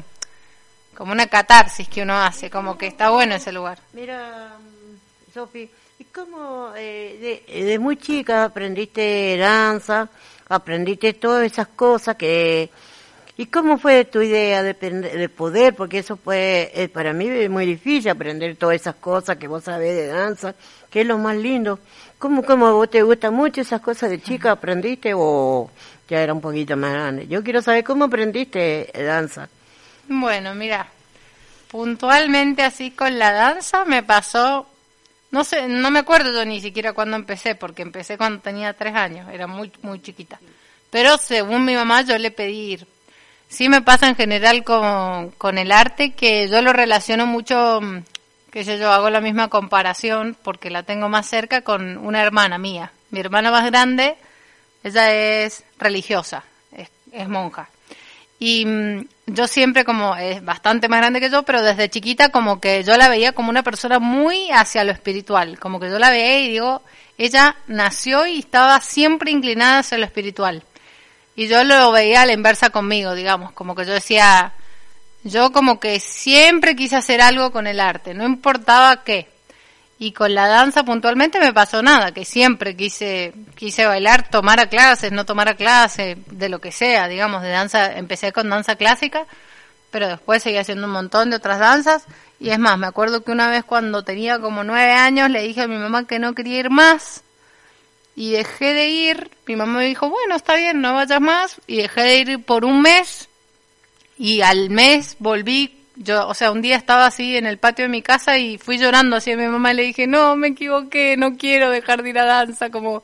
como 0.96 1.12
una 1.12 1.28
catarsis 1.28 1.88
que 1.88 2.02
uno 2.02 2.20
hace, 2.20 2.50
como 2.50 2.76
que 2.76 2.88
está 2.88 3.10
bueno 3.10 3.36
ese 3.36 3.52
lugar. 3.52 3.78
Mira, 3.92 4.56
Sofi, 5.32 5.60
¿y 5.60 5.70
cómo 6.14 6.72
eh, 6.76 7.42
de, 7.48 7.64
de 7.64 7.78
muy 7.78 7.96
chica 7.96 8.44
aprendiste 8.44 9.36
danza, 9.36 10.08
aprendiste 10.48 11.14
todas 11.14 11.44
esas 11.50 11.68
cosas 11.68 12.16
que... 12.16 12.70
¿Y 13.36 13.46
cómo 13.46 13.78
fue 13.78 14.04
tu 14.04 14.20
idea 14.20 14.62
de, 14.62 14.74
de 14.74 15.28
poder? 15.30 15.74
Porque 15.74 16.00
eso 16.00 16.18
fue, 16.18 16.70
eh, 16.74 16.88
para 16.90 17.14
mí 17.14 17.26
es 17.26 17.48
muy 17.48 17.64
difícil 17.64 18.10
aprender 18.10 18.54
todas 18.56 18.76
esas 18.76 18.96
cosas 18.96 19.38
que 19.38 19.48
vos 19.48 19.64
sabés 19.64 19.96
de 19.96 20.08
danza, 20.08 20.54
que 20.90 21.00
es 21.00 21.06
lo 21.06 21.16
más 21.16 21.36
lindo. 21.36 21.78
¿Cómo, 22.18 22.42
cómo 22.42 22.70
vos 22.74 22.90
te 22.90 23.02
gustan 23.02 23.32
mucho 23.32 23.62
esas 23.62 23.80
cosas 23.80 24.10
de 24.10 24.20
chica? 24.20 24.50
¿Aprendiste 24.50 25.12
o 25.16 25.70
ya 26.06 26.20
era 26.20 26.34
un 26.34 26.42
poquito 26.42 26.76
más 26.76 26.92
grande? 26.92 27.28
Yo 27.28 27.42
quiero 27.42 27.62
saber 27.62 27.82
cómo 27.82 28.04
aprendiste 28.04 28.90
eh, 28.92 29.04
danza. 29.04 29.48
Bueno, 30.06 30.54
mira, 30.54 30.88
puntualmente 31.70 32.62
así 32.62 32.90
con 32.90 33.18
la 33.18 33.32
danza 33.32 33.86
me 33.86 34.02
pasó, 34.02 34.66
no 35.30 35.44
sé, 35.44 35.68
no 35.68 35.90
me 35.90 36.00
acuerdo 36.00 36.32
yo 36.32 36.44
ni 36.44 36.60
siquiera 36.60 36.92
cuándo 36.92 37.16
empecé, 37.16 37.54
porque 37.54 37.82
empecé 37.82 38.18
cuando 38.18 38.40
tenía 38.40 38.72
tres 38.72 38.94
años, 38.94 39.28
era 39.32 39.46
muy, 39.46 39.70
muy 39.82 40.02
chiquita. 40.02 40.40
Pero 40.90 41.18
según 41.18 41.64
mi 41.64 41.74
mamá 41.74 42.02
yo 42.02 42.18
le 42.18 42.30
pedí 42.30 42.72
ir. 42.72 42.86
Sí 43.48 43.68
me 43.68 43.82
pasa 43.82 44.08
en 44.08 44.16
general 44.16 44.64
con, 44.64 45.30
con 45.32 45.58
el 45.58 45.72
arte 45.72 46.12
que 46.12 46.48
yo 46.48 46.62
lo 46.62 46.72
relaciono 46.72 47.26
mucho, 47.26 47.80
mm, 47.80 47.98
que 48.50 48.64
sé 48.64 48.78
yo, 48.78 48.90
hago 48.92 49.10
la 49.10 49.20
misma 49.20 49.48
comparación 49.48 50.36
porque 50.42 50.70
la 50.70 50.82
tengo 50.82 51.08
más 51.08 51.28
cerca 51.28 51.62
con 51.62 51.96
una 51.98 52.22
hermana 52.22 52.58
mía. 52.58 52.92
Mi 53.10 53.20
hermana 53.20 53.50
más 53.50 53.66
grande, 53.66 54.16
ella 54.82 55.12
es 55.12 55.64
religiosa, 55.78 56.44
es, 56.72 56.90
es 57.12 57.28
monja. 57.28 57.68
Y 58.40 58.64
mm, 58.66 59.06
yo 59.32 59.46
siempre 59.46 59.84
como 59.84 60.16
es 60.16 60.44
bastante 60.44 60.88
más 60.88 61.00
grande 61.00 61.20
que 61.20 61.30
yo, 61.30 61.42
pero 61.42 61.62
desde 61.62 61.88
chiquita 61.88 62.30
como 62.30 62.60
que 62.60 62.84
yo 62.84 62.96
la 62.96 63.08
veía 63.08 63.32
como 63.32 63.50
una 63.50 63.62
persona 63.62 63.98
muy 63.98 64.50
hacia 64.50 64.84
lo 64.84 64.92
espiritual, 64.92 65.58
como 65.58 65.80
que 65.80 65.88
yo 65.88 65.98
la 65.98 66.10
veía 66.10 66.40
y 66.40 66.50
digo, 66.50 66.82
ella 67.18 67.56
nació 67.66 68.26
y 68.26 68.38
estaba 68.38 68.80
siempre 68.80 69.30
inclinada 69.30 69.80
hacia 69.80 69.98
lo 69.98 70.04
espiritual. 70.04 70.62
Y 71.36 71.48
yo 71.48 71.64
lo 71.64 71.92
veía 71.92 72.22
a 72.22 72.26
la 72.26 72.32
inversa 72.32 72.70
conmigo, 72.70 73.14
digamos, 73.14 73.52
como 73.52 73.74
que 73.74 73.84
yo 73.84 73.92
decía, 73.92 74.52
yo 75.24 75.52
como 75.52 75.80
que 75.80 76.00
siempre 76.00 76.76
quise 76.76 76.96
hacer 76.96 77.20
algo 77.20 77.52
con 77.52 77.66
el 77.66 77.80
arte, 77.80 78.14
no 78.14 78.24
importaba 78.24 79.04
qué. 79.04 79.28
Y 80.02 80.12
con 80.12 80.34
la 80.34 80.48
danza 80.48 80.82
puntualmente 80.82 81.38
me 81.38 81.52
pasó 81.52 81.82
nada, 81.82 82.12
que 82.12 82.24
siempre 82.24 82.74
quise, 82.74 83.34
quise 83.54 83.84
bailar, 83.84 84.30
tomar 84.30 84.66
clases, 84.70 85.12
no 85.12 85.26
tomar 85.26 85.58
clases, 85.58 86.16
de 86.30 86.48
lo 86.48 86.58
que 86.58 86.72
sea, 86.72 87.06
digamos, 87.06 87.42
de 87.42 87.50
danza, 87.50 87.92
empecé 87.98 88.32
con 88.32 88.48
danza 88.48 88.76
clásica, 88.76 89.26
pero 89.90 90.08
después 90.08 90.42
seguí 90.42 90.56
haciendo 90.56 90.86
un 90.86 90.94
montón 90.94 91.28
de 91.28 91.36
otras 91.36 91.58
danzas. 91.58 92.06
Y 92.38 92.48
es 92.48 92.58
más, 92.58 92.78
me 92.78 92.86
acuerdo 92.86 93.22
que 93.22 93.30
una 93.30 93.50
vez 93.50 93.62
cuando 93.62 94.02
tenía 94.02 94.38
como 94.38 94.64
nueve 94.64 94.92
años 94.92 95.28
le 95.28 95.42
dije 95.42 95.60
a 95.60 95.68
mi 95.68 95.76
mamá 95.76 96.06
que 96.06 96.18
no 96.18 96.34
quería 96.34 96.60
ir 96.60 96.70
más 96.70 97.22
y 98.16 98.30
dejé 98.30 98.72
de 98.72 98.88
ir. 98.88 99.30
Mi 99.46 99.54
mamá 99.54 99.80
me 99.80 99.84
dijo, 99.84 100.08
bueno, 100.08 100.34
está 100.34 100.56
bien, 100.56 100.80
no 100.80 100.94
vayas 100.94 101.20
más. 101.20 101.60
Y 101.66 101.76
dejé 101.76 102.00
de 102.00 102.16
ir 102.16 102.44
por 102.46 102.64
un 102.64 102.80
mes 102.80 103.28
y 104.16 104.40
al 104.40 104.70
mes 104.70 105.16
volví. 105.18 105.79
Yo, 106.02 106.26
o 106.26 106.32
sea, 106.32 106.50
un 106.50 106.62
día 106.62 106.76
estaba 106.76 107.04
así 107.04 107.36
en 107.36 107.44
el 107.44 107.58
patio 107.58 107.84
de 107.84 107.90
mi 107.90 108.00
casa 108.00 108.38
y 108.38 108.56
fui 108.56 108.78
llorando 108.78 109.16
así 109.16 109.32
a 109.32 109.36
mi 109.36 109.46
mamá 109.46 109.72
y 109.72 109.76
le 109.76 109.82
dije, 109.82 110.06
no, 110.06 110.34
me 110.34 110.48
equivoqué, 110.48 111.18
no 111.18 111.36
quiero 111.36 111.68
dejar 111.68 112.02
de 112.02 112.08
ir 112.08 112.18
a 112.18 112.24
danza, 112.24 112.70
como 112.70 113.02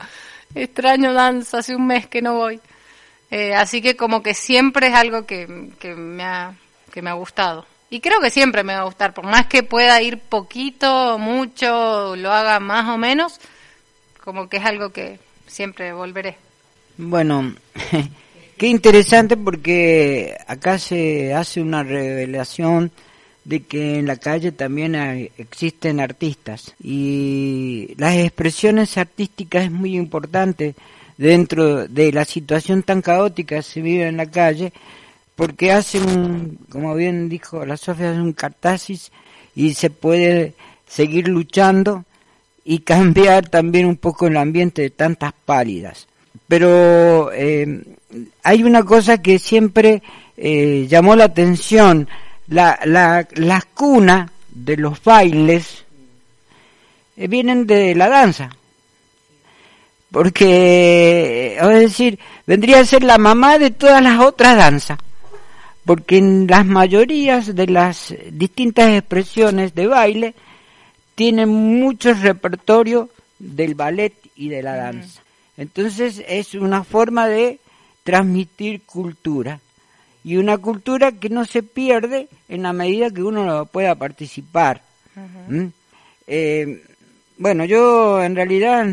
extraño 0.54 1.12
danza, 1.12 1.58
hace 1.58 1.76
un 1.76 1.86
mes 1.86 2.06
que 2.06 2.22
no 2.22 2.36
voy. 2.36 2.58
Eh, 3.30 3.54
así 3.54 3.82
que 3.82 3.96
como 3.96 4.22
que 4.22 4.32
siempre 4.32 4.86
es 4.86 4.94
algo 4.94 5.26
que, 5.26 5.72
que, 5.78 5.94
me 5.94 6.24
ha, 6.24 6.54
que 6.90 7.02
me 7.02 7.10
ha 7.10 7.12
gustado. 7.12 7.66
Y 7.90 8.00
creo 8.00 8.18
que 8.18 8.30
siempre 8.30 8.64
me 8.64 8.72
va 8.72 8.80
a 8.80 8.84
gustar, 8.84 9.12
por 9.12 9.26
más 9.26 9.46
que 9.46 9.62
pueda 9.62 10.00
ir 10.00 10.18
poquito, 10.18 11.18
mucho, 11.18 12.16
lo 12.16 12.32
haga 12.32 12.60
más 12.60 12.88
o 12.88 12.96
menos, 12.96 13.40
como 14.24 14.48
que 14.48 14.56
es 14.56 14.64
algo 14.64 14.88
que 14.88 15.20
siempre 15.46 15.92
volveré. 15.92 16.38
Bueno, 16.96 17.54
qué 18.56 18.68
interesante 18.68 19.36
porque 19.36 20.36
acá 20.46 20.78
se 20.78 21.34
hace 21.34 21.60
una 21.60 21.82
revelación 21.82 22.90
de 23.44 23.60
que 23.60 23.98
en 23.98 24.06
la 24.06 24.16
calle 24.16 24.50
también 24.50 24.94
existen 25.38 26.00
artistas 26.00 26.74
y 26.82 27.94
las 27.96 28.16
expresiones 28.16 28.98
artísticas 28.98 29.64
es 29.64 29.70
muy 29.70 29.96
importante 29.96 30.74
dentro 31.16 31.86
de 31.86 32.12
la 32.12 32.24
situación 32.24 32.82
tan 32.82 33.02
caótica 33.02 33.56
que 33.56 33.62
se 33.62 33.80
vive 33.80 34.08
en 34.08 34.16
la 34.16 34.26
calle 34.26 34.72
porque 35.36 35.70
hace 35.70 36.00
un, 36.00 36.58
como 36.70 36.94
bien 36.94 37.28
dijo 37.28 37.64
la 37.64 37.76
Sofía, 37.76 38.10
hace 38.10 38.20
un 38.20 38.32
cartasis 38.32 39.12
y 39.54 39.74
se 39.74 39.90
puede 39.90 40.54
seguir 40.88 41.28
luchando 41.28 42.04
y 42.64 42.78
cambiar 42.80 43.48
también 43.48 43.86
un 43.86 43.96
poco 43.96 44.26
el 44.26 44.36
ambiente 44.36 44.82
de 44.82 44.90
tantas 44.90 45.32
pálidas. 45.44 46.08
Pero 46.48 47.32
eh, 47.32 47.82
hay 48.42 48.62
una 48.62 48.82
cosa 48.84 49.18
que 49.18 49.38
siempre 49.38 50.02
eh, 50.36 50.86
llamó 50.88 51.16
la 51.16 51.24
atención, 51.24 52.08
la, 52.48 52.78
la, 52.84 53.26
la 53.34 53.62
cuna 53.74 54.30
de 54.50 54.76
los 54.76 55.02
bailes 55.02 55.84
eh, 57.16 57.28
vienen 57.28 57.66
de 57.66 57.94
la 57.94 58.08
danza. 58.08 58.50
Porque, 60.10 61.58
es 61.60 61.80
decir, 61.80 62.18
vendría 62.46 62.80
a 62.80 62.84
ser 62.84 63.02
la 63.02 63.18
mamá 63.18 63.58
de 63.58 63.70
todas 63.70 64.02
las 64.02 64.20
otras 64.20 64.56
danzas. 64.56 64.98
Porque 65.84 66.18
en 66.18 66.46
las 66.46 66.64
mayorías 66.64 67.54
de 67.54 67.66
las 67.66 68.14
distintas 68.30 68.92
expresiones 68.92 69.74
de 69.74 69.86
baile 69.86 70.34
tienen 71.14 71.48
mucho 71.48 72.12
repertorio 72.14 73.08
del 73.38 73.74
ballet 73.74 74.14
y 74.36 74.48
de 74.48 74.62
la 74.62 74.76
danza. 74.76 75.22
Entonces 75.56 76.22
es 76.26 76.54
una 76.54 76.84
forma 76.84 77.28
de 77.28 77.58
transmitir 78.04 78.82
cultura 78.82 79.60
y 80.22 80.36
una 80.36 80.58
cultura 80.58 81.12
que 81.12 81.28
no 81.28 81.44
se 81.44 81.62
pierde 81.62 82.28
en 82.48 82.62
la 82.62 82.72
medida 82.72 83.10
que 83.10 83.22
uno 83.22 83.66
pueda 83.66 83.94
participar. 83.94 84.82
¿Mm? 85.48 85.66
Eh, 86.26 86.82
bueno, 87.38 87.64
yo 87.64 88.22
en 88.22 88.34
realidad 88.34 88.86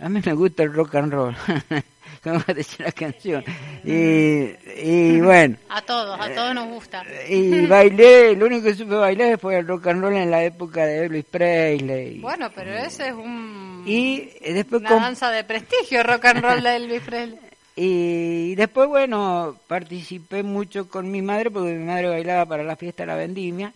a 0.00 0.08
mí 0.08 0.20
me 0.24 0.32
gusta 0.32 0.62
el 0.62 0.72
rock 0.74 0.94
and 0.96 1.12
roll, 1.12 1.36
como 2.22 2.40
decía 2.54 2.86
la 2.86 2.92
canción. 2.92 3.44
Y, 3.84 4.50
y 4.82 5.20
bueno, 5.20 5.56
A 5.68 5.82
todos, 5.82 6.18
a 6.20 6.34
todos 6.34 6.54
nos 6.54 6.68
gusta. 6.68 7.04
y 7.28 7.66
bailé, 7.66 8.34
lo 8.34 8.46
único 8.46 8.64
que 8.64 8.74
supe 8.74 8.94
bailar 8.94 9.38
fue 9.38 9.58
el 9.58 9.66
rock 9.66 9.86
and 9.88 10.02
roll 10.02 10.14
en 10.14 10.30
la 10.30 10.44
época 10.44 10.84
de 10.84 11.06
Elvis 11.06 11.24
Presley. 11.24 12.18
Bueno, 12.20 12.50
pero 12.54 12.72
ese 12.72 13.08
es 13.08 13.14
un, 13.14 13.75
y 13.86 14.30
después 14.52 14.82
una 14.82 14.90
danza 14.96 15.30
de 15.30 15.44
prestigio, 15.44 16.02
rock 16.02 16.24
and 16.26 16.42
roll 16.42 16.62
de 16.62 16.76
Elvis 16.76 17.02
Presley. 17.02 17.38
Y 17.78 18.54
después, 18.54 18.88
bueno, 18.88 19.54
participé 19.66 20.42
mucho 20.42 20.88
con 20.88 21.10
mi 21.10 21.20
madre, 21.20 21.50
porque 21.50 21.74
mi 21.74 21.84
madre 21.84 22.08
bailaba 22.08 22.46
para 22.46 22.62
la 22.64 22.74
fiesta 22.74 23.02
de 23.02 23.08
la 23.08 23.16
vendimia, 23.16 23.70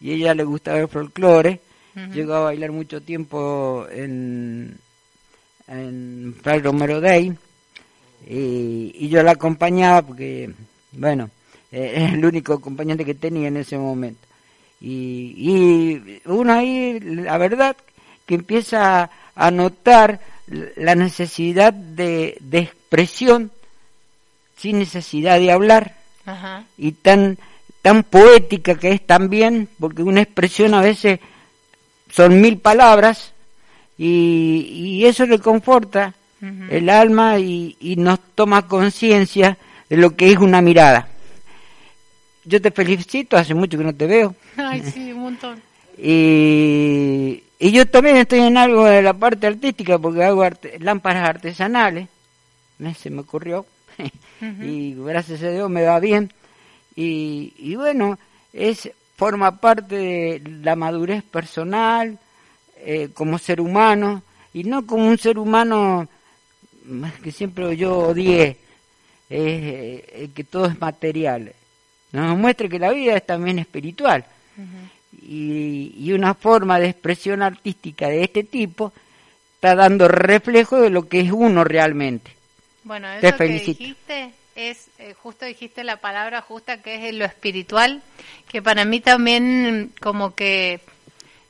y 0.00 0.10
a 0.10 0.14
ella 0.14 0.34
le 0.34 0.42
gustaba 0.42 0.78
el 0.78 0.88
folclore. 0.88 1.60
Llegó 2.12 2.34
a 2.34 2.40
bailar 2.40 2.72
mucho 2.72 3.00
tiempo 3.00 3.86
en, 3.90 4.76
en 5.68 6.34
Fray 6.42 6.60
Romero 6.60 7.00
Day, 7.00 7.32
y, 8.28 8.92
y 8.94 9.08
yo 9.08 9.22
la 9.22 9.30
acompañaba 9.30 10.02
porque, 10.02 10.50
bueno, 10.90 11.30
eh, 11.70 11.92
era 11.96 12.14
el 12.14 12.24
único 12.24 12.54
acompañante 12.54 13.04
que 13.04 13.14
tenía 13.14 13.48
en 13.48 13.58
ese 13.58 13.78
momento. 13.78 14.26
Y, 14.80 15.34
y 15.36 16.20
uno 16.26 16.52
ahí, 16.52 16.98
la 17.00 17.38
verdad, 17.38 17.76
que 18.26 18.34
empieza 18.34 19.10
a 19.34 19.50
notar 19.50 20.20
la 20.76 20.94
necesidad 20.94 21.72
de, 21.72 22.36
de 22.40 22.58
expresión 22.58 23.50
sin 24.56 24.78
necesidad 24.78 25.38
de 25.38 25.52
hablar 25.52 25.94
Ajá. 26.24 26.64
y 26.76 26.92
tan 26.92 27.38
tan 27.82 28.02
poética 28.02 28.74
que 28.74 28.90
es 28.90 29.06
también 29.06 29.68
porque 29.78 30.02
una 30.02 30.22
expresión 30.22 30.74
a 30.74 30.80
veces 30.80 31.20
son 32.10 32.40
mil 32.40 32.58
palabras 32.58 33.32
y, 33.96 34.68
y 34.72 35.06
eso 35.06 35.24
le 35.26 35.38
conforta 35.38 36.14
el 36.68 36.90
alma 36.90 37.38
y, 37.38 37.76
y 37.80 37.96
nos 37.96 38.20
toma 38.34 38.68
conciencia 38.68 39.56
de 39.88 39.96
lo 39.96 40.14
que 40.16 40.30
es 40.30 40.38
una 40.38 40.60
mirada. 40.60 41.08
Yo 42.44 42.60
te 42.60 42.70
felicito, 42.70 43.36
hace 43.36 43.54
mucho 43.54 43.78
que 43.78 43.84
no 43.84 43.94
te 43.94 44.06
veo. 44.06 44.34
Ay, 44.56 44.82
sí, 44.82 45.12
un 45.12 45.22
montón. 45.22 45.62
Y, 45.98 47.42
y 47.58 47.72
yo 47.72 47.86
también 47.86 48.16
estoy 48.16 48.40
en 48.40 48.56
algo 48.56 48.84
de 48.84 49.02
la 49.02 49.14
parte 49.14 49.46
artística 49.46 49.98
porque 49.98 50.24
hago 50.24 50.42
arte- 50.42 50.78
lámparas 50.80 51.28
artesanales. 51.28 52.08
Se 52.98 53.10
me 53.10 53.20
ocurrió. 53.22 53.64
y 54.62 54.94
gracias 54.94 55.42
a 55.42 55.50
Dios 55.50 55.70
me 55.70 55.82
va 55.84 55.98
bien. 56.00 56.30
Y, 56.94 57.54
y 57.58 57.74
bueno, 57.76 58.18
es 58.52 58.90
forma 59.16 59.58
parte 59.60 59.96
de 59.96 60.42
la 60.62 60.76
madurez 60.76 61.22
personal 61.24 62.18
eh, 62.78 63.08
como 63.14 63.38
ser 63.38 63.60
humano 63.62 64.22
y 64.52 64.64
no 64.64 64.86
como 64.86 65.06
un 65.06 65.16
ser 65.18 65.38
humano 65.38 66.06
que 67.22 67.32
siempre 67.32 67.74
yo 67.76 67.98
odié, 67.98 68.58
eh, 69.30 70.30
que 70.34 70.44
todo 70.44 70.66
es 70.66 70.78
material. 70.80 71.52
Nos 72.12 72.38
muestra 72.38 72.68
que 72.68 72.78
la 72.78 72.90
vida 72.90 73.16
es 73.16 73.26
también 73.26 73.58
espiritual. 73.58 74.24
Y, 75.22 75.94
y 75.98 76.12
una 76.12 76.34
forma 76.34 76.78
de 76.78 76.88
expresión 76.88 77.42
artística 77.42 78.08
de 78.08 78.24
este 78.24 78.44
tipo 78.44 78.92
está 79.54 79.74
dando 79.74 80.08
reflejo 80.08 80.80
de 80.80 80.90
lo 80.90 81.08
que 81.08 81.20
es 81.20 81.32
uno 81.32 81.64
realmente. 81.64 82.32
Bueno, 82.84 83.08
Te 83.20 83.28
eso 83.28 83.38
que 83.38 83.44
dijiste 83.44 84.30
es, 84.54 84.88
eh, 84.98 85.14
justo 85.14 85.44
dijiste 85.44 85.84
la 85.84 85.98
palabra 85.98 86.40
justa 86.40 86.82
que 86.82 87.08
es 87.08 87.14
lo 87.14 87.24
espiritual, 87.24 88.02
que 88.48 88.62
para 88.62 88.84
mí 88.84 89.00
también 89.00 89.92
como 90.00 90.34
que 90.34 90.80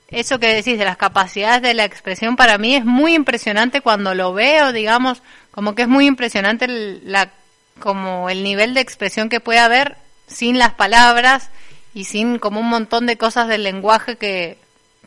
eso 0.09 0.39
que 0.39 0.55
decís 0.55 0.79
de 0.79 0.85
las 0.85 0.97
capacidades 0.97 1.62
de 1.62 1.75
la 1.75 1.85
expresión 1.85 2.37
para 2.37 2.59
mí 2.59 2.75
es 2.75 2.85
muy 2.85 3.14
impresionante 3.14 3.81
cuando 3.81 4.14
lo 4.14 4.33
veo, 4.33 4.73
digamos, 4.73 5.23
como 5.51 5.75
que 5.75 5.83
es 5.83 5.89
muy 5.89 6.07
impresionante 6.07 6.64
el, 6.67 7.01
la, 7.05 7.31
como 7.79 8.31
el 8.31 8.43
nivel 8.43 8.75
de 8.75 8.81
expresión 8.81 9.29
que 9.29 9.41
puede 9.41 9.59
haber 9.59 9.97
sin 10.27 10.59
las 10.59 10.75
palabras 10.75 11.51
y 11.97 12.05
sin 12.05 12.38
como 12.38 12.61
un 12.61 12.68
montón 12.68 13.07
de 13.07 13.16
cosas 13.16 13.49
del 13.49 13.62
lenguaje 13.62 14.16
que, 14.16 14.59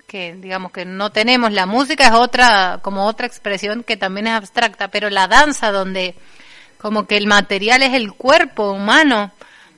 que 0.07 0.33
digamos 0.33 0.71
que 0.71 0.85
no 0.85 1.11
tenemos. 1.11 1.51
La 1.51 1.67
música 1.67 2.07
es 2.07 2.13
otra, 2.13 2.79
como 2.81 3.05
otra 3.05 3.27
expresión 3.27 3.83
que 3.83 3.95
también 3.95 4.25
es 4.25 4.33
abstracta, 4.33 4.87
pero 4.87 5.11
la 5.11 5.27
danza 5.27 5.71
donde 5.71 6.15
como 6.79 7.05
que 7.05 7.17
el 7.17 7.27
material 7.27 7.83
es 7.83 7.93
el 7.93 8.11
cuerpo 8.13 8.71
humano, 8.71 9.31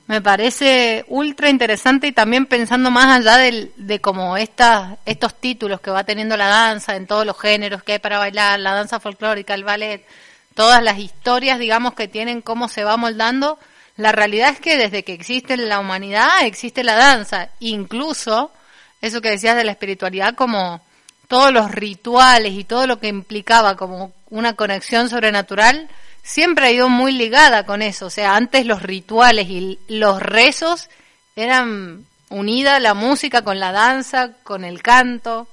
me 0.06 0.22
parece 0.22 1.04
ultra 1.06 1.50
interesante 1.50 2.06
y 2.06 2.12
también 2.12 2.46
pensando 2.46 2.90
más 2.90 3.18
allá 3.18 3.36
del, 3.36 3.72
de 3.76 4.00
como 4.00 4.38
esta, 4.38 4.96
estos 5.04 5.38
títulos 5.38 5.82
que 5.82 5.90
va 5.90 6.04
teniendo 6.04 6.38
la 6.38 6.46
danza 6.46 6.96
en 6.96 7.06
todos 7.06 7.26
los 7.26 7.38
géneros 7.38 7.82
que 7.82 7.92
hay 7.92 7.98
para 7.98 8.16
bailar, 8.16 8.58
la 8.58 8.72
danza 8.72 9.00
folclórica, 9.00 9.52
el 9.52 9.64
ballet, 9.64 10.06
todas 10.54 10.82
las 10.82 10.98
historias, 10.98 11.58
digamos, 11.58 11.92
que 11.92 12.08
tienen 12.08 12.40
cómo 12.40 12.68
se 12.68 12.84
va 12.84 12.96
moldando, 12.96 13.58
la 14.02 14.12
realidad 14.12 14.50
es 14.50 14.60
que 14.60 14.76
desde 14.76 15.02
que 15.04 15.12
existe 15.14 15.56
la 15.56 15.78
humanidad 15.78 16.44
existe 16.44 16.84
la 16.84 16.94
danza, 16.96 17.48
incluso 17.60 18.52
eso 19.00 19.20
que 19.20 19.30
decías 19.30 19.56
de 19.56 19.64
la 19.64 19.72
espiritualidad 19.72 20.34
como 20.34 20.80
todos 21.28 21.52
los 21.52 21.70
rituales 21.70 22.52
y 22.52 22.64
todo 22.64 22.86
lo 22.86 23.00
que 23.00 23.08
implicaba 23.08 23.76
como 23.76 24.12
una 24.28 24.54
conexión 24.54 25.08
sobrenatural, 25.08 25.88
siempre 26.22 26.66
ha 26.66 26.70
ido 26.72 26.88
muy 26.88 27.12
ligada 27.12 27.64
con 27.64 27.80
eso. 27.80 28.06
O 28.06 28.10
sea, 28.10 28.36
antes 28.36 28.66
los 28.66 28.82
rituales 28.82 29.48
y 29.48 29.78
los 29.88 30.20
rezos 30.20 30.90
eran 31.34 32.04
unida 32.28 32.80
la 32.80 32.94
música 32.94 33.42
con 33.42 33.58
la 33.60 33.72
danza, 33.72 34.32
con 34.42 34.64
el 34.64 34.82
canto. 34.82 35.48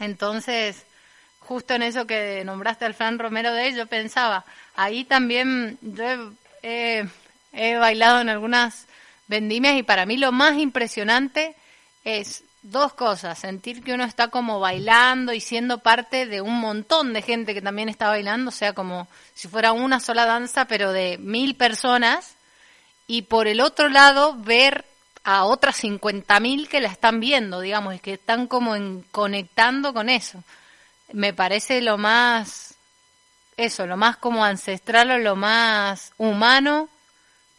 Entonces, 0.00 0.84
justo 1.40 1.74
en 1.74 1.82
eso 1.82 2.06
que 2.06 2.42
nombraste 2.44 2.84
al 2.84 2.94
Fran 2.94 3.18
Romero 3.18 3.52
de 3.52 3.72
yo 3.74 3.86
pensaba, 3.86 4.44
ahí 4.74 5.04
también 5.04 5.78
yo 5.82 6.32
he- 6.62 7.06
he 7.52 7.76
bailado 7.76 8.20
en 8.20 8.28
algunas 8.28 8.86
vendimias 9.28 9.76
y 9.76 9.82
para 9.82 10.06
mí 10.06 10.16
lo 10.16 10.32
más 10.32 10.58
impresionante 10.58 11.54
es 12.04 12.44
dos 12.62 12.94
cosas, 12.94 13.38
sentir 13.38 13.82
que 13.82 13.92
uno 13.92 14.04
está 14.04 14.28
como 14.28 14.60
bailando 14.60 15.32
y 15.32 15.40
siendo 15.40 15.78
parte 15.78 16.26
de 16.26 16.40
un 16.40 16.60
montón 16.60 17.12
de 17.12 17.22
gente 17.22 17.54
que 17.54 17.62
también 17.62 17.88
está 17.88 18.08
bailando, 18.08 18.50
o 18.50 18.52
sea, 18.52 18.72
como 18.72 19.08
si 19.34 19.48
fuera 19.48 19.72
una 19.72 19.98
sola 19.98 20.26
danza, 20.26 20.66
pero 20.66 20.92
de 20.92 21.18
mil 21.18 21.56
personas, 21.56 22.36
y 23.06 23.22
por 23.22 23.48
el 23.48 23.60
otro 23.60 23.88
lado 23.88 24.36
ver 24.38 24.84
a 25.24 25.44
otras 25.44 25.82
50.000 25.82 26.68
que 26.68 26.80
la 26.80 26.88
están 26.88 27.20
viendo, 27.20 27.60
digamos, 27.60 27.94
y 27.94 27.98
que 27.98 28.14
están 28.14 28.46
como 28.46 28.74
en, 28.74 29.02
conectando 29.10 29.92
con 29.92 30.08
eso. 30.08 30.42
Me 31.12 31.32
parece 31.32 31.80
lo 31.80 31.98
más, 31.98 32.74
eso, 33.56 33.86
lo 33.86 33.96
más 33.96 34.16
como 34.16 34.44
ancestral 34.44 35.10
o 35.10 35.18
lo 35.18 35.36
más 35.36 36.12
humano, 36.16 36.88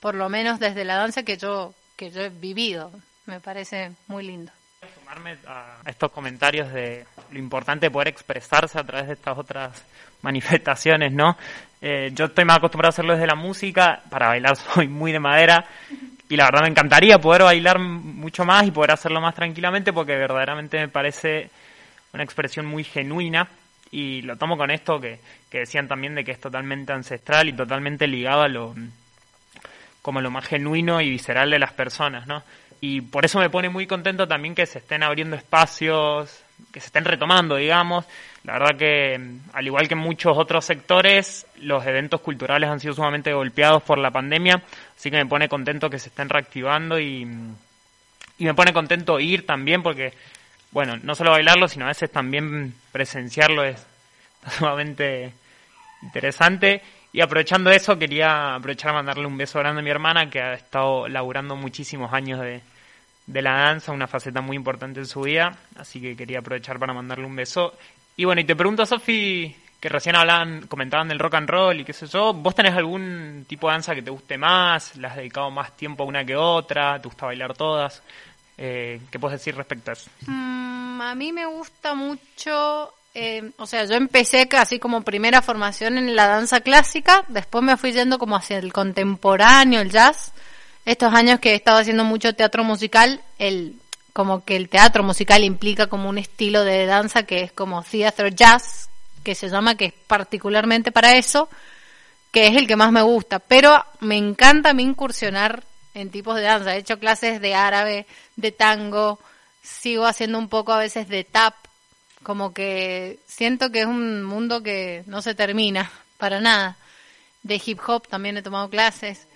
por 0.04 0.16
lo 0.16 0.28
menos 0.28 0.60
desde 0.60 0.84
la 0.84 0.98
danza 0.98 1.24
que 1.24 1.38
yo, 1.38 1.74
que 1.96 2.12
yo 2.12 2.24
he 2.24 2.30
vivido. 2.30 2.92
Me 3.26 3.40
parece 3.40 3.94
muy 4.08 4.26
lindo. 4.26 4.52
sumarme 5.00 5.38
a 5.48 5.78
estos 5.86 6.12
comentarios 6.12 6.74
de 6.74 7.06
lo 7.32 7.40
importante 7.40 7.86
de 7.86 7.92
poder 7.92 8.10
expresarse 8.10 8.78
a 8.78 8.84
través 8.84 9.08
de 9.08 9.14
estas 9.14 9.38
otras 9.38 9.82
manifestaciones, 10.22 11.14
¿no? 11.14 11.38
Eh, 11.82 12.12
yo 12.14 12.26
estoy 12.26 12.44
más 12.44 12.58
acostumbrado 12.58 12.90
a 12.90 12.96
hacerlo 12.96 13.14
desde 13.14 13.28
la 13.28 13.36
música, 13.36 14.02
para 14.10 14.28
bailar 14.28 14.58
soy 14.74 14.90
muy 14.90 15.14
de 15.14 15.22
madera 15.22 15.64
y 16.28 16.36
la 16.36 16.46
verdad 16.46 16.64
me 16.64 16.70
encantaría 16.70 17.18
poder 17.20 17.44
bailar 17.44 17.80
mucho 17.80 18.44
más 18.44 18.68
y 18.68 18.72
poder 18.72 18.92
hacerlo 18.92 19.22
más 19.22 19.36
tranquilamente 19.36 19.94
porque 19.94 20.18
verdaderamente 20.18 20.80
me 20.80 20.90
parece 20.90 21.50
una 22.12 22.24
expresión 22.24 22.66
muy 22.66 22.84
genuina 22.84 23.48
y 23.90 24.22
lo 24.24 24.36
tomo 24.36 24.58
con 24.58 24.70
esto 24.70 25.00
que, 25.00 25.20
que 25.50 25.60
decían 25.60 25.88
también 25.88 26.14
de 26.14 26.26
que 26.26 26.32
es 26.32 26.42
totalmente 26.42 26.92
ancestral 26.92 27.48
y 27.48 27.54
totalmente 27.54 28.06
ligado 28.06 28.42
a 28.42 28.50
lo, 28.50 28.76
como 30.04 30.22
lo 30.22 30.30
más 30.30 30.46
genuino 30.46 31.02
y 31.02 31.10
visceral 31.10 31.50
de 31.50 31.58
las 31.58 31.72
personas, 31.72 32.28
¿no? 32.28 32.44
Y 32.82 33.00
por 33.00 33.24
eso 33.24 33.40
me 33.40 33.50
pone 33.50 33.70
muy 33.70 33.88
contento 33.88 34.28
también 34.28 34.54
que 34.54 34.66
se 34.66 34.80
estén 34.80 35.02
abriendo 35.02 35.38
espacios, 35.38 36.44
que 36.74 36.82
se 36.82 36.88
estén 36.88 37.06
retomando, 37.06 37.56
digamos. 37.56 38.06
La 38.44 38.60
verdad 38.60 38.78
que, 38.78 39.18
al 39.54 39.66
igual 39.66 39.88
que 39.88 39.96
muchos 39.96 40.38
otros 40.38 40.66
sectores, 40.66 41.48
los 41.62 41.86
eventos 41.88 42.20
culturales 42.20 42.70
han 42.70 42.82
sido 42.82 42.94
sumamente 42.94 43.32
golpeados 43.32 43.82
por 43.84 43.98
la 43.98 44.12
pandemia, 44.12 44.62
así 44.98 45.10
que 45.10 45.16
me 45.16 45.26
pone 45.26 45.48
contento 45.48 45.90
que 45.90 45.98
se 45.98 46.10
estén 46.10 46.28
reactivando 46.28 47.00
y, 47.00 47.22
y 48.38 48.46
me 48.46 48.54
pone 48.54 48.74
contento 48.74 49.22
ir 49.22 49.46
también 49.46 49.82
porque, 49.82 50.12
bueno, 50.72 50.98
no 51.02 51.16
solo 51.16 51.32
bailarlo, 51.32 51.70
sino 51.70 51.86
a 51.86 51.88
veces 51.88 52.12
también 52.12 52.76
presenciarlo 52.92 53.64
es 53.64 53.88
sumamente 54.58 55.32
interesante. 56.02 56.82
Y 57.14 57.22
aprovechando 57.22 57.70
eso, 57.70 57.98
quería 57.98 58.56
aprovechar 58.56 58.90
a 58.90 58.96
mandarle 58.96 59.28
un 59.28 59.38
beso 59.38 59.60
grande 59.60 59.82
a 59.82 59.84
mi 59.84 59.92
hermana, 59.92 60.30
que 60.30 60.42
ha 60.42 60.54
estado 60.56 61.08
laburando 61.08 61.56
muchísimos 61.56 62.12
años 62.12 62.42
de, 62.42 62.62
de 63.28 63.42
la 63.42 63.54
danza, 63.54 63.92
una 63.92 64.08
faceta 64.08 64.42
muy 64.42 64.58
importante 64.58 65.00
en 65.00 65.06
su 65.06 65.22
vida. 65.22 65.56
Así 65.78 66.02
que 66.02 66.16
quería 66.16 66.40
aprovechar 66.40 66.80
para 66.80 66.92
mandarle 66.92 67.26
un 67.26 67.36
beso. 67.36 67.78
Y 68.18 68.26
bueno, 68.26 68.42
y 68.42 68.46
te 68.46 68.56
pregunto, 68.56 68.84
Sofi, 68.86 69.56
que 69.80 69.90
recién 69.90 70.16
hablaban, 70.16 70.66
comentaban 70.68 71.08
del 71.08 71.20
rock 71.20 71.36
and 71.36 71.50
roll 71.50 71.80
y 71.80 71.84
qué 71.84 71.94
sé 71.94 72.08
yo, 72.08 72.34
¿vos 72.34 72.56
tenés 72.56 72.74
algún 72.74 73.46
tipo 73.48 73.68
de 73.68 73.74
danza 73.74 73.94
que 73.94 74.02
te 74.02 74.12
guste 74.12 74.38
más? 74.38 74.96
¿Le 74.96 75.08
has 75.08 75.16
dedicado 75.16 75.52
más 75.52 75.76
tiempo 75.78 76.04
a 76.04 76.08
una 76.08 76.24
que 76.24 76.36
otra? 76.36 77.02
¿Te 77.02 77.08
gusta 77.10 77.26
bailar 77.26 77.54
todas? 77.54 78.02
Eh, 78.58 79.02
¿Qué 79.12 79.20
puedes 79.20 79.40
decir 79.40 79.56
respecto 79.56 79.92
a 79.92 79.94
eso? 79.94 80.10
Mm, 80.26 81.02
a 81.02 81.14
mí 81.16 81.34
me 81.34 81.46
gusta 81.46 81.94
mucho, 81.96 82.94
eh, 83.14 83.52
o 83.58 83.68
sea, 83.68 83.86
yo 83.86 83.96
empecé 83.96 84.48
casi 84.48 84.80
como 84.80 85.04
primera 85.04 85.42
formación 85.42 85.98
en 85.98 86.16
la 86.16 86.28
danza 86.28 86.62
clásica, 86.62 87.24
después 87.28 87.64
me 87.64 87.78
fui 87.78 87.92
yendo 87.92 88.18
como 88.18 88.36
hacia 88.36 88.58
el 88.58 88.74
contemporáneo, 88.74 89.82
el 89.82 89.92
jazz. 89.92 90.32
Estos 90.86 91.14
años 91.14 91.40
que 91.40 91.52
he 91.52 91.56
estado 91.56 91.78
haciendo 91.78 92.04
mucho 92.04 92.36
teatro 92.36 92.64
musical, 92.64 93.22
el 93.38 93.76
como 94.14 94.44
que 94.46 94.56
el 94.56 94.70
teatro 94.70 95.04
musical 95.04 95.44
implica 95.44 95.88
como 95.88 96.10
un 96.10 96.18
estilo 96.18 96.64
de 96.64 96.86
danza 96.86 97.24
que 97.24 97.42
es 97.42 97.52
como 97.52 97.84
theater 97.84 98.34
jazz, 98.34 98.90
que 99.24 99.36
se 99.36 99.50
llama, 99.50 99.76
que 99.76 99.86
es 99.86 99.94
particularmente 100.08 100.92
para 100.92 101.16
eso, 101.16 101.50
que 102.32 102.48
es 102.48 102.56
el 102.56 102.68
que 102.68 102.76
más 102.76 102.92
me 102.92 103.02
gusta. 103.02 103.40
Pero 103.40 103.84
me 104.00 104.18
encanta 104.18 104.74
mí 104.74 104.84
incursionar 104.84 105.64
en 105.94 106.12
tipos 106.12 106.36
de 106.36 106.44
danza. 106.44 106.76
He 106.76 106.80
hecho 106.80 107.00
clases 107.00 107.42
de 107.42 107.56
árabe, 107.56 108.06
de 108.36 108.52
tango, 108.52 109.20
sigo 109.62 110.06
haciendo 110.06 110.38
un 110.38 110.50
poco 110.50 110.74
a 110.74 110.80
veces 110.80 111.08
de 111.08 111.24
tap, 111.24 111.56
como 112.24 112.54
que 112.54 113.20
siento 113.28 113.72
que 113.72 113.82
es 113.82 113.86
un 113.86 114.24
mundo 114.24 114.64
que 114.64 115.04
no 115.06 115.22
se 115.22 115.36
termina 115.36 115.92
para 116.18 116.40
nada. 116.40 116.78
De 117.44 117.62
hip 117.64 117.80
hop 117.86 118.08
también 118.08 118.38
he 118.38 118.42
tomado 118.42 118.70
clases. 118.70 119.28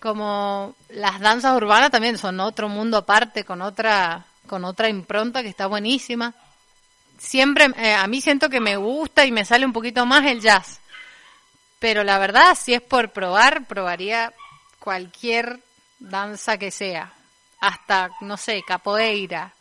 Como 0.00 0.74
las 0.90 1.20
danzas 1.20 1.56
urbanas 1.56 1.92
también 1.92 2.18
son 2.18 2.40
otro 2.40 2.68
mundo 2.68 2.96
aparte, 2.96 3.44
con 3.44 3.62
otra, 3.62 4.24
con 4.48 4.64
otra 4.64 4.88
impronta 4.88 5.42
que 5.42 5.48
está 5.48 5.68
buenísima. 5.68 6.34
Siempre, 7.18 7.66
eh, 7.76 7.94
a 7.94 8.06
mí 8.08 8.20
siento 8.20 8.50
que 8.50 8.60
me 8.60 8.76
gusta 8.76 9.24
y 9.24 9.30
me 9.30 9.44
sale 9.44 9.64
un 9.64 9.72
poquito 9.72 10.04
más 10.04 10.26
el 10.26 10.40
jazz. 10.40 10.80
Pero 11.78 12.02
la 12.02 12.18
verdad, 12.18 12.58
si 12.60 12.74
es 12.74 12.82
por 12.82 13.10
probar, 13.10 13.66
probaría 13.66 14.32
cualquier 14.80 15.60
danza 16.00 16.58
que 16.58 16.72
sea. 16.72 17.12
Hasta, 17.60 18.10
no 18.20 18.36
sé, 18.36 18.62
capoeira. 18.66 19.52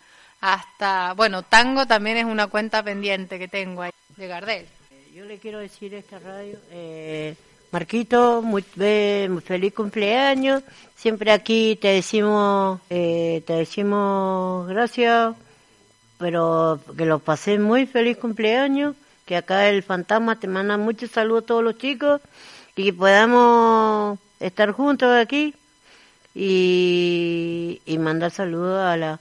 Hasta, 0.41 1.13
bueno, 1.13 1.43
tango 1.43 1.85
también 1.85 2.17
es 2.17 2.25
una 2.25 2.47
cuenta 2.47 2.81
pendiente 2.81 3.37
que 3.37 3.47
tengo 3.47 3.83
ahí 3.83 3.91
de 4.17 4.27
Gardel. 4.27 4.65
Yo 5.13 5.23
le 5.25 5.37
quiero 5.37 5.59
decir 5.59 5.93
a 5.93 5.99
esta 5.99 6.17
radio, 6.17 6.57
eh, 6.71 7.35
Marquito, 7.71 8.41
muy, 8.41 8.65
eh, 8.79 9.27
muy 9.29 9.41
feliz 9.41 9.71
cumpleaños. 9.73 10.63
Siempre 10.95 11.31
aquí 11.31 11.77
te 11.79 11.89
decimos, 11.89 12.79
eh, 12.89 13.43
te 13.45 13.53
decimos 13.53 14.67
gracias, 14.67 15.35
pero 16.17 16.79
que 16.97 17.05
lo 17.05 17.19
pasé 17.19 17.59
muy 17.59 17.85
feliz 17.85 18.17
cumpleaños. 18.17 18.95
Que 19.27 19.37
acá 19.37 19.69
el 19.69 19.83
fantasma 19.83 20.39
te 20.39 20.47
manda 20.47 20.75
muchos 20.75 21.11
saludos 21.11 21.43
a 21.43 21.47
todos 21.47 21.63
los 21.63 21.77
chicos 21.77 22.19
y 22.75 22.85
que 22.85 22.93
podamos 22.93 24.17
estar 24.39 24.71
juntos 24.71 25.15
aquí 25.15 25.53
y, 26.33 27.79
y 27.85 27.97
mandar 27.99 28.31
saludos 28.31 28.79
a 28.79 28.97
la 28.97 29.19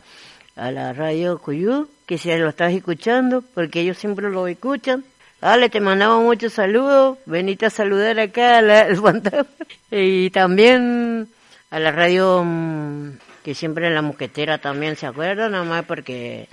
a 0.56 0.70
la 0.70 0.92
radio 0.92 1.38
Cuyú, 1.38 1.88
que 2.06 2.18
si 2.18 2.34
lo 2.36 2.48
estás 2.48 2.72
escuchando, 2.72 3.42
porque 3.54 3.80
ellos 3.80 3.98
siempre 3.98 4.30
lo 4.30 4.46
escuchan. 4.46 5.04
Dale, 5.40 5.70
te 5.70 5.80
mandamos 5.80 6.22
muchos 6.22 6.52
saludos, 6.52 7.18
venite 7.24 7.66
a 7.66 7.70
saludar 7.70 8.18
acá 8.20 8.58
al 8.58 8.96
fantasma. 8.96 9.46
Y 9.90 10.30
también 10.30 11.28
a 11.70 11.80
la 11.80 11.90
radio 11.90 12.44
mm, 12.44 13.10
que 13.44 13.54
siempre 13.54 13.86
en 13.86 13.94
la 13.94 14.02
mosquetera 14.02 14.58
también 14.58 14.96
se 14.96 15.06
acuerdan, 15.06 15.52
nada 15.52 15.64
más 15.64 15.84
porque 15.84 16.48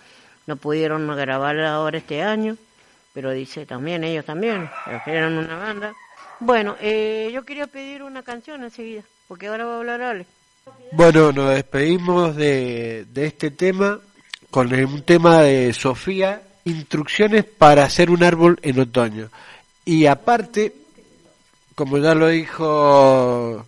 no 0.45 0.55
pudieron 0.55 1.07
grabar 1.15 1.59
ahora 1.59 1.97
este 1.97 2.23
año, 2.23 2.57
pero 3.13 3.31
dice 3.31 3.65
también, 3.65 4.03
ellos 4.03 4.25
también, 4.25 4.69
eran 5.05 5.37
una 5.37 5.57
banda. 5.57 5.93
Bueno, 6.39 6.75
eh, 6.79 7.29
yo 7.33 7.43
quería 7.43 7.67
pedir 7.67 8.03
una 8.03 8.23
canción 8.23 8.63
enseguida, 8.63 9.03
porque 9.27 9.47
ahora 9.47 9.65
va 9.65 9.73
a 9.73 9.77
hablar 9.77 10.01
Ale. 10.01 10.25
Bueno, 10.91 11.31
nos 11.31 11.49
despedimos 11.49 12.35
de, 12.35 13.05
de 13.11 13.25
este 13.25 13.51
tema 13.51 13.99
con 14.49 14.73
el- 14.73 14.85
un 14.85 15.01
tema 15.03 15.41
de 15.41 15.73
Sofía, 15.73 16.41
instrucciones 16.65 17.43
para 17.45 17.83
hacer 17.83 18.09
un 18.09 18.23
árbol 18.23 18.59
en 18.61 18.79
otoño. 18.79 19.29
Y 19.85 20.05
aparte, 20.05 20.73
como 21.75 21.97
ya 21.97 22.13
lo 22.15 22.27
dijo 22.27 23.65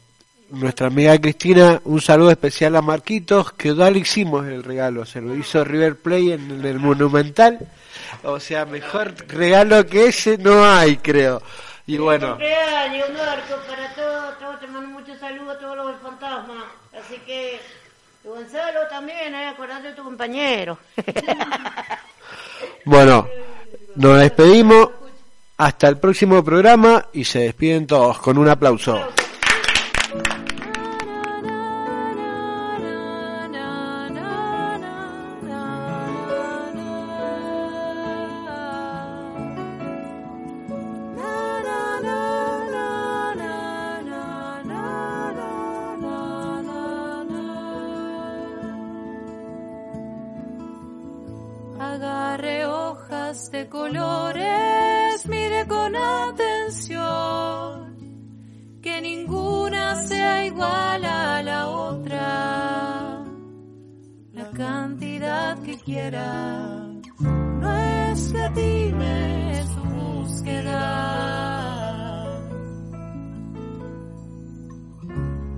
nuestra 0.51 0.87
amiga 0.87 1.17
Cristina, 1.19 1.79
un 1.85 2.01
saludo 2.01 2.31
especial 2.31 2.75
a 2.75 2.81
Marquitos, 2.81 3.51
que 3.53 3.75
ya 3.75 3.91
le 3.91 3.99
hicimos 3.99 4.47
el 4.47 4.63
regalo, 4.63 5.05
se 5.05 5.21
lo 5.21 5.35
hizo 5.35 5.63
River 5.63 5.95
Play 5.97 6.31
en 6.31 6.65
el 6.65 6.79
Monumental. 6.79 7.59
O 8.23 8.39
sea, 8.39 8.65
mejor 8.65 9.13
regalo 9.27 9.85
que 9.85 10.07
ese 10.07 10.37
no 10.37 10.65
hay, 10.65 10.97
creo. 10.97 11.41
Y 11.85 11.97
bueno, 11.97 12.29
cumpleaños, 12.31 13.09
Marco, 13.11 13.55
para 13.67 13.93
todos, 13.95 14.39
todos 14.39 14.59
te 14.59 14.67
mando 14.67 14.89
muchos 14.89 15.19
saludos 15.19 15.55
a 15.55 15.59
todos 15.59 15.77
los 15.77 15.87
del 15.87 15.95
fantasma. 15.97 16.65
Así 16.99 17.17
que, 17.25 17.59
Gonzalo 18.23 18.87
también, 18.89 19.33
eh, 19.33 19.47
acordate 19.47 19.89
de 19.89 19.93
tu 19.93 20.03
compañero. 20.03 20.77
Bueno, 22.85 23.27
nos 23.95 24.19
despedimos 24.19 24.89
hasta 25.57 25.87
el 25.87 25.97
próximo 25.97 26.43
programa 26.43 27.05
y 27.13 27.23
se 27.23 27.39
despiden 27.39 27.85
todos 27.85 28.19
con 28.19 28.37
un 28.37 28.49
aplauso. 28.49 28.99
Cantidad 64.59 65.57
que 65.59 65.77
quiera 65.77 66.85
no 67.61 67.71
escatime 68.11 69.63
su 69.73 69.81
búsqueda. 69.99 70.81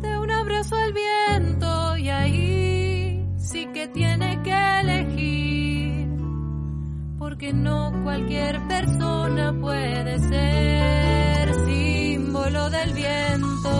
De 0.03 0.19
un 0.19 0.31
abrazo 0.31 0.75
al 0.75 0.93
viento 0.93 1.97
y 1.97 2.09
ahí 2.09 3.25
sí 3.39 3.65
que 3.73 3.87
tiene 3.87 4.39
que 4.43 4.53
elegir 4.81 6.07
porque 7.17 7.53
no 7.53 7.91
cualquier 8.03 8.61
persona 8.67 9.51
puede 9.59 10.19
ser 10.19 11.55
símbolo 11.65 12.69
del 12.69 12.93
viento 12.93 13.71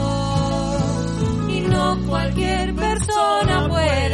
y 1.48 1.62
no 1.62 2.00
cualquier 2.08 2.74
persona 2.74 3.68
puede 3.70 4.11